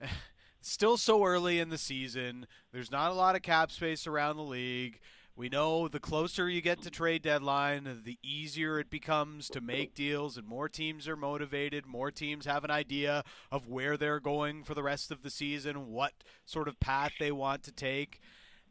still 0.60 0.96
so 0.96 1.24
early 1.24 1.58
in 1.58 1.68
the 1.68 1.78
season. 1.78 2.46
There's 2.72 2.90
not 2.90 3.10
a 3.10 3.14
lot 3.14 3.36
of 3.36 3.42
cap 3.42 3.70
space 3.70 4.06
around 4.06 4.36
the 4.36 4.42
league. 4.42 5.00
We 5.36 5.48
know 5.48 5.88
the 5.88 6.00
closer 6.00 6.50
you 6.50 6.60
get 6.60 6.82
to 6.82 6.90
trade 6.90 7.22
deadline, 7.22 8.02
the 8.04 8.18
easier 8.22 8.78
it 8.78 8.90
becomes 8.90 9.48
to 9.50 9.62
make 9.62 9.94
deals, 9.94 10.36
and 10.36 10.46
more 10.46 10.68
teams 10.68 11.08
are 11.08 11.16
motivated. 11.16 11.86
More 11.86 12.10
teams 12.10 12.44
have 12.44 12.62
an 12.62 12.70
idea 12.70 13.24
of 13.50 13.66
where 13.66 13.96
they're 13.96 14.20
going 14.20 14.64
for 14.64 14.74
the 14.74 14.82
rest 14.82 15.10
of 15.10 15.22
the 15.22 15.30
season, 15.30 15.86
what 15.86 16.12
sort 16.44 16.68
of 16.68 16.78
path 16.78 17.12
they 17.18 17.32
want 17.32 17.62
to 17.62 17.72
take. 17.72 18.20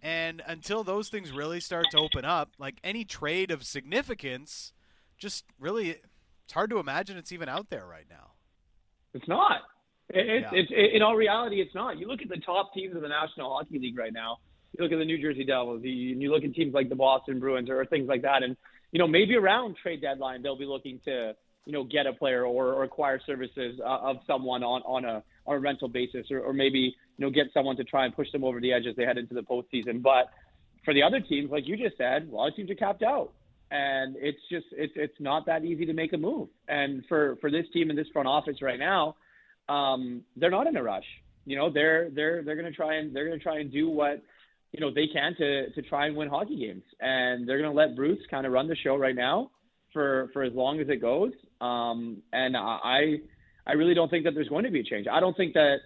And 0.01 0.41
until 0.47 0.83
those 0.83 1.09
things 1.09 1.31
really 1.31 1.59
start 1.59 1.87
to 1.91 1.97
open 1.97 2.23
up, 2.25 2.51
like 2.57 2.75
any 2.83 3.03
trade 3.03 3.51
of 3.51 3.63
significance, 3.65 4.71
just 5.17 5.45
really, 5.59 5.89
it's 6.45 6.53
hard 6.53 6.69
to 6.69 6.79
imagine 6.79 7.17
it's 7.17 7.31
even 7.31 7.49
out 7.49 7.69
there 7.69 7.85
right 7.85 8.05
now. 8.09 8.31
It's 9.13 9.27
not. 9.27 9.61
It, 10.09 10.27
it's, 10.27 10.47
Yeah. 10.51 10.59
it's 10.59 10.95
in 10.95 11.01
all 11.01 11.15
reality, 11.15 11.61
it's 11.61 11.75
not. 11.75 11.97
You 11.99 12.07
look 12.07 12.21
at 12.21 12.29
the 12.29 12.37
top 12.37 12.73
teams 12.73 12.95
of 12.95 13.01
the 13.01 13.09
National 13.09 13.53
Hockey 13.53 13.79
League 13.79 13.97
right 13.97 14.13
now. 14.13 14.37
You 14.77 14.83
look 14.83 14.93
at 14.93 14.99
the 14.99 15.05
New 15.05 15.19
Jersey 15.21 15.43
Devils. 15.43 15.81
You, 15.83 15.91
you 15.91 16.31
look 16.31 16.43
at 16.43 16.53
teams 16.53 16.73
like 16.73 16.89
the 16.89 16.95
Boston 16.95 17.39
Bruins 17.39 17.69
or 17.69 17.83
things 17.85 18.07
like 18.07 18.21
that, 18.21 18.43
and 18.43 18.55
you 18.91 18.99
know 18.99 19.07
maybe 19.07 19.35
around 19.35 19.75
trade 19.81 20.01
deadline 20.01 20.41
they'll 20.43 20.57
be 20.57 20.65
looking 20.65 20.99
to 21.05 21.35
you 21.65 21.73
know 21.73 21.83
get 21.83 22.07
a 22.07 22.13
player 22.13 22.45
or, 22.45 22.73
or 22.73 22.83
acquire 22.83 23.19
services 23.25 23.79
uh, 23.83 23.99
of 24.01 24.17
someone 24.25 24.63
on 24.63 24.81
on 24.83 25.05
a 25.05 25.23
on 25.45 25.55
a 25.55 25.59
rental 25.59 25.87
basis, 25.87 26.27
or, 26.31 26.39
or 26.39 26.53
maybe 26.53 26.95
you 27.17 27.25
know 27.25 27.29
get 27.29 27.47
someone 27.53 27.75
to 27.77 27.83
try 27.83 28.05
and 28.05 28.15
push 28.15 28.31
them 28.31 28.43
over 28.43 28.59
the 28.59 28.73
edge 28.73 28.85
as 28.89 28.95
they 28.95 29.03
head 29.03 29.17
into 29.17 29.33
the 29.33 29.41
postseason. 29.41 30.01
But 30.01 30.29
for 30.85 30.93
the 30.93 31.03
other 31.03 31.19
teams, 31.19 31.51
like 31.51 31.67
you 31.67 31.77
just 31.77 31.97
said, 31.97 32.29
a 32.31 32.35
lot 32.35 32.47
of 32.47 32.55
teams 32.55 32.71
are 32.71 32.75
capped 32.75 33.03
out, 33.03 33.33
and 33.71 34.15
it's 34.19 34.39
just 34.49 34.67
it's 34.71 34.93
it's 34.95 35.19
not 35.19 35.45
that 35.45 35.63
easy 35.63 35.85
to 35.85 35.93
make 35.93 36.13
a 36.13 36.17
move. 36.17 36.49
And 36.67 37.03
for 37.07 37.37
for 37.41 37.51
this 37.51 37.65
team 37.73 37.89
in 37.89 37.95
this 37.95 38.07
front 38.13 38.27
office 38.27 38.61
right 38.61 38.79
now, 38.79 39.15
um, 39.67 40.23
they're 40.35 40.49
not 40.49 40.67
in 40.67 40.75
a 40.75 40.83
rush. 40.83 41.05
You 41.45 41.55
know, 41.55 41.69
they're 41.71 42.09
they're 42.09 42.43
they're 42.43 42.55
going 42.55 42.71
to 42.71 42.75
try 42.75 42.95
and 42.95 43.15
they're 43.15 43.27
going 43.27 43.37
to 43.37 43.43
try 43.43 43.59
and 43.59 43.71
do 43.71 43.89
what 43.89 44.21
you 44.71 44.79
know 44.79 44.91
they 44.93 45.07
can 45.07 45.35
to 45.37 45.71
to 45.71 45.81
try 45.83 46.07
and 46.07 46.15
win 46.15 46.29
hockey 46.29 46.57
games, 46.57 46.83
and 46.99 47.47
they're 47.47 47.59
going 47.59 47.71
to 47.71 47.77
let 47.77 47.95
Bruce 47.95 48.21
kind 48.31 48.45
of 48.45 48.51
run 48.53 48.67
the 48.67 48.75
show 48.75 48.95
right 48.95 49.15
now 49.15 49.51
for 49.93 50.29
for 50.33 50.43
as 50.43 50.53
long 50.53 50.79
as 50.79 50.89
it 50.89 50.97
goes. 50.97 51.33
Um, 51.61 52.21
and 52.31 52.55
I 52.55 53.19
I 53.65 53.73
really 53.73 53.93
don't 53.93 54.09
think 54.09 54.25
that 54.25 54.33
there's 54.33 54.49
going 54.49 54.65
to 54.65 54.71
be 54.71 54.81
a 54.81 54.83
change. 54.83 55.07
I 55.07 55.19
don't 55.19 55.35
think 55.35 55.53
that, 55.53 55.77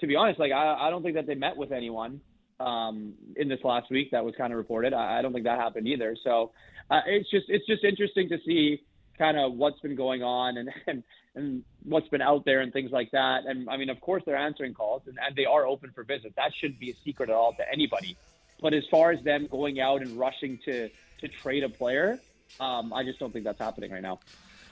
to 0.00 0.06
be 0.06 0.16
honest, 0.16 0.38
like 0.38 0.52
I 0.52 0.86
I 0.86 0.90
don't 0.90 1.02
think 1.02 1.14
that 1.14 1.26
they 1.26 1.34
met 1.34 1.56
with 1.56 1.72
anyone 1.72 2.20
um, 2.60 3.14
in 3.36 3.48
this 3.48 3.60
last 3.64 3.90
week 3.90 4.10
that 4.12 4.24
was 4.24 4.34
kind 4.36 4.52
of 4.52 4.56
reported. 4.56 4.92
I, 4.92 5.18
I 5.18 5.22
don't 5.22 5.32
think 5.32 5.44
that 5.44 5.58
happened 5.58 5.86
either. 5.86 6.16
So 6.22 6.52
uh, 6.90 7.00
it's 7.06 7.30
just 7.30 7.46
it's 7.48 7.66
just 7.66 7.84
interesting 7.84 8.28
to 8.30 8.38
see 8.44 8.82
kind 9.18 9.38
of 9.38 9.54
what's 9.54 9.80
been 9.80 9.96
going 9.96 10.22
on 10.22 10.56
and, 10.58 10.70
and 10.86 11.02
and 11.34 11.64
what's 11.82 12.08
been 12.08 12.22
out 12.22 12.44
there 12.44 12.60
and 12.60 12.72
things 12.72 12.90
like 12.90 13.10
that. 13.10 13.44
And 13.46 13.68
I 13.68 13.76
mean, 13.76 13.90
of 13.90 14.00
course, 14.00 14.22
they're 14.24 14.36
answering 14.36 14.74
calls 14.74 15.02
and, 15.06 15.18
and 15.24 15.36
they 15.36 15.44
are 15.44 15.66
open 15.66 15.90
for 15.94 16.02
business. 16.02 16.32
That 16.36 16.52
shouldn't 16.54 16.80
be 16.80 16.90
a 16.90 16.96
secret 17.04 17.28
at 17.28 17.36
all 17.36 17.52
to 17.54 17.72
anybody. 17.72 18.16
But 18.60 18.72
as 18.72 18.84
far 18.90 19.10
as 19.10 19.22
them 19.22 19.46
going 19.46 19.80
out 19.80 20.00
and 20.00 20.18
rushing 20.18 20.58
to 20.64 20.88
to 21.20 21.28
trade 21.28 21.64
a 21.64 21.68
player, 21.68 22.20
um, 22.60 22.92
I 22.92 23.02
just 23.04 23.18
don't 23.18 23.32
think 23.32 23.44
that's 23.44 23.58
happening 23.58 23.90
right 23.90 24.02
now. 24.02 24.20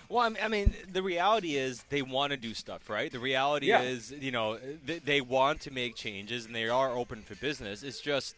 Well, 0.08 0.34
I 0.42 0.48
mean- 0.48 0.74
the 0.92 1.02
reality 1.02 1.56
is 1.56 1.82
they 1.88 2.02
want 2.02 2.30
to 2.32 2.36
do 2.36 2.54
stuff, 2.54 2.90
right? 2.90 3.10
The 3.10 3.18
reality 3.18 3.66
Yeah. 3.68 3.82
is, 3.82 4.10
you 4.12 4.30
know, 4.32 4.58
they, 4.84 4.98
they 4.98 5.20
want 5.20 5.62
to 5.62 5.70
make 5.70 5.96
changes 5.96 6.44
and 6.46 6.54
they 6.54 6.68
are 6.68 6.96
open 6.96 7.22
for 7.22 7.34
business. 7.36 7.82
It's 7.82 8.00
just, 8.00 8.36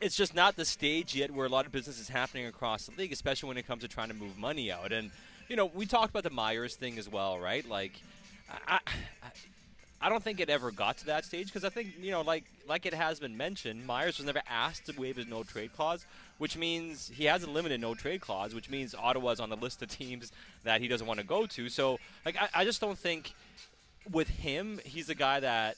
it's 0.00 0.14
just 0.16 0.34
not 0.34 0.56
the 0.56 0.64
stage 0.64 1.14
yet 1.14 1.30
where 1.30 1.46
a 1.46 1.48
lot 1.48 1.66
of 1.66 1.72
business 1.72 1.98
is 1.98 2.08
happening 2.08 2.46
across 2.46 2.86
the 2.86 2.92
league, 2.96 3.12
especially 3.12 3.48
when 3.48 3.56
it 3.56 3.66
comes 3.66 3.82
to 3.82 3.88
trying 3.88 4.08
to 4.08 4.14
move 4.14 4.38
money 4.38 4.70
out. 4.70 4.92
And 4.92 5.10
you 5.48 5.56
know, 5.56 5.66
we 5.66 5.86
talked 5.86 6.10
about 6.10 6.24
the 6.24 6.30
Myers 6.30 6.76
thing 6.76 6.98
as 6.98 7.08
well, 7.08 7.38
right? 7.38 7.66
Like, 7.66 7.92
I, 8.68 8.74
I, 9.22 9.28
I 10.02 10.08
don't 10.10 10.22
think 10.22 10.40
it 10.40 10.50
ever 10.50 10.70
got 10.70 10.98
to 10.98 11.06
that 11.06 11.24
stage 11.24 11.46
because 11.46 11.64
I 11.64 11.70
think 11.70 11.94
you 12.00 12.10
know, 12.10 12.20
like 12.20 12.44
like 12.68 12.84
it 12.86 12.94
has 12.94 13.18
been 13.18 13.36
mentioned, 13.36 13.86
Myers 13.86 14.18
was 14.18 14.26
never 14.26 14.42
asked 14.48 14.86
to 14.86 15.00
waive 15.00 15.16
his 15.16 15.26
no 15.26 15.42
trade 15.42 15.72
clause, 15.74 16.04
which 16.38 16.56
means 16.56 17.10
he 17.14 17.24
has 17.24 17.42
a 17.42 17.50
limited 17.50 17.80
no 17.80 17.94
trade 17.94 18.20
clause, 18.20 18.54
which 18.54 18.70
means 18.70 18.94
Ottawa's 18.94 19.40
on 19.40 19.50
the 19.50 19.56
list 19.56 19.82
of 19.82 19.88
teams 19.88 20.32
that 20.64 20.80
he 20.80 20.88
doesn't 20.88 21.06
want 21.06 21.20
to 21.20 21.26
go 21.26 21.46
to. 21.46 21.68
So, 21.68 21.98
like, 22.24 22.36
I, 22.40 22.48
I 22.54 22.64
just 22.64 22.80
don't 22.80 22.98
think 22.98 23.34
with 24.10 24.28
him, 24.28 24.80
he's 24.84 25.08
a 25.08 25.14
guy 25.14 25.40
that. 25.40 25.76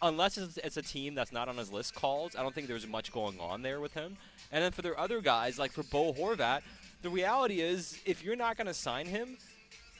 Unless 0.00 0.38
it's, 0.38 0.58
it's 0.58 0.76
a 0.76 0.82
team 0.82 1.16
that's 1.16 1.32
not 1.32 1.48
on 1.48 1.56
his 1.56 1.72
list 1.72 1.92
calls, 1.92 2.36
I 2.36 2.42
don't 2.42 2.54
think 2.54 2.68
there's 2.68 2.86
much 2.86 3.10
going 3.10 3.40
on 3.40 3.62
there 3.62 3.80
with 3.80 3.94
him. 3.94 4.16
And 4.52 4.62
then 4.62 4.70
for 4.70 4.80
their 4.80 4.96
other 4.96 5.20
guys, 5.20 5.58
like 5.58 5.72
for 5.72 5.82
Bo 5.82 6.12
Horvat, 6.12 6.60
the 7.02 7.10
reality 7.10 7.60
is 7.60 7.98
if 8.06 8.22
you're 8.22 8.36
not 8.36 8.56
going 8.56 8.68
to 8.68 8.74
sign 8.74 9.06
him, 9.06 9.36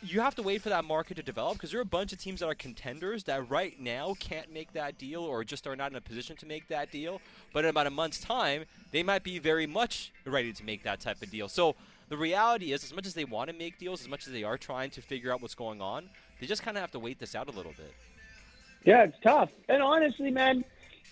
you 0.02 0.20
have 0.20 0.34
to 0.36 0.42
wait 0.42 0.62
for 0.62 0.68
that 0.68 0.84
market 0.84 1.16
to 1.16 1.22
develop 1.22 1.54
because 1.54 1.70
there 1.70 1.80
are 1.80 1.82
a 1.82 1.86
bunch 1.86 2.12
of 2.12 2.18
teams 2.18 2.40
that 2.40 2.46
are 2.46 2.54
contenders 2.54 3.24
that 3.24 3.50
right 3.50 3.78
now 3.80 4.14
can't 4.20 4.52
make 4.52 4.72
that 4.72 4.96
deal 4.98 5.22
or 5.22 5.42
just 5.44 5.66
are 5.66 5.74
not 5.74 5.90
in 5.90 5.96
a 5.96 6.00
position 6.00 6.36
to 6.36 6.46
make 6.46 6.68
that 6.68 6.90
deal. 6.92 7.20
But 7.52 7.64
in 7.64 7.70
about 7.70 7.86
a 7.86 7.90
month's 7.90 8.20
time, 8.20 8.64
they 8.92 9.02
might 9.02 9.24
be 9.24 9.38
very 9.38 9.66
much 9.66 10.12
ready 10.24 10.52
to 10.52 10.64
make 10.64 10.84
that 10.84 11.00
type 11.00 11.20
of 11.22 11.30
deal. 11.30 11.48
So 11.48 11.74
the 12.08 12.16
reality 12.16 12.72
is, 12.72 12.84
as 12.84 12.94
much 12.94 13.06
as 13.06 13.14
they 13.14 13.24
want 13.24 13.50
to 13.50 13.56
make 13.56 13.78
deals, 13.78 14.00
as 14.00 14.08
much 14.08 14.26
as 14.26 14.32
they 14.32 14.44
are 14.44 14.56
trying 14.56 14.90
to 14.90 15.02
figure 15.02 15.32
out 15.32 15.42
what's 15.42 15.54
going 15.54 15.80
on, 15.80 16.08
they 16.40 16.46
just 16.46 16.62
kind 16.62 16.76
of 16.76 16.80
have 16.80 16.92
to 16.92 16.98
wait 16.98 17.18
this 17.18 17.34
out 17.34 17.48
a 17.48 17.52
little 17.52 17.72
bit. 17.72 17.92
Yeah, 18.84 19.02
it's 19.02 19.18
tough. 19.22 19.50
And 19.68 19.82
honestly, 19.82 20.30
man, 20.30 20.64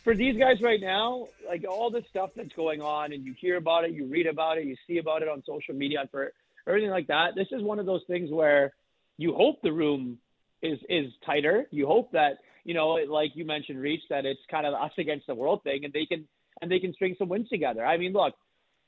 for 0.04 0.14
these 0.14 0.38
guys 0.38 0.62
right 0.62 0.80
now, 0.80 1.26
like 1.48 1.64
all 1.68 1.90
the 1.90 2.04
stuff 2.08 2.30
that's 2.36 2.52
going 2.54 2.80
on, 2.80 3.12
and 3.12 3.24
you 3.24 3.34
hear 3.38 3.56
about 3.56 3.84
it, 3.84 3.90
you 3.90 4.06
read 4.06 4.26
about 4.26 4.58
it, 4.58 4.64
you 4.64 4.76
see 4.86 4.98
about 4.98 5.22
it 5.22 5.28
on 5.28 5.42
social 5.44 5.74
media, 5.74 6.08
for 6.12 6.32
everything 6.66 6.90
like 6.90 7.08
that, 7.08 7.34
this 7.34 7.48
is 7.50 7.62
one 7.62 7.78
of 7.78 7.86
those 7.86 8.02
things 8.06 8.30
where 8.30 8.72
you 9.18 9.34
hope 9.34 9.62
the 9.62 9.72
room 9.72 10.18
is 10.62 10.78
is 10.88 11.12
tighter. 11.24 11.66
You 11.70 11.86
hope 11.86 12.12
that 12.12 12.38
you 12.64 12.74
know, 12.74 12.98
like 13.08 13.30
you 13.34 13.44
mentioned, 13.44 13.80
Reach, 13.80 14.02
that 14.10 14.26
it's 14.26 14.40
kind 14.50 14.66
of 14.66 14.74
us 14.74 14.90
against 14.98 15.26
the 15.26 15.34
world 15.34 15.62
thing, 15.62 15.84
and 15.84 15.92
they 15.92 16.06
can 16.06 16.26
and 16.60 16.70
they 16.70 16.78
can 16.78 16.92
string 16.94 17.14
some 17.18 17.28
wins 17.28 17.48
together. 17.48 17.84
I 17.84 17.96
mean, 17.96 18.12
look, 18.12 18.34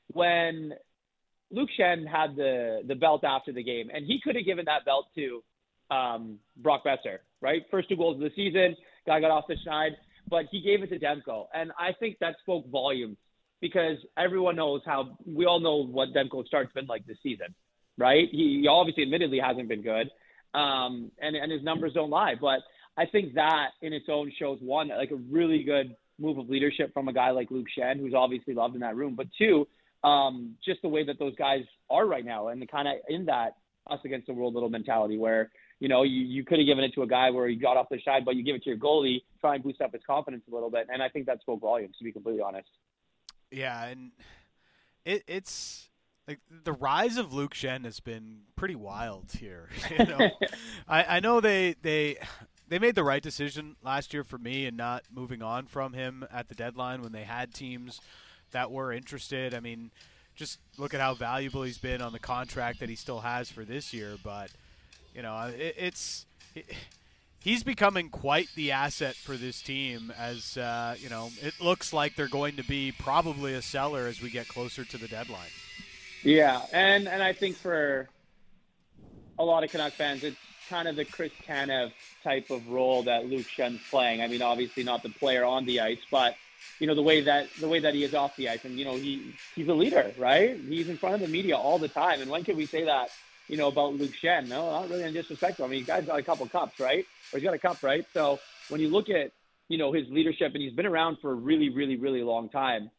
when 0.07 0.73
Luke 1.51 1.69
Schenn 1.77 2.07
had 2.07 2.35
the 2.35 2.81
the 2.87 2.95
belt 2.95 3.23
after 3.23 3.51
the 3.51 3.63
game, 3.63 3.89
and 3.93 4.05
he 4.05 4.19
could 4.23 4.35
have 4.35 4.45
given 4.45 4.65
that 4.65 4.85
belt 4.85 5.05
to 5.15 5.43
um, 5.91 6.39
Brock 6.57 6.83
Boeser, 6.85 7.19
right? 7.41 7.63
First 7.71 7.89
two 7.89 7.95
goals 7.95 8.15
of 8.15 8.21
the 8.21 8.31
season, 8.35 8.75
guy 9.07 9.19
got 9.19 9.31
off 9.31 9.45
the 9.47 9.55
schneid, 9.65 9.91
but 10.29 10.45
he 10.51 10.61
gave 10.61 10.83
it 10.83 10.89
to 10.89 10.99
Demko, 10.99 11.45
and 11.53 11.71
I 11.79 11.93
think 11.99 12.19
that 12.19 12.35
spoke 12.41 12.69
volumes 12.69 13.17
because 13.61 13.97
everyone 14.17 14.55
knows 14.55 14.81
how 14.85 15.17
we 15.25 15.45
all 15.45 15.59
know 15.59 15.85
what 15.85 16.09
Demko's 16.13 16.47
start's 16.47 16.71
been 16.73 16.85
like 16.85 17.05
this 17.05 17.17
season, 17.23 17.55
right? 17.99 18.27
He, 18.31 18.61
he 18.61 18.67
obviously, 18.67 19.03
admittedly, 19.03 19.39
hasn't 19.39 19.67
been 19.67 19.81
good, 19.81 20.09
um, 20.53 21.11
and 21.21 21.35
and 21.35 21.51
his 21.51 21.63
numbers 21.63 21.93
don't 21.93 22.09
lie, 22.09 22.35
but 22.39 22.61
I 22.97 23.05
think 23.05 23.35
that 23.35 23.69
in 23.81 23.93
its 23.93 24.07
own 24.09 24.31
shows 24.37 24.59
one 24.61 24.89
like 24.89 25.11
a 25.11 25.15
really 25.15 25.63
good 25.63 25.95
move 26.19 26.37
of 26.37 26.49
leadership 26.49 26.93
from 26.93 27.07
a 27.07 27.13
guy 27.13 27.31
like 27.31 27.51
Luke 27.51 27.67
Schenn, 27.77 27.99
who's 27.99 28.13
obviously 28.13 28.53
loved 28.53 28.75
in 28.75 28.81
that 28.81 28.95
room, 28.95 29.15
but 29.15 29.27
two, 29.37 29.67
um, 30.03 30.55
just 30.65 30.81
the 30.81 30.89
way 30.89 31.05
that 31.05 31.19
those 31.19 31.35
guys 31.35 31.63
are 31.89 32.05
right 32.05 32.25
now, 32.25 32.47
and 32.47 32.61
the 32.61 32.67
kind 32.67 32.87
of 32.87 32.95
in 33.07 33.25
that 33.25 33.55
us 33.89 33.99
against 34.05 34.27
the 34.27 34.33
world 34.33 34.53
little 34.53 34.69
mentality 34.69 35.17
where 35.17 35.49
you 35.79 35.87
know 35.87 36.03
you, 36.03 36.21
you 36.25 36.43
could 36.43 36.59
have 36.59 36.65
given 36.65 36.83
it 36.83 36.93
to 36.93 37.03
a 37.03 37.07
guy 37.07 37.29
where 37.29 37.47
he 37.47 37.55
got 37.55 37.77
off 37.77 37.87
the 37.89 37.99
side, 38.03 38.25
but 38.25 38.35
you 38.35 38.43
give 38.43 38.55
it 38.55 38.63
to 38.63 38.69
your 38.69 38.79
goalie, 38.79 39.21
try 39.41 39.55
and 39.55 39.63
boost 39.63 39.81
up 39.81 39.93
his 39.93 40.01
confidence 40.05 40.43
a 40.49 40.53
little 40.53 40.69
bit, 40.69 40.87
and 40.91 41.01
I 41.01 41.09
think 41.09 41.25
that 41.27 41.41
spoke 41.41 41.61
volumes 41.61 41.95
to 41.97 42.03
be 42.03 42.11
completely 42.11 42.41
honest. 42.41 42.69
Yeah, 43.51 43.85
and 43.85 44.11
it, 45.05 45.23
it's 45.27 45.88
like 46.29 46.39
the 46.63 46.73
rise 46.73 47.17
of 47.17 47.33
Luke 47.33 47.55
Schenn 47.55 47.85
has 47.85 47.99
been 47.99 48.41
pretty 48.55 48.75
wild 48.75 49.31
here. 49.31 49.67
You 49.89 50.05
know, 50.05 50.29
I, 50.87 51.17
I 51.17 51.19
know 51.19 51.41
they 51.41 51.75
they 51.81 52.17
they 52.67 52.77
made 52.77 52.93
the 52.93 53.03
right 53.03 53.21
decision 53.21 53.75
last 53.83 54.13
year 54.13 54.23
for 54.23 54.37
me 54.37 54.67
and 54.67 54.77
not 54.77 55.03
moving 55.11 55.41
on 55.41 55.65
from 55.65 55.93
him 55.93 56.23
at 56.31 56.47
the 56.47 56.55
deadline 56.55 57.01
when 57.01 57.11
they 57.11 57.23
had 57.23 57.53
teams 57.53 57.99
that 58.51 58.71
were 58.71 58.93
interested. 58.93 59.55
I 59.55 59.59
mean, 59.59 59.89
just 60.35 60.59
look 60.77 60.93
at 60.93 61.01
how 61.01 61.15
valuable 61.15 61.63
he's 61.63 61.79
been 61.79 62.01
on 62.01 62.13
the 62.13 62.19
contract 62.19 62.79
that 62.81 62.89
he 62.89 62.95
still 62.95 63.21
has 63.21 63.49
for 63.49 63.65
this 63.65 63.91
year. 63.91 64.15
But 64.23 64.51
you 65.15 65.23
know, 65.23 65.51
it, 65.57 65.75
it's. 65.77 66.27
It, 66.55 66.65
He's 67.41 67.63
becoming 67.63 68.09
quite 68.09 68.49
the 68.53 68.73
asset 68.73 69.15
for 69.15 69.37
this 69.37 69.61
team, 69.61 70.11
as 70.19 70.57
uh, 70.57 70.95
you 70.99 71.07
know. 71.07 71.29
It 71.41 71.53
looks 71.61 71.93
like 71.93 72.17
they're 72.17 72.27
going 72.27 72.57
to 72.57 72.65
be 72.65 72.91
probably 72.91 73.53
a 73.53 73.61
seller 73.61 74.07
as 74.07 74.21
we 74.21 74.29
get 74.29 74.49
closer 74.49 74.83
to 74.83 74.97
the 74.97 75.07
deadline. 75.07 75.47
Yeah, 76.23 76.61
and 76.73 77.07
and 77.07 77.23
I 77.23 77.33
think 77.33 77.55
for 77.55 78.09
a 79.37 79.43
lot 79.43 79.63
of 79.63 79.71
Canuck 79.71 79.93
fans, 79.93 80.23
it's 80.23 80.37
kind 80.69 80.87
of 80.87 80.95
the 80.95 81.05
Chris 81.05 81.31
Tanev 81.47 81.91
type 82.23 82.49
of 82.49 82.67
role 82.69 83.03
that 83.03 83.25
Luke 83.25 83.47
Schenn's 83.47 83.81
playing. 83.89 84.21
I 84.21 84.27
mean, 84.27 84.41
obviously 84.41 84.83
not 84.83 85.01
the 85.01 85.09
player 85.09 85.45
on 85.45 85.65
the 85.65 85.79
ice, 85.79 85.99
but 86.11 86.35
you 86.79 86.87
know 86.87 86.95
the 86.95 87.01
way 87.01 87.21
that 87.21 87.47
the 87.59 87.67
way 87.67 87.79
that 87.79 87.93
he 87.93 88.03
is 88.03 88.13
off 88.13 88.35
the 88.35 88.49
ice, 88.49 88.65
and 88.65 88.77
you 88.77 88.85
know 88.85 88.95
he 88.95 89.33
he's 89.55 89.67
a 89.67 89.73
leader, 89.73 90.11
right? 90.17 90.57
He's 90.57 90.89
in 90.89 90.97
front 90.97 91.15
of 91.15 91.21
the 91.21 91.27
media 91.27 91.55
all 91.55 91.79
the 91.79 91.87
time, 91.87 92.21
and 92.21 92.29
when 92.29 92.43
can 92.43 92.57
we 92.57 92.65
say 92.65 92.85
that? 92.85 93.09
You 93.47 93.57
know 93.57 93.67
about 93.67 93.95
Luke 93.95 94.11
Schenn? 94.21 94.47
No, 94.47 94.69
not 94.69 94.89
really 94.89 95.03
in 95.03 95.13
disrespect. 95.13 95.59
I 95.59 95.67
mean, 95.67 95.83
guy's 95.83 96.05
got 96.05 96.19
a 96.19 96.23
couple 96.23 96.47
cups, 96.47 96.79
right? 96.79 97.05
Or 97.33 97.39
he's 97.39 97.43
got 97.43 97.55
a 97.55 97.59
cup, 97.59 97.81
right? 97.81 98.05
So 98.13 98.39
when 98.67 98.79
you 98.79 98.89
look 98.89 99.09
at 99.09 99.31
you 99.69 99.77
know 99.77 99.91
his 99.93 100.07
leadership, 100.09 100.53
and 100.53 100.61
he's 100.61 100.73
been 100.73 100.85
around 100.85 101.17
for 101.21 101.31
a 101.31 101.35
really, 101.35 101.69
really, 101.69 101.95
really 101.95 102.23
long 102.23 102.49
time. 102.49 102.91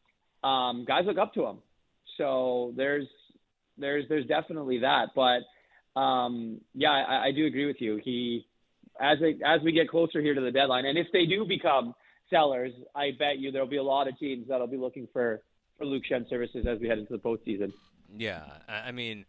Um, 0.43 0.85
guys 0.85 1.05
look 1.05 1.19
up 1.19 1.35
to 1.35 1.45
him. 1.45 1.57
So 2.21 2.73
there's 2.77 3.07
there's 3.77 4.05
there's 4.07 4.27
definitely 4.27 4.79
that, 4.79 5.09
but 5.15 5.99
um, 5.99 6.61
yeah, 6.75 6.91
I, 6.91 7.27
I 7.27 7.31
do 7.31 7.47
agree 7.47 7.65
with 7.65 7.81
you. 7.81 7.99
He 8.03 8.45
as 8.99 9.17
as 9.43 9.61
we 9.63 9.71
get 9.71 9.89
closer 9.89 10.21
here 10.21 10.35
to 10.35 10.41
the 10.41 10.51
deadline, 10.51 10.85
and 10.85 10.97
if 10.97 11.07
they 11.11 11.25
do 11.25 11.45
become 11.45 11.95
sellers, 12.29 12.71
I 12.95 13.11
bet 13.17 13.39
you 13.39 13.51
there'll 13.51 13.67
be 13.67 13.77
a 13.77 13.83
lot 13.83 14.07
of 14.07 14.17
teams 14.19 14.47
that'll 14.47 14.67
be 14.67 14.77
looking 14.77 15.07
for 15.11 15.41
for 15.77 15.85
Luke 15.85 16.03
Schenn 16.09 16.29
services 16.29 16.67
as 16.67 16.79
we 16.79 16.87
head 16.87 16.99
into 16.99 17.13
the 17.13 17.19
postseason. 17.19 17.73
Yeah, 18.15 18.43
I 18.67 18.91
mean, 18.91 19.25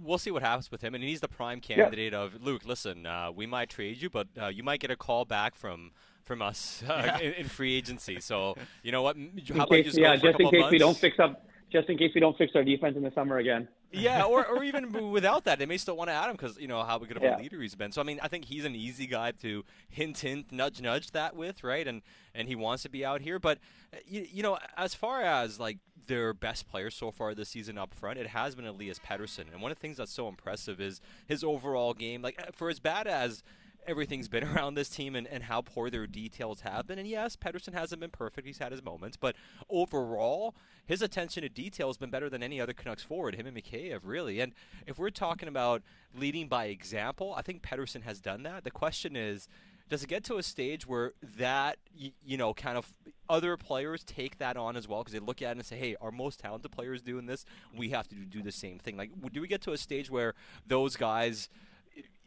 we'll 0.00 0.18
see 0.18 0.30
what 0.30 0.42
happens 0.42 0.70
with 0.70 0.82
him, 0.82 0.94
and 0.94 1.02
he's 1.02 1.20
the 1.20 1.28
prime 1.28 1.60
candidate 1.60 2.12
yeah. 2.12 2.20
of 2.20 2.42
Luke. 2.42 2.62
Listen, 2.64 3.04
uh, 3.04 3.32
we 3.34 3.46
might 3.46 3.68
trade 3.68 4.00
you, 4.00 4.10
but 4.10 4.28
uh, 4.40 4.46
you 4.46 4.62
might 4.62 4.80
get 4.80 4.92
a 4.92 4.96
call 4.96 5.24
back 5.24 5.56
from 5.56 5.90
from 6.22 6.42
us 6.42 6.84
uh, 6.88 7.02
yeah. 7.04 7.18
in, 7.18 7.32
in, 7.32 7.48
free 7.48 7.74
agency. 7.74 8.20
So 8.20 8.54
you 8.82 8.92
know 8.92 9.02
what? 9.02 9.16
How 9.16 9.54
about 9.54 9.70
case, 9.70 9.86
just 9.86 9.98
yeah, 9.98 10.14
just 10.14 10.38
in 10.38 10.50
case 10.50 10.60
months? 10.60 10.72
we 10.72 10.78
don't 10.78 10.96
fix 10.96 11.18
up, 11.18 11.44
just 11.70 11.88
in 11.88 11.98
case 11.98 12.12
we 12.14 12.20
don't 12.20 12.36
fix 12.36 12.52
our 12.54 12.64
defense 12.64 12.96
in 12.96 13.02
the 13.02 13.12
summer 13.14 13.38
again 13.38 13.68
yeah, 13.92 14.24
or, 14.24 14.44
or 14.44 14.62
even 14.64 15.10
without 15.10 15.44
that, 15.44 15.58
they 15.58 15.64
may 15.64 15.78
still 15.78 15.96
want 15.96 16.10
to 16.10 16.14
add 16.14 16.28
him 16.28 16.36
because 16.36 16.58
you 16.58 16.68
know 16.68 16.82
how 16.82 16.98
good 16.98 17.16
of 17.16 17.22
yeah. 17.22 17.38
a 17.38 17.40
leader 17.40 17.58
he's 17.60 17.74
been. 17.74 17.90
So 17.90 18.02
I 18.02 18.04
mean, 18.04 18.20
I 18.22 18.28
think 18.28 18.44
he's 18.44 18.66
an 18.66 18.74
easy 18.74 19.06
guy 19.06 19.30
to 19.40 19.64
hint, 19.88 20.18
hint, 20.18 20.52
nudge, 20.52 20.82
nudge 20.82 21.12
that 21.12 21.34
with, 21.34 21.64
right? 21.64 21.88
And 21.88 22.02
and 22.34 22.48
he 22.48 22.54
wants 22.54 22.82
to 22.82 22.90
be 22.90 23.02
out 23.02 23.22
here. 23.22 23.38
But 23.38 23.58
uh, 23.94 23.98
you, 24.06 24.26
you 24.30 24.42
know, 24.42 24.58
as 24.76 24.94
far 24.94 25.22
as 25.22 25.58
like 25.58 25.78
their 26.06 26.34
best 26.34 26.68
players 26.68 26.94
so 26.94 27.10
far 27.10 27.34
this 27.34 27.48
season 27.48 27.78
up 27.78 27.94
front, 27.94 28.18
it 28.18 28.26
has 28.26 28.54
been 28.54 28.66
Elias 28.66 28.98
Pettersson. 28.98 29.50
And 29.50 29.62
one 29.62 29.70
of 29.70 29.78
the 29.78 29.80
things 29.80 29.96
that's 29.96 30.12
so 30.12 30.28
impressive 30.28 30.82
is 30.82 31.00
his 31.26 31.42
overall 31.42 31.94
game. 31.94 32.20
Like 32.20 32.42
uh, 32.42 32.50
for 32.52 32.68
as 32.68 32.80
bad 32.80 33.06
as 33.06 33.42
everything's 33.86 34.28
been 34.28 34.44
around 34.56 34.74
this 34.74 34.88
team 34.88 35.14
and, 35.14 35.26
and 35.26 35.44
how 35.44 35.62
poor 35.62 35.90
their 35.90 36.06
details 36.06 36.60
have 36.60 36.86
been. 36.86 36.98
And 36.98 37.08
yes, 37.08 37.36
Pettersson 37.36 37.74
hasn't 37.74 38.00
been 38.00 38.10
perfect. 38.10 38.46
He's 38.46 38.58
had 38.58 38.72
his 38.72 38.82
moments. 38.82 39.16
But 39.16 39.36
overall, 39.68 40.54
his 40.86 41.02
attention 41.02 41.42
to 41.42 41.48
detail 41.48 41.88
has 41.88 41.96
been 41.96 42.10
better 42.10 42.30
than 42.30 42.42
any 42.42 42.60
other 42.60 42.72
Canucks 42.72 43.02
forward, 43.02 43.34
him 43.34 43.46
and 43.46 43.56
Mikheyev, 43.56 44.00
really. 44.02 44.40
And 44.40 44.52
if 44.86 44.98
we're 44.98 45.10
talking 45.10 45.48
about 45.48 45.82
leading 46.14 46.48
by 46.48 46.66
example, 46.66 47.34
I 47.36 47.42
think 47.42 47.62
Pettersson 47.62 48.02
has 48.02 48.20
done 48.20 48.42
that. 48.44 48.64
The 48.64 48.70
question 48.70 49.16
is, 49.16 49.48
does 49.88 50.02
it 50.02 50.08
get 50.08 50.24
to 50.24 50.36
a 50.36 50.42
stage 50.42 50.86
where 50.86 51.12
that 51.36 51.78
you, 51.94 52.10
you 52.24 52.36
know 52.36 52.52
kind 52.54 52.76
of 52.76 52.92
other 53.28 53.56
players 53.56 54.04
take 54.04 54.38
that 54.38 54.56
on 54.56 54.76
as 54.76 54.86
well 54.86 55.00
because 55.00 55.12
they 55.12 55.18
look 55.18 55.42
at 55.42 55.50
it 55.50 55.58
and 55.58 55.64
say 55.64 55.76
hey 55.76 55.96
our 56.00 56.10
most 56.10 56.40
talented 56.40 56.70
players 56.70 57.02
doing 57.02 57.26
this 57.26 57.44
we 57.76 57.90
have 57.90 58.06
to 58.08 58.14
do 58.14 58.42
the 58.42 58.52
same 58.52 58.78
thing 58.78 58.96
like 58.96 59.10
do 59.32 59.40
we 59.40 59.48
get 59.48 59.62
to 59.62 59.72
a 59.72 59.78
stage 59.78 60.10
where 60.10 60.34
those 60.66 60.96
guys 60.96 61.48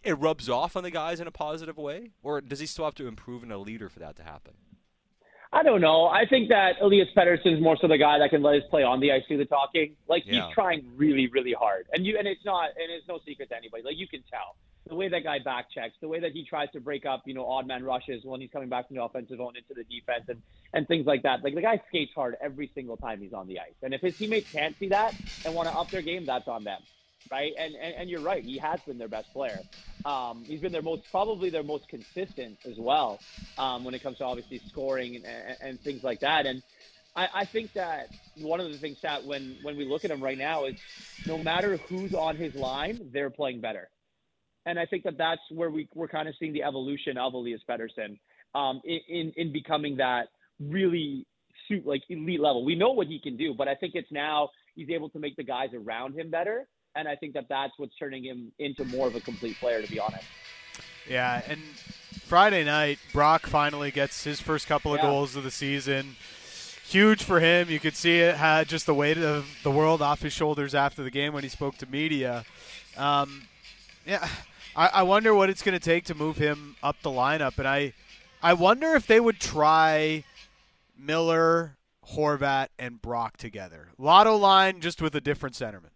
it 0.03 0.13
rubs 0.13 0.49
off 0.49 0.75
on 0.75 0.83
the 0.83 0.91
guys 0.91 1.19
in 1.19 1.27
a 1.27 1.31
positive 1.31 1.77
way, 1.77 2.11
or 2.23 2.41
does 2.41 2.59
he 2.59 2.65
still 2.65 2.85
have 2.85 2.95
to 2.95 3.07
improve 3.07 3.43
in 3.43 3.51
a 3.51 3.57
leader 3.57 3.89
for 3.89 3.99
that 3.99 4.15
to 4.17 4.23
happen? 4.23 4.53
I 5.53 5.63
don't 5.63 5.81
know. 5.81 6.05
I 6.05 6.25
think 6.25 6.47
that 6.49 6.81
Elias 6.81 7.09
Pettersson's 7.15 7.61
more 7.61 7.77
so 7.79 7.87
the 7.87 7.97
guy 7.97 8.17
that 8.19 8.29
can 8.29 8.41
let 8.41 8.55
his 8.55 8.63
play 8.69 8.83
on 8.83 9.01
the 9.01 9.11
ice 9.11 9.23
do 9.27 9.37
the 9.37 9.45
talking. 9.45 9.95
Like 10.07 10.23
yeah. 10.25 10.45
he's 10.45 10.53
trying 10.53 10.85
really, 10.95 11.27
really 11.27 11.53
hard, 11.53 11.87
and 11.91 12.05
you 12.05 12.17
and 12.17 12.25
it's 12.27 12.45
not 12.45 12.69
and 12.69 12.89
it's 12.89 13.07
no 13.07 13.19
secret 13.25 13.49
to 13.49 13.57
anybody. 13.57 13.83
Like 13.83 13.97
you 13.97 14.07
can 14.07 14.23
tell 14.31 14.55
the 14.87 14.95
way 14.95 15.09
that 15.09 15.23
guy 15.23 15.39
back 15.39 15.65
checks, 15.69 15.93
the 15.99 16.07
way 16.07 16.21
that 16.21 16.31
he 16.31 16.45
tries 16.45 16.71
to 16.71 16.79
break 16.79 17.05
up, 17.05 17.23
you 17.25 17.33
know, 17.33 17.45
odd 17.45 17.67
man 17.67 17.83
rushes 17.83 18.23
when 18.23 18.39
he's 18.39 18.49
coming 18.49 18.69
back 18.69 18.87
from 18.87 18.95
the 18.95 19.03
offensive 19.03 19.37
zone 19.37 19.53
into 19.57 19.73
the 19.73 19.83
defense 19.83 20.23
and 20.29 20.41
and 20.73 20.87
things 20.87 21.05
like 21.05 21.23
that. 21.23 21.43
Like 21.43 21.53
the 21.53 21.61
guy 21.61 21.81
skates 21.89 22.13
hard 22.15 22.37
every 22.41 22.71
single 22.73 22.95
time 22.95 23.19
he's 23.19 23.33
on 23.33 23.47
the 23.47 23.59
ice, 23.59 23.75
and 23.81 23.93
if 23.93 23.99
his 23.99 24.17
teammates 24.17 24.49
can't 24.53 24.77
see 24.79 24.87
that 24.87 25.13
and 25.43 25.53
want 25.53 25.67
to 25.67 25.75
up 25.75 25.91
their 25.91 26.01
game, 26.01 26.25
that's 26.25 26.47
on 26.47 26.63
them 26.63 26.81
right? 27.29 27.53
And, 27.57 27.75
and 27.75 27.95
and 27.95 28.09
you're 28.09 28.21
right. 28.21 28.43
He 28.43 28.57
has 28.57 28.79
been 28.81 28.97
their 28.97 29.07
best 29.07 29.31
player. 29.33 29.59
Um, 30.05 30.43
he's 30.45 30.61
been 30.61 30.71
their 30.71 30.81
most 30.81 31.03
probably 31.11 31.49
their 31.49 31.63
most 31.63 31.87
consistent 31.87 32.57
as 32.65 32.77
well 32.77 33.19
um, 33.57 33.83
when 33.83 33.93
it 33.93 34.01
comes 34.01 34.17
to 34.17 34.23
obviously 34.23 34.59
scoring 34.69 35.15
and, 35.17 35.25
and, 35.25 35.57
and 35.61 35.79
things 35.81 36.03
like 36.03 36.21
that. 36.21 36.45
And 36.45 36.63
I, 37.15 37.27
I 37.33 37.45
think 37.45 37.73
that 37.73 38.07
one 38.37 38.59
of 38.59 38.71
the 38.71 38.77
things 38.77 38.97
that 39.03 39.25
when 39.25 39.57
when 39.61 39.77
we 39.77 39.85
look 39.85 40.05
at 40.05 40.11
him 40.11 40.23
right 40.23 40.37
now 40.37 40.65
is 40.65 40.75
no 41.27 41.37
matter 41.37 41.77
who's 41.77 42.13
on 42.13 42.35
his 42.37 42.55
line, 42.55 43.09
they're 43.13 43.29
playing 43.29 43.61
better. 43.61 43.89
And 44.65 44.79
I 44.79 44.85
think 44.85 45.03
that 45.03 45.17
that's 45.17 45.41
where 45.49 45.71
we, 45.71 45.87
we're 45.95 46.07
kind 46.07 46.29
of 46.29 46.35
seeing 46.37 46.53
the 46.53 46.63
evolution 46.63 47.17
of 47.17 47.33
Elias 47.33 47.61
Pettersson 47.67 48.19
um, 48.53 48.79
in, 48.83 48.99
in, 49.07 49.33
in 49.35 49.51
becoming 49.51 49.97
that 49.97 50.27
really 50.59 51.25
suit 51.67 51.85
like 51.85 52.03
elite 52.09 52.39
level. 52.39 52.63
We 52.63 52.75
know 52.75 52.91
what 52.91 53.07
he 53.07 53.19
can 53.19 53.37
do, 53.37 53.53
but 53.57 53.67
I 53.67 53.75
think 53.75 53.95
it's 53.95 54.11
now 54.11 54.49
he's 54.75 54.89
able 54.89 55.09
to 55.09 55.19
make 55.19 55.35
the 55.35 55.43
guys 55.43 55.69
around 55.73 56.13
him 56.13 56.29
better 56.29 56.67
and 56.95 57.07
I 57.07 57.15
think 57.15 57.33
that 57.33 57.45
that's 57.49 57.73
what's 57.77 57.95
turning 57.97 58.23
him 58.23 58.51
into 58.59 58.85
more 58.85 59.07
of 59.07 59.15
a 59.15 59.21
complete 59.21 59.57
player, 59.59 59.81
to 59.81 59.89
be 59.89 59.99
honest. 59.99 60.25
Yeah, 61.07 61.41
and 61.47 61.61
Friday 62.25 62.63
night, 62.63 62.99
Brock 63.11 63.47
finally 63.47 63.91
gets 63.91 64.23
his 64.23 64.39
first 64.39 64.67
couple 64.67 64.93
of 64.93 64.99
yeah. 64.99 65.09
goals 65.09 65.35
of 65.35 65.43
the 65.43 65.51
season. 65.51 66.15
Huge 66.85 67.23
for 67.23 67.39
him. 67.39 67.69
You 67.69 67.79
could 67.79 67.95
see 67.95 68.19
it 68.19 68.35
had 68.35 68.67
just 68.67 68.85
the 68.85 68.93
weight 68.93 69.17
of 69.17 69.47
the 69.63 69.71
world 69.71 70.01
off 70.01 70.21
his 70.21 70.33
shoulders 70.33 70.75
after 70.75 71.03
the 71.03 71.11
game 71.11 71.33
when 71.33 71.43
he 71.43 71.49
spoke 71.49 71.77
to 71.77 71.85
media. 71.85 72.43
Um, 72.97 73.43
yeah, 74.05 74.27
I, 74.75 74.87
I 74.87 75.03
wonder 75.03 75.33
what 75.33 75.49
it's 75.49 75.61
going 75.61 75.77
to 75.77 75.83
take 75.83 76.05
to 76.05 76.15
move 76.15 76.37
him 76.37 76.75
up 76.83 76.97
the 77.01 77.09
lineup, 77.09 77.57
and 77.57 77.67
I, 77.67 77.93
I 78.41 78.53
wonder 78.53 78.93
if 78.95 79.07
they 79.07 79.19
would 79.19 79.39
try 79.39 80.25
Miller, 80.97 81.77
Horvat, 82.13 82.67
and 82.77 83.01
Brock 83.01 83.37
together. 83.37 83.89
Lotto 83.97 84.35
line, 84.35 84.81
just 84.81 85.01
with 85.01 85.15
a 85.15 85.21
different 85.21 85.55
centerman. 85.55 85.91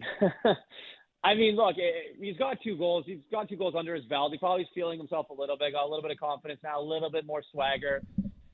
I 1.24 1.34
mean, 1.34 1.56
look, 1.56 1.76
eh, 1.78 2.14
he's 2.20 2.36
got 2.36 2.58
two 2.62 2.76
goals. 2.76 3.04
He's 3.06 3.18
got 3.30 3.48
two 3.48 3.56
goals 3.56 3.74
under 3.76 3.94
his 3.94 4.04
belt. 4.04 4.32
He 4.32 4.38
probably 4.38 4.68
feeling 4.74 4.98
himself 4.98 5.30
a 5.30 5.34
little 5.34 5.56
bit, 5.56 5.72
got 5.72 5.84
a 5.84 5.88
little 5.88 6.02
bit 6.02 6.12
of 6.12 6.18
confidence 6.18 6.60
now, 6.62 6.80
a 6.80 6.82
little 6.82 7.10
bit 7.10 7.26
more 7.26 7.42
swagger. 7.50 8.02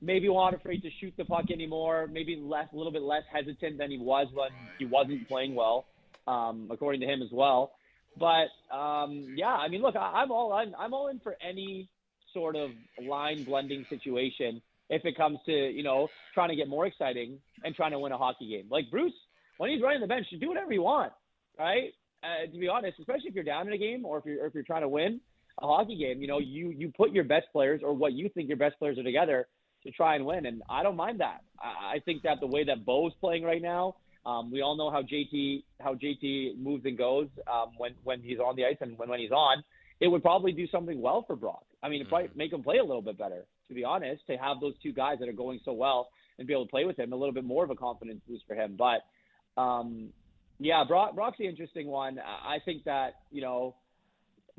Maybe 0.01 0.27
not 0.27 0.53
afraid 0.53 0.81
to 0.81 0.89
shoot 0.99 1.13
the 1.17 1.25
puck 1.25 1.45
anymore. 1.51 2.07
Maybe 2.11 2.35
less, 2.35 2.67
a 2.73 2.75
little 2.75 2.91
bit 2.91 3.01
less 3.01 3.23
hesitant 3.31 3.77
than 3.77 3.91
he 3.91 3.97
was 3.97 4.27
when 4.33 4.49
he 4.77 4.85
wasn't 4.85 5.27
playing 5.27 5.55
well, 5.55 5.85
um, 6.27 6.69
according 6.71 7.01
to 7.01 7.07
him 7.07 7.21
as 7.21 7.29
well. 7.31 7.71
But 8.17 8.47
um, 8.75 9.33
yeah, 9.35 9.53
I 9.53 9.67
mean, 9.67 9.81
look, 9.81 9.95
I, 9.95 10.21
I'm 10.21 10.31
all 10.31 10.53
I'm, 10.53 10.73
I'm 10.77 10.93
all 10.93 11.07
in 11.07 11.19
for 11.19 11.35
any 11.47 11.89
sort 12.33 12.55
of 12.55 12.71
line 13.01 13.43
blending 13.43 13.85
situation 13.89 14.61
if 14.89 15.05
it 15.05 15.17
comes 15.17 15.39
to 15.45 15.51
you 15.51 15.83
know 15.83 16.07
trying 16.33 16.49
to 16.49 16.55
get 16.55 16.67
more 16.67 16.85
exciting 16.85 17.39
and 17.63 17.75
trying 17.75 17.91
to 17.91 17.99
win 17.99 18.11
a 18.11 18.17
hockey 18.17 18.49
game. 18.49 18.67
Like 18.69 18.89
Bruce, 18.91 19.13
when 19.57 19.69
he's 19.69 19.81
running 19.81 20.01
the 20.01 20.07
bench, 20.07 20.27
should 20.29 20.39
do 20.39 20.49
whatever 20.49 20.73
you 20.73 20.81
want 20.81 21.11
right? 21.57 21.93
Uh, 22.23 22.51
to 22.51 22.57
be 22.57 22.67
honest, 22.67 22.99
especially 22.99 23.29
if 23.29 23.35
you're 23.35 23.43
down 23.43 23.67
in 23.67 23.73
a 23.73 23.77
game 23.77 24.05
or 24.05 24.17
if 24.17 24.25
you're 24.25 24.43
or 24.43 24.47
if 24.47 24.53
you're 24.53 24.63
trying 24.63 24.81
to 24.81 24.89
win 24.89 25.19
a 25.61 25.67
hockey 25.67 25.97
game, 25.97 26.21
you 26.21 26.27
know, 26.27 26.39
you 26.39 26.69
you 26.69 26.91
put 26.95 27.11
your 27.11 27.23
best 27.23 27.45
players 27.51 27.81
or 27.83 27.93
what 27.93 28.13
you 28.13 28.29
think 28.29 28.47
your 28.47 28.57
best 28.57 28.77
players 28.79 28.97
are 28.97 29.03
together 29.03 29.47
to 29.83 29.91
try 29.91 30.15
and 30.15 30.25
win, 30.25 30.45
and 30.45 30.63
I 30.69 30.83
don't 30.83 30.95
mind 30.95 31.19
that. 31.19 31.41
I, 31.59 31.95
I 31.95 31.99
think 32.03 32.23
that 32.23 32.39
the 32.39 32.47
way 32.47 32.63
that 32.65 32.85
Bo's 32.85 33.13
playing 33.19 33.43
right 33.43 33.61
now, 33.61 33.95
um, 34.25 34.51
we 34.51 34.61
all 34.61 34.75
know 34.75 34.89
how 34.89 35.03
JT 35.03 35.63
how 35.79 35.93
JT 35.95 36.57
moves 36.57 36.85
and 36.85 36.97
goes 36.97 37.27
um, 37.51 37.71
when 37.77 37.93
when 38.03 38.21
he's 38.21 38.39
on 38.39 38.55
the 38.55 38.65
ice 38.65 38.77
and 38.81 38.97
when 38.97 39.09
when 39.09 39.19
he's 39.19 39.31
on. 39.31 39.63
It 40.01 40.09
would 40.09 40.23
probably 40.23 40.51
do 40.51 40.67
something 40.67 40.99
well 40.99 41.23
for 41.25 41.37
Brock. 41.37 41.63
I 41.81 41.87
mean, 41.87 42.01
it 42.01 42.09
probably 42.09 42.27
mm-hmm. 42.27 42.37
make 42.37 42.51
him 42.51 42.63
play 42.63 42.79
a 42.79 42.83
little 42.83 43.01
bit 43.01 43.17
better. 43.17 43.45
To 43.69 43.73
be 43.73 43.85
honest, 43.85 44.27
to 44.27 44.35
have 44.35 44.59
those 44.59 44.73
two 44.83 44.91
guys 44.91 45.19
that 45.19 45.29
are 45.29 45.33
going 45.33 45.61
so 45.63 45.71
well 45.71 46.09
and 46.37 46.45
be 46.47 46.53
able 46.53 46.65
to 46.65 46.69
play 46.69 46.83
with 46.83 46.99
him, 46.99 47.13
a 47.13 47.15
little 47.15 47.33
bit 47.33 47.45
more 47.45 47.63
of 47.63 47.69
a 47.69 47.75
confidence 47.75 48.21
boost 48.27 48.43
for 48.45 48.55
him. 48.55 48.77
But 48.77 49.03
um, 49.59 50.09
yeah, 50.59 50.83
Brock, 50.87 51.15
Brock's 51.15 51.37
the 51.37 51.47
interesting 51.47 51.87
one. 51.87 52.19
I 52.19 52.57
think 52.63 52.83
that 52.85 53.15
you 53.31 53.41
know, 53.41 53.75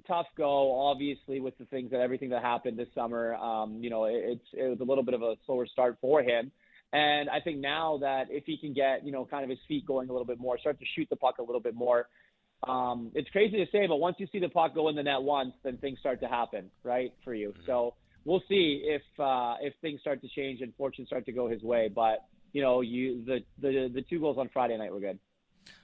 tough 0.07 0.27
go 0.37 0.79
obviously 0.89 1.41
with 1.41 1.57
the 1.59 1.65
things 1.67 1.91
that 1.91 2.01
everything 2.01 2.31
that 2.31 2.43
happened 2.43 2.79
this 2.79 2.89
summer. 2.95 3.35
Um, 3.35 3.79
you 3.83 3.91
know, 3.91 4.05
it, 4.05 4.23
it's 4.25 4.47
it 4.53 4.69
was 4.69 4.81
a 4.81 4.85
little 4.85 5.05
bit 5.05 5.15
of 5.15 5.23
a 5.23 5.35
slower 5.47 5.67
start 5.67 5.99
for 6.01 6.23
him. 6.23 6.51
And 6.93 7.29
I 7.29 7.41
think 7.41 7.59
now 7.59 7.99
that 8.01 8.27
if 8.31 8.45
he 8.47 8.57
can 8.57 8.73
get, 8.73 9.05
you 9.05 9.13
know, 9.13 9.27
kind 9.27 9.43
of 9.43 9.51
his 9.51 9.59
feet 9.67 9.85
going 9.85 10.09
a 10.09 10.13
little 10.13 10.27
bit 10.27 10.39
more, 10.39 10.59
start 10.59 10.79
to 10.79 10.87
shoot 10.95 11.09
the 11.11 11.17
puck 11.17 11.39
a 11.39 11.43
little 11.43 11.61
bit 11.61 11.75
more, 11.75 12.09
um, 12.67 13.11
it's 13.15 13.29
crazy 13.31 13.57
to 13.57 13.71
say, 13.71 13.87
but 13.87 13.97
once 13.97 14.17
you 14.19 14.27
see 14.33 14.39
the 14.39 14.49
puck 14.49 14.75
go 14.75 14.89
in 14.89 14.97
the 14.97 15.03
net 15.03 15.21
once, 15.21 15.53
then 15.63 15.77
things 15.79 15.99
start 15.99 16.21
to 16.21 16.29
happen, 16.29 16.71
right, 16.85 17.13
for 17.23 17.35
you. 17.35 17.51
Mm-hmm. 17.51 17.63
So 17.67 17.95
we'll 18.25 18.43
see 18.49 18.83
if 18.85 19.03
uh, 19.19 19.55
if 19.61 19.75
things 19.83 20.01
start 20.01 20.21
to 20.23 20.29
change 20.29 20.61
and 20.61 20.73
fortunes 20.77 21.09
start 21.09 21.27
to 21.27 21.33
go 21.33 21.49
his 21.49 21.63
way. 21.63 21.91
But 21.95 22.25
you 22.53 22.63
know, 22.63 22.81
you 22.81 23.25
the 23.25 23.41
the 23.61 23.91
the 23.93 24.03
two 24.03 24.21
goals 24.21 24.39
on 24.39 24.49
Friday 24.53 24.77
night 24.79 24.93
were 24.93 25.01
good. 25.01 25.19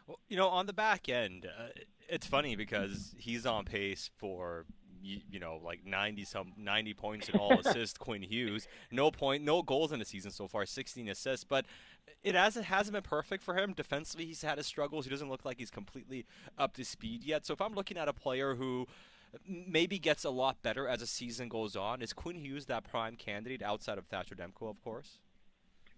Well, 0.06 0.18
you 0.28 0.36
know, 0.36 0.48
on 0.48 0.66
the 0.66 0.72
back 0.72 1.08
end, 1.08 1.46
uh, 1.46 1.68
it's 2.08 2.26
funny 2.26 2.56
because 2.56 3.14
he's 3.16 3.46
on 3.46 3.64
pace 3.64 4.10
for 4.16 4.66
you, 5.02 5.20
you 5.30 5.40
know 5.40 5.60
like 5.62 5.84
90 5.84 6.24
some 6.24 6.52
90 6.56 6.94
points 6.94 7.28
in 7.28 7.38
all 7.38 7.58
assists. 7.64 7.98
Quinn 7.98 8.22
Hughes, 8.22 8.68
no 8.90 9.10
point, 9.10 9.42
no 9.44 9.62
goals 9.62 9.92
in 9.92 9.98
the 9.98 10.04
season 10.04 10.30
so 10.30 10.48
far, 10.48 10.64
16 10.64 11.08
assists, 11.08 11.44
but 11.44 11.66
it 12.22 12.34
hasn't 12.34 12.66
hasn't 12.66 12.94
been 12.94 13.02
perfect 13.02 13.42
for 13.42 13.54
him 13.54 13.72
defensively. 13.72 14.26
He's 14.26 14.42
had 14.42 14.58
his 14.58 14.66
struggles. 14.66 15.04
He 15.04 15.10
doesn't 15.10 15.28
look 15.28 15.44
like 15.44 15.58
he's 15.58 15.70
completely 15.70 16.26
up 16.58 16.74
to 16.74 16.84
speed 16.84 17.24
yet. 17.24 17.46
So 17.46 17.52
if 17.52 17.60
I'm 17.60 17.74
looking 17.74 17.96
at 17.96 18.08
a 18.08 18.12
player 18.12 18.54
who 18.54 18.86
maybe 19.46 19.98
gets 19.98 20.24
a 20.24 20.30
lot 20.30 20.62
better 20.62 20.86
as 20.86 21.00
the 21.00 21.06
season 21.06 21.48
goes 21.48 21.74
on, 21.74 22.02
is 22.02 22.12
Quinn 22.12 22.36
Hughes 22.36 22.66
that 22.66 22.84
prime 22.84 23.16
candidate 23.16 23.62
outside 23.62 23.98
of 23.98 24.06
Thatcher 24.06 24.34
Demko, 24.34 24.68
of 24.68 24.82
course? 24.82 25.18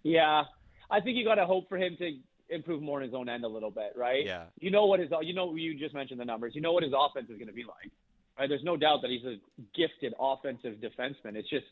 Yeah, 0.02 0.44
I 0.90 1.00
think 1.00 1.16
you 1.16 1.24
got 1.24 1.36
to 1.36 1.46
hope 1.46 1.68
for 1.68 1.78
him 1.78 1.96
to 1.98 2.18
improve 2.48 2.82
more 2.82 3.00
in 3.00 3.08
his 3.08 3.14
own 3.14 3.28
end 3.28 3.44
a 3.44 3.48
little 3.48 3.70
bit, 3.70 3.92
right? 3.96 4.24
Yeah. 4.24 4.44
You 4.60 4.70
know 4.70 4.86
what 4.86 5.00
his 5.00 5.10
you 5.22 5.34
know 5.34 5.54
you 5.54 5.78
just 5.78 5.94
mentioned 5.94 6.20
the 6.20 6.24
numbers. 6.24 6.54
You 6.54 6.60
know 6.60 6.72
what 6.72 6.82
his 6.82 6.92
offense 6.96 7.30
is 7.30 7.36
going 7.36 7.48
to 7.48 7.54
be 7.54 7.64
like. 7.64 7.90
Right? 8.38 8.48
There's 8.48 8.64
no 8.64 8.76
doubt 8.76 9.02
that 9.02 9.10
he's 9.10 9.24
a 9.24 9.36
gifted 9.76 10.14
offensive 10.18 10.74
defenseman. 10.80 11.36
It's 11.36 11.48
just 11.48 11.66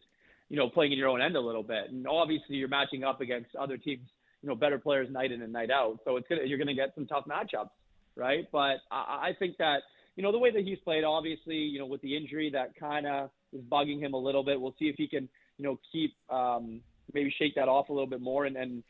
you 0.48 0.56
know 0.56 0.68
playing 0.68 0.92
in 0.92 0.98
your 0.98 1.08
own 1.08 1.20
end 1.20 1.36
a 1.36 1.40
little 1.40 1.62
bit, 1.62 1.90
and 1.90 2.06
obviously 2.06 2.56
you're 2.56 2.68
matching 2.68 3.04
up 3.04 3.20
against 3.20 3.54
other 3.56 3.76
teams, 3.76 4.06
you 4.42 4.48
know, 4.48 4.54
better 4.54 4.78
players 4.78 5.10
night 5.10 5.32
in 5.32 5.42
and 5.42 5.52
night 5.52 5.70
out. 5.70 5.98
So 6.04 6.16
it's 6.16 6.26
gonna 6.28 6.42
you're 6.44 6.58
gonna 6.58 6.74
get 6.74 6.94
some 6.94 7.06
tough 7.06 7.24
matchups, 7.26 7.70
right? 8.16 8.46
But 8.52 8.76
I, 8.90 9.30
I 9.30 9.30
think 9.38 9.56
that 9.58 9.80
you 10.16 10.22
know 10.22 10.32
the 10.32 10.38
way 10.38 10.50
that 10.50 10.64
he's 10.64 10.78
played, 10.78 11.04
obviously, 11.04 11.56
you 11.56 11.78
know, 11.78 11.86
with 11.86 12.02
the 12.02 12.16
injury 12.16 12.50
that 12.50 12.76
kind 12.78 13.06
of 13.06 13.30
is 13.52 13.60
bugging 13.70 14.00
him 14.00 14.14
a 14.14 14.18
little 14.18 14.44
bit. 14.44 14.60
We'll 14.60 14.74
see 14.78 14.86
if 14.86 14.96
he 14.96 15.06
can 15.08 15.28
you 15.58 15.64
know 15.64 15.78
keep 15.90 16.14
um, 16.30 16.80
maybe 17.12 17.34
shake 17.38 17.54
that 17.56 17.68
off 17.68 17.88
a 17.88 17.92
little 17.92 18.08
bit 18.08 18.20
more, 18.20 18.46
and, 18.46 18.56
and 18.56 18.82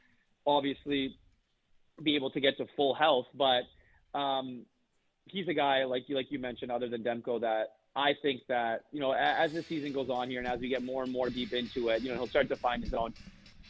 obviously 0.46 1.16
be 2.02 2.16
able 2.16 2.30
to 2.30 2.40
get 2.40 2.56
to 2.58 2.66
full 2.76 2.94
health. 2.94 3.26
But 3.34 3.62
um, 4.18 4.64
he's 5.26 5.48
a 5.48 5.54
guy 5.54 5.84
like 5.84 6.08
you 6.08 6.16
like 6.16 6.26
you 6.30 6.38
mentioned, 6.38 6.70
other 6.70 6.88
than 6.88 7.02
Demko, 7.02 7.40
that 7.40 7.74
I 7.94 8.12
think 8.22 8.42
that 8.48 8.84
you 8.92 9.00
know 9.00 9.12
as 9.12 9.52
the 9.52 9.64
season 9.68 9.92
goes 9.92 10.08
on 10.10 10.30
here 10.30 10.38
and 10.38 10.48
as 10.48 10.60
we 10.60 10.68
get 10.68 10.82
more 10.82 11.02
and 11.02 11.12
more 11.12 11.30
deep 11.30 11.52
into 11.52 11.88
it, 11.88 12.02
you 12.02 12.10
know 12.10 12.16
he'll 12.16 12.28
start 12.28 12.48
to 12.48 12.56
find 12.56 12.82
his 12.82 12.92
own. 12.92 13.12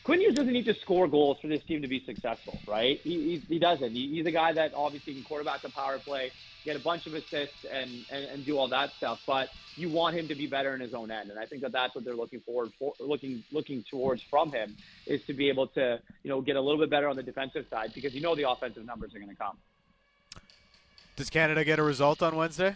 Quinn 0.05 0.21
Hughes 0.21 0.35
doesn't 0.35 0.53
need 0.53 0.65
to 0.65 0.75
score 0.75 1.07
goals 1.07 1.39
for 1.41 1.47
this 1.47 1.63
team 1.63 1.83
to 1.83 1.89
be 1.89 2.05
successful, 2.05 2.59
right? 2.67 3.01
He, 3.03 3.37
he, 3.37 3.55
he 3.55 3.59
doesn't. 3.59 3.93
He, 3.93 4.09
he's 4.09 4.27
a 4.27 4.33
guy 4.33 4.53
that 4.53 4.75
obviously 4.75 5.15
can 5.15 5.23
quarterback 5.23 5.63
the 5.63 5.69
power 5.69 5.99
play, 5.99 6.33
get 6.65 6.75
a 6.75 6.81
bunch 6.81 7.07
of 7.07 7.15
assists, 7.15 7.65
and, 7.71 7.89
and, 8.11 8.25
and 8.25 8.45
do 8.45 8.59
all 8.59 8.67
that 8.69 8.93
stuff. 8.97 9.21
But 9.27 9.49
you 9.77 9.89
want 9.89 10.17
him 10.17 10.27
to 10.27 10.35
be 10.35 10.49
better 10.49 10.75
in 10.75 10.81
his 10.81 10.93
own 10.93 11.13
end, 11.13 11.31
and 11.31 11.39
I 11.39 11.47
think 11.47 11.63
that 11.63 11.71
that's 11.71 11.95
what 11.95 12.05
they're 12.05 12.17
looking 12.17 12.41
forward 12.41 12.73
for, 12.81 12.95
looking 12.99 13.45
looking 13.53 13.85
towards 13.89 14.23
from 14.23 14.51
him 14.51 14.77
is 15.07 15.23
to 15.27 15.35
be 15.35 15.49
able 15.49 15.69
to 15.69 16.01
you 16.25 16.31
know 16.31 16.41
get 16.41 16.57
a 16.57 16.61
little 16.61 16.81
bit 16.81 16.91
better 16.91 17.09
on 17.09 17.15
the 17.15 17.23
defensive 17.23 17.67
side 17.71 17.93
because 17.95 18.13
you 18.13 18.21
know 18.21 18.35
the 18.35 18.49
offensive 18.49 18.85
numbers 18.85 19.15
are 19.15 19.19
going 19.19 19.31
to 19.31 19.37
come. 19.37 19.57
Does 21.15 21.31
Canada 21.31 21.65
get 21.65 21.79
a 21.79 21.83
result 21.83 22.23
on 22.23 22.35
Wednesday? 22.35 22.75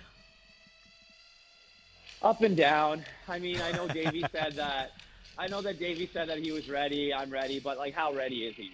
Up 2.23 2.41
and 2.43 2.57
down. 2.57 3.05
I 3.29 3.41
mean, 3.41 3.61
I 3.61 3.73
know 3.73 3.89
Davey 3.89 4.25
said 4.33 4.55
that. 4.55 4.93
I 5.39 5.47
know 5.49 5.61
that 5.63 5.79
Davey 5.79 6.09
said 6.13 6.29
that 6.29 6.39
he 6.39 6.53
was 6.53 6.69
ready. 6.69 7.13
I'm 7.13 7.31
ready, 7.31 7.61
but 7.61 7.77
like, 7.79 7.95
how 7.95 8.13
ready 8.13 8.47
is 8.47 8.55
he? 8.57 8.71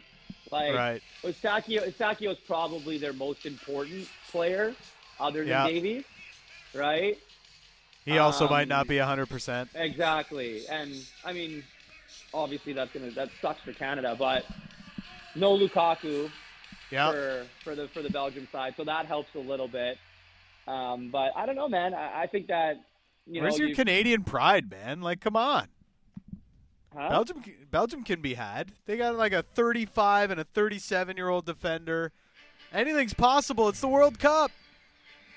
Like, 0.51 0.75
Right. 0.75 1.03
Eustáquio, 1.23 1.91
Eustáquio 1.91 2.31
is 2.33 2.39
probably 2.47 2.99
their 2.99 3.13
most 3.13 3.47
important 3.47 4.09
player, 4.31 4.75
other 5.19 5.41
than 5.41 5.49
Yeah. 5.49 5.67
Davey, 5.67 6.05
right? 6.75 7.19
He 8.05 8.19
also 8.19 8.45
Um, 8.47 8.51
might 8.51 8.69
not 8.69 8.87
be 8.87 8.99
100%. 8.99 9.69
Exactly. 9.75 10.67
And 10.69 10.93
I 11.25 11.33
mean, 11.33 11.65
obviously 12.35 12.73
that's 12.73 12.93
gonna 12.93 13.11
that 13.13 13.31
sucks 13.41 13.63
for 13.63 13.73
Canada, 13.73 14.15
but 14.19 14.45
no 15.35 15.57
Lukaku 15.57 16.31
Yeah. 16.91 17.11
for 17.13 17.47
for 17.65 17.75
the 17.75 17.89
for 17.89 18.03
the 18.03 18.11
Belgium 18.11 18.47
side, 18.53 18.75
so 18.77 18.85
that 18.85 19.07
helps 19.07 19.35
a 19.35 19.39
little 19.39 19.69
bit. 19.69 19.99
Um, 20.69 21.11
but 21.11 21.33
I 21.37 21.47
don't 21.47 21.57
know, 21.57 21.69
man. 21.69 21.95
I, 21.95 22.23
I 22.23 22.27
think 22.27 22.49
that 22.49 22.77
you 23.27 23.41
Where's 23.41 23.55
know 23.55 23.61
your 23.61 23.69
you- 23.71 23.75
Canadian 23.75 24.25
pride, 24.25 24.71
man? 24.71 25.01
Like, 25.01 25.21
come 25.21 25.37
on. 25.37 25.69
Huh? 26.97 27.09
Belgium 27.09 27.43
Belgium 27.71 28.05
can 28.05 28.21
be 28.21 28.35
had. 28.35 28.73
They 28.87 28.97
got 28.97 29.17
like 29.17 29.33
a 29.33 29.43
35 29.43 30.31
and 30.31 30.41
a 30.41 30.45
37 30.45 31.17
year 31.17 31.29
old 31.29 31.45
defender. 31.47 32.13
Anything's 32.73 33.15
possible. 33.15 33.69
It's 33.69 33.81
the 33.81 33.89
World 33.89 34.19
Cup. 34.19 34.51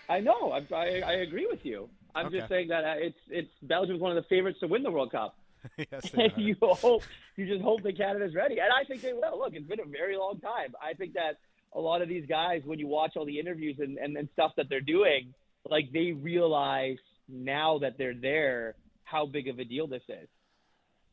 I 0.08 0.20
know. 0.20 0.52
I, 0.52 0.66
I 0.74 1.02
I 1.06 1.14
agree 1.14 1.48
with 1.50 1.66
you. 1.66 1.90
I'm 2.14 2.28
Okay. 2.28 2.38
just 2.38 2.50
saying 2.50 2.70
that 2.70 2.84
uh, 2.86 2.94
it's 2.98 3.18
it's 3.30 3.52
Belgium's 3.64 4.00
one 4.02 4.16
of 4.16 4.22
the 4.24 4.28
favorites 4.30 4.60
to 4.62 4.68
win 4.68 4.84
the 4.84 4.92
World 4.92 5.12
Cup. 5.12 5.36
yes, 5.78 6.10
they 6.12 6.26
And 6.26 6.34
are. 6.38 6.42
you 6.42 6.56
hope 6.62 7.04
you 7.36 7.46
just 7.48 7.62
hope 7.62 7.82
that 7.84 7.98
Canada's 7.98 8.34
ready, 8.36 8.60
and 8.60 8.70
I 8.72 8.86
think 8.88 9.02
they 9.02 9.14
will. 9.14 9.38
Look, 9.40 9.54
it's 9.54 9.68
been 9.68 9.80
a 9.80 9.86
very 9.86 10.16
long 10.16 10.40
time. 10.40 10.74
I 10.82 10.94
think 10.94 11.14
that 11.14 11.40
a 11.74 11.80
lot 11.80 12.02
of 12.02 12.08
these 12.08 12.26
guys, 12.28 12.62
when 12.66 12.80
you 12.80 12.88
watch 12.88 13.18
all 13.18 13.26
the 13.26 13.38
interviews 13.38 13.76
and, 13.80 13.98
and, 13.98 14.16
and 14.16 14.30
stuff 14.32 14.52
that 14.56 14.68
they're 14.70 14.80
doing, 14.80 15.34
like 15.70 15.92
they 15.92 16.14
realize 16.14 16.98
now 17.28 17.80
that 17.80 17.98
they're 17.98 18.14
there 18.14 18.76
how 19.04 19.26
big 19.26 19.50
of 19.50 19.60
a 19.60 19.66
deal 19.66 19.86
this 19.88 20.04
is. 20.08 20.30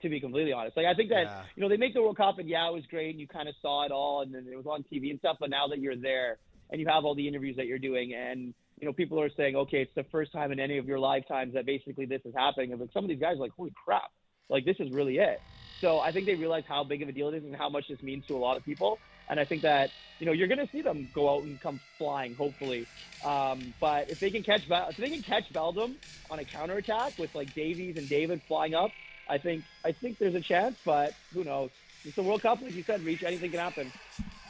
To 0.03 0.09
be 0.09 0.21
completely 0.21 0.53
honest, 0.53 0.77
like 0.77 0.87
I 0.87 0.95
think 0.95 1.11
that 1.11 1.25
Yeah. 1.25 1.45
you 1.55 1.63
know 1.63 1.69
they 1.69 1.77
make 1.77 1.95
the 1.95 2.03
World 2.03 2.17
Cup 2.17 2.39
and 2.39 2.49
yeah, 2.49 2.69
it 2.69 2.73
was 2.73 2.85
great 2.87 3.11
and 3.11 3.21
you 3.21 3.29
kind 3.29 3.49
of 3.49 3.55
saw 3.63 3.85
it 3.87 3.93
all 3.93 4.23
and 4.23 4.35
then 4.35 4.47
it 4.53 4.57
was 4.57 4.67
on 4.67 4.83
TV 4.93 5.11
and 5.11 5.19
stuff. 5.21 5.37
But 5.39 5.51
now 5.51 5.69
that 5.69 5.79
you're 5.79 5.97
there 5.97 6.39
and 6.71 6.81
you 6.81 6.89
have 6.89 7.05
all 7.05 7.15
the 7.15 7.27
interviews 7.29 7.57
that 7.57 7.67
you're 7.67 7.79
doing 7.79 8.13
and 8.15 8.53
you 8.81 8.87
know 8.87 8.93
people 8.93 9.21
are 9.21 9.31
saying, 9.37 9.55
okay, 9.55 9.79
it's 9.83 9.95
the 9.95 10.05
first 10.11 10.33
time 10.33 10.51
in 10.51 10.59
any 10.59 10.79
of 10.79 10.87
your 10.87 10.99
lifetimes 10.99 11.55
that 11.55 11.67
basically 11.67 12.05
this 12.05 12.21
is 12.25 12.35
happening. 12.37 12.73
And 12.73 12.81
like 12.81 12.91
some 12.93 13.05
of 13.05 13.09
these 13.09 13.21
guys 13.21 13.35
are 13.37 13.41
like, 13.41 13.53
holy 13.57 13.73
crap, 13.85 14.11
like 14.51 14.65
this 14.65 14.77
is 14.81 14.91
really 14.91 15.19
it. 15.19 15.39
So 15.81 16.01
I 16.01 16.11
think 16.13 16.27
they 16.27 16.35
realize 16.35 16.65
how 16.67 16.83
big 16.85 17.03
of 17.03 17.09
a 17.09 17.13
deal 17.13 17.29
it 17.29 17.35
is 17.37 17.45
and 17.45 17.55
how 17.55 17.69
much 17.71 17.85
this 17.89 18.03
means 18.03 18.27
to 18.27 18.37
a 18.37 18.39
lot 18.39 18.57
of 18.57 18.65
people. 18.65 19.01
And 19.29 19.39
I 19.39 19.45
think 19.45 19.63
that 19.63 19.91
you 20.19 20.27
know 20.27 20.33
you're 20.33 20.49
going 20.49 20.59
to 20.59 20.69
see 20.73 20.83
them 20.83 21.09
go 21.15 21.33
out 21.33 21.45
and 21.45 21.61
come 21.61 21.81
flying, 21.99 22.35
hopefully. 22.35 22.89
Um, 23.25 23.75
but 23.81 24.07
if 24.09 24.19
they 24.19 24.31
can 24.31 24.43
catch 24.43 24.63
if 24.69 24.97
they 24.97 25.11
can 25.11 25.23
catch 25.23 25.45
Belgium 25.53 25.99
on 26.31 26.39
a 26.41 26.45
counterattack 26.45 27.13
with 27.19 27.31
like 27.35 27.55
Davies 27.55 27.97
and 27.97 28.09
David 28.09 28.41
flying 28.49 28.75
up, 28.75 28.95
I 29.29 29.39
think 29.39 29.65
I 29.85 29.93
think 29.93 30.19
there's 30.19 30.35
a 30.35 30.41
chance. 30.41 30.77
But 30.85 31.15
who 31.33 31.45
knows? 31.45 31.71
It's 32.05 32.17
the 32.17 32.23
World 32.23 32.43
Cup, 32.43 32.61
like 32.61 32.75
you 32.75 32.83
said, 32.83 33.03
reach 33.05 33.23
anything 33.23 33.51
can 33.51 33.61
happen. 33.61 33.93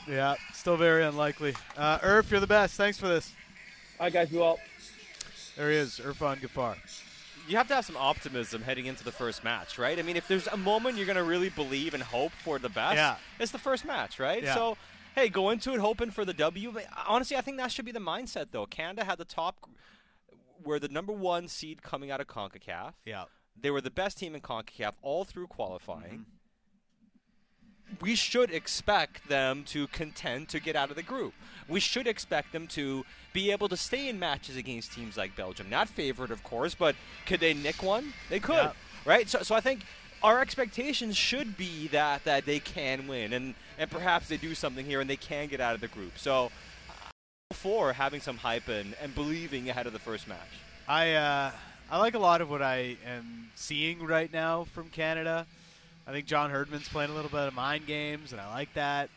Yeah, 0.09 0.35
still 0.55 0.77
very 0.77 1.05
unlikely. 1.05 1.55
Uh, 1.77 1.99
Irf, 1.99 2.31
you're 2.31 2.41
the 2.41 2.47
best. 2.47 2.75
Thanks 2.77 2.99
for 2.99 3.09
this. 3.09 3.33
All 4.01 4.07
right, 4.07 4.13
guys, 4.13 4.33
you 4.33 4.43
all. 4.43 4.59
There 5.57 5.71
he 5.71 5.77
is, 5.77 6.01
Irfan 6.03 6.41
Gaffar. 6.41 6.77
you 7.47 7.57
have 7.59 7.69
to 7.69 7.75
have 7.75 7.85
some 7.85 7.97
optimism 7.99 8.63
heading 8.63 8.87
into 8.87 9.05
the 9.05 9.13
first 9.13 9.45
match, 9.45 9.79
right? 9.79 9.99
I 9.99 10.03
mean, 10.03 10.17
if 10.17 10.27
there's 10.27 10.47
a 10.49 10.57
moment 10.57 10.97
you're 10.97 11.05
going 11.07 11.17
to 11.17 11.23
really 11.23 11.51
believe 11.51 11.93
and 11.95 12.03
hope 12.03 12.33
for 12.33 12.59
the 12.59 12.71
best, 12.71 12.97
Yeah. 12.97 13.17
it's 13.39 13.53
the 13.53 13.59
first 13.59 13.85
match, 13.85 14.19
right? 14.19 14.43
Yeah. 14.43 14.55
So, 14.55 14.77
hey, 15.15 15.29
go 15.29 15.51
into 15.51 15.75
it 15.75 15.79
hoping 15.81 16.11
for 16.11 16.25
the 16.25 16.33
W. 16.33 16.73
Honestly, 17.07 17.37
I 17.37 17.43
think 17.43 17.59
that 17.59 17.71
should 17.71 17.85
be 17.85 17.93
the 17.93 18.01
mindset, 18.01 18.47
though. 18.51 18.65
Canada 18.67 19.05
had 19.05 19.19
the 19.19 19.25
top, 19.27 19.69
were 20.65 20.79
the 20.81 20.89
number 20.89 21.13
one 21.13 21.49
seed 21.49 21.83
coming 21.83 22.11
out 22.11 22.21
of 22.21 22.27
CONCACAF. 22.29 22.95
Yeah. 23.05 23.25
They 23.61 23.71
were 23.71 23.81
the 23.81 23.91
best 23.91 24.19
team 24.19 24.35
in 24.35 24.41
CONCACAF 24.41 24.93
all 25.03 25.25
through 25.25 25.47
qualifying. 25.47 26.11
Mm-hmm. 26.21 26.23
We 28.01 28.15
should 28.15 28.51
expect 28.51 29.29
them 29.29 29.65
to 29.65 29.87
contend 29.89 30.49
to 30.49 30.61
get 30.61 30.77
out 30.77 30.89
of 30.91 30.97
the 30.97 31.03
group. 31.03 31.35
We 31.69 31.79
should 31.79 32.07
expect 32.07 32.53
them 32.53 32.67
to 32.69 33.05
be 33.35 33.51
able 33.53 33.69
to 33.69 33.77
stay 33.77 34.09
in 34.09 34.19
matches 34.19 34.57
against 34.57 34.93
teams 34.93 35.17
like 35.17 35.37
Belgium. 35.37 35.69
Not 35.69 35.89
favored, 35.89 36.31
of 36.31 36.43
course, 36.43 36.75
but 36.75 36.97
could 37.27 37.41
they 37.41 37.53
nick 37.53 37.83
one? 37.83 38.15
They 38.31 38.41
could, 38.41 38.55
Yeah. 38.55 38.73
right? 39.05 39.29
So, 39.29 39.43
so 39.43 39.55
I 39.55 39.61
think 39.61 39.85
our 40.23 40.41
expectations 40.41 41.17
should 41.17 41.57
be 41.57 41.89
that 41.89 42.25
that 42.25 42.47
they 42.47 42.61
can 42.61 43.07
win, 43.07 43.33
and 43.33 43.55
and 43.79 43.91
perhaps 43.91 44.29
they 44.29 44.37
do 44.39 44.55
something 44.55 44.87
here 44.87 45.01
and 45.01 45.11
they 45.11 45.17
can 45.17 45.49
get 45.49 45.61
out 45.61 45.75
of 45.75 45.81
the 45.81 45.89
group. 45.89 46.19
So, 46.19 46.51
for 47.53 47.93
having 47.93 48.21
some 48.21 48.39
hype 48.39 48.69
and, 48.69 48.95
and 49.03 49.15
believing 49.15 49.69
ahead 49.69 49.87
of 49.87 49.93
the 49.93 49.99
first 49.99 50.27
match. 50.29 50.39
I 50.89 51.13
uh, 51.13 51.51
I 51.93 51.99
like 51.99 52.15
a 52.15 52.19
lot 52.19 52.41
of 52.41 52.49
what 52.49 52.63
I 52.63 52.97
am 53.07 53.51
seeing 53.55 54.03
right 54.07 54.33
now 54.33 54.65
from 54.73 54.89
Canada. 54.89 55.47
I 56.07 56.13
think 56.13 56.25
John 56.25 56.49
Herdman's 56.49 56.89
playing 56.89 57.11
a 57.11 57.15
little 57.15 57.31
bit 57.31 57.41
of 57.41 57.53
mind 57.53 57.87
games, 57.87 58.33
and 58.33 58.41
I 58.41 58.49
like 58.49 58.73
that. 58.73 59.11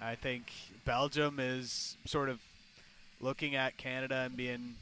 I 0.00 0.14
think 0.14 0.50
Belgium 0.86 1.36
is 1.38 1.98
sort 2.06 2.30
of 2.30 2.40
looking 3.20 3.54
at 3.54 3.76
Canada 3.76 4.22
and 4.24 4.34
being 4.34 4.76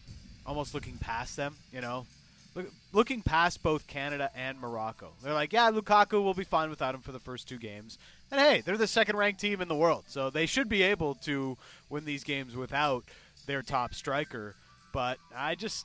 almost 0.46 0.74
looking 0.74 0.96
past 0.98 1.36
them. 1.36 1.57
You 1.72 1.80
know, 1.80 2.07
Look, 2.55 2.66
looking 2.92 3.20
past 3.20 3.64
both 3.64 3.88
Canada 3.88 4.30
and 4.36 4.61
Morocco. 4.61 5.11
They're 5.20 5.34
like, 5.34 5.53
yeah, 5.53 5.72
Lukaku 5.72 6.22
will 6.22 6.34
be 6.34 6.44
fine 6.44 6.70
without 6.70 6.94
him 6.94 7.01
for 7.01 7.11
the 7.11 7.18
first 7.18 7.48
two 7.48 7.59
games. 7.59 7.98
And 8.30 8.40
hey, 8.40 8.62
they're 8.64 8.76
the 8.76 8.86
second-ranked 8.86 9.40
team 9.40 9.61
in 9.61 9.66
the 9.66 9.74
world, 9.74 10.05
so 10.07 10.30
they 10.30 10.46
should 10.46 10.68
be 10.68 10.82
able 10.82 11.16
to 11.16 11.57
win 11.88 12.05
these 12.05 12.22
games 12.22 12.55
without 12.55 13.03
their 13.46 13.62
top 13.62 13.92
striker. 13.92 14.55
But 14.92 15.18
I 15.34 15.57
just 15.57 15.84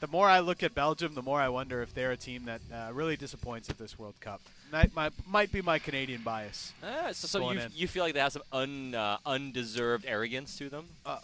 the 0.00 0.06
more 0.08 0.28
I 0.28 0.40
look 0.40 0.62
at 0.62 0.74
Belgium, 0.74 1.14
the 1.14 1.22
more 1.22 1.40
I 1.40 1.48
wonder 1.48 1.82
if 1.82 1.94
they're 1.94 2.12
a 2.12 2.16
team 2.16 2.46
that 2.46 2.60
uh, 2.72 2.92
really 2.92 3.16
disappoints 3.16 3.68
at 3.70 3.78
this 3.78 3.98
World 3.98 4.14
Cup. 4.20 4.40
Might, 4.72 4.94
might, 4.94 5.12
might 5.26 5.52
be 5.52 5.62
my 5.62 5.78
Canadian 5.78 6.22
bias. 6.22 6.72
Ah, 6.82 7.08
so 7.12 7.26
so 7.26 7.50
you, 7.52 7.60
you 7.74 7.88
feel 7.88 8.04
like 8.04 8.14
they 8.14 8.20
have 8.20 8.32
some 8.32 8.42
un, 8.52 8.94
uh, 8.94 9.18
undeserved 9.26 10.04
arrogance 10.06 10.56
to 10.58 10.68
them? 10.68 10.86
Uh, 11.04 11.18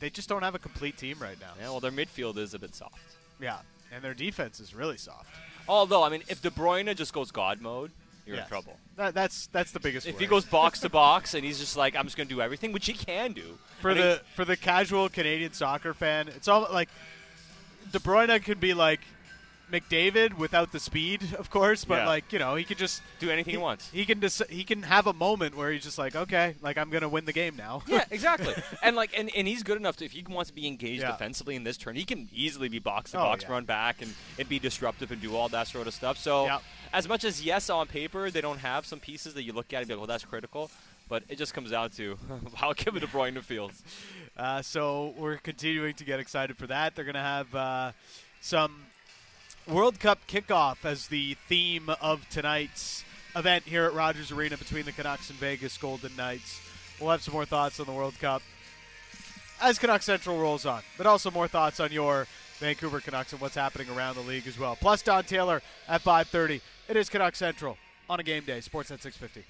they 0.00 0.10
just 0.10 0.28
don't 0.28 0.42
have 0.42 0.54
a 0.54 0.58
complete 0.58 0.96
team 0.96 1.18
right 1.20 1.38
now. 1.40 1.52
Yeah, 1.60 1.70
well, 1.70 1.80
their 1.80 1.90
midfield 1.90 2.38
is 2.38 2.54
a 2.54 2.58
bit 2.58 2.74
soft. 2.74 2.98
Yeah, 3.40 3.58
and 3.94 4.02
their 4.02 4.14
defense 4.14 4.58
is 4.58 4.74
really 4.74 4.96
soft. 4.96 5.28
Although, 5.68 6.02
I 6.02 6.08
mean, 6.08 6.22
if 6.28 6.40
De 6.42 6.50
Bruyne 6.50 6.94
just 6.96 7.12
goes 7.12 7.30
God 7.30 7.60
mode, 7.60 7.90
you're 8.26 8.36
Yes. 8.36 8.46
in 8.46 8.48
trouble. 8.48 8.76
That, 8.96 9.14
that's 9.14 9.46
that's 9.48 9.72
the 9.72 9.80
biggest. 9.80 10.06
If 10.06 10.14
worry. 10.14 10.24
he 10.24 10.28
goes 10.28 10.44
box 10.44 10.80
to 10.80 10.88
box 11.02 11.34
and 11.34 11.44
he's 11.44 11.58
just 11.58 11.76
like, 11.76 11.94
I'm 11.96 12.04
just 12.04 12.16
going 12.16 12.28
to 12.28 12.34
do 12.34 12.40
everything, 12.40 12.72
which 12.72 12.86
he 12.86 12.92
can 12.92 13.32
do. 13.32 13.58
for 13.80 13.90
I 13.90 13.94
the 13.94 14.20
for 14.34 14.44
the 14.44 14.56
casual 14.56 15.08
Canadian 15.08 15.52
soccer 15.52 15.94
fan, 15.94 16.28
it's 16.28 16.48
all 16.48 16.66
like 16.72 16.88
De 17.92 17.98
Bruyne 17.98 18.42
can 18.42 18.58
be 18.58 18.74
like 18.74 19.00
McDavid 19.70 20.36
without 20.36 20.72
the 20.72 20.80
speed, 20.80 21.22
of 21.38 21.48
course, 21.48 21.84
but 21.84 21.98
Yeah. 21.98 22.08
like 22.08 22.32
you 22.32 22.40
know, 22.40 22.56
he 22.56 22.64
could 22.64 22.78
just 22.78 23.02
Do 23.20 23.30
anything 23.30 23.52
he 23.52 23.56
wants. 23.58 23.88
He 23.90 24.04
can 24.04 24.18
dis- 24.18 24.42
he 24.50 24.64
can 24.64 24.82
have 24.82 25.06
a 25.06 25.12
moment 25.12 25.54
where 25.56 25.70
he's 25.70 25.84
just 25.84 25.96
like, 25.96 26.16
okay, 26.16 26.56
like 26.60 26.76
I'm 26.76 26.90
gonna 26.90 27.08
win 27.08 27.24
the 27.24 27.32
game 27.32 27.54
now. 27.56 27.82
yeah, 27.86 28.04
exactly. 28.10 28.52
and 28.82 28.96
like, 28.96 29.16
and, 29.16 29.30
and 29.36 29.46
he's 29.46 29.62
good 29.62 29.76
enough 29.76 29.96
to 29.98 30.04
if 30.04 30.10
he 30.10 30.24
wants 30.28 30.50
to 30.50 30.54
be 30.56 30.66
engaged 30.66 31.02
Yeah. 31.02 31.12
defensively 31.12 31.54
in 31.54 31.62
this 31.62 31.76
turn, 31.76 31.94
he 31.94 32.04
can 32.04 32.28
easily 32.32 32.68
be 32.68 32.80
box 32.80 33.12
to 33.12 33.18
Oh, 33.18 33.22
box, 33.22 33.44
yeah. 33.44 33.52
run 33.52 33.64
back, 33.64 34.02
and, 34.02 34.12
and 34.40 34.48
be 34.48 34.58
disruptive 34.58 35.12
and 35.12 35.22
do 35.22 35.36
all 35.36 35.48
that 35.50 35.68
sort 35.68 35.86
of 35.86 35.94
stuff. 35.94 36.18
So, 36.18 36.58
as 36.92 37.06
much 37.08 37.22
as 37.22 37.44
yes, 37.44 37.70
on 37.70 37.86
paper 37.86 38.28
they 38.32 38.40
don't 38.40 38.58
have 38.58 38.84
some 38.86 38.98
pieces 38.98 39.34
that 39.34 39.44
you 39.44 39.52
look 39.52 39.72
at 39.72 39.78
and 39.82 39.86
be 39.88 39.94
like, 39.94 40.00
well, 40.00 40.06
that's 40.08 40.24
critical. 40.24 40.68
But 41.08 41.24
it 41.28 41.38
just 41.38 41.54
comes 41.54 41.70
down 41.72 41.90
to 41.90 42.16
how 42.54 42.72
Kevin 42.72 43.00
De 43.00 43.06
Bruyne 43.08 43.40
feels. 43.42 43.82
Uh, 44.40 44.62
so 44.62 45.12
we're 45.18 45.36
continuing 45.36 45.92
to 45.92 46.02
get 46.02 46.18
excited 46.18 46.56
for 46.56 46.66
that. 46.66 46.96
They're 46.96 47.04
going 47.04 47.12
to 47.14 47.20
have 47.20 47.54
uh, 47.54 47.92
some 48.40 48.86
World 49.68 50.00
Cup 50.00 50.18
kickoff 50.26 50.82
as 50.82 51.08
the 51.08 51.36
theme 51.46 51.90
of 52.00 52.26
tonight's 52.30 53.04
event 53.36 53.64
here 53.64 53.84
at 53.84 53.92
Rogers 53.92 54.32
Arena 54.32 54.56
between 54.56 54.86
the 54.86 54.92
Canucks 54.92 55.28
and 55.28 55.38
Vegas 55.38 55.76
Golden 55.76 56.16
Knights. 56.16 56.58
We'll 56.98 57.10
have 57.10 57.20
some 57.20 57.34
more 57.34 57.44
thoughts 57.44 57.80
on 57.80 57.86
the 57.86 57.92
World 57.92 58.18
Cup 58.18 58.40
as 59.60 59.78
Canucks 59.78 60.06
Central 60.06 60.38
rolls 60.38 60.64
on, 60.64 60.80
but 60.96 61.06
also 61.06 61.30
more 61.30 61.46
thoughts 61.46 61.78
on 61.78 61.92
your 61.92 62.26
Vancouver 62.60 63.00
Canucks 63.00 63.32
and 63.32 63.42
what's 63.42 63.56
happening 63.56 63.90
around 63.90 64.14
the 64.14 64.22
league 64.22 64.46
as 64.46 64.58
well. 64.58 64.74
Plus 64.74 65.02
Don 65.02 65.22
Taylor 65.24 65.60
at 65.86 66.00
5:30. 66.00 66.62
It 66.88 66.96
is 66.96 67.10
Canucks 67.10 67.36
Central 67.36 67.76
on 68.08 68.20
a 68.20 68.22
game 68.22 68.44
day. 68.44 68.60
Sportsnet 68.60 69.02
650. 69.02 69.44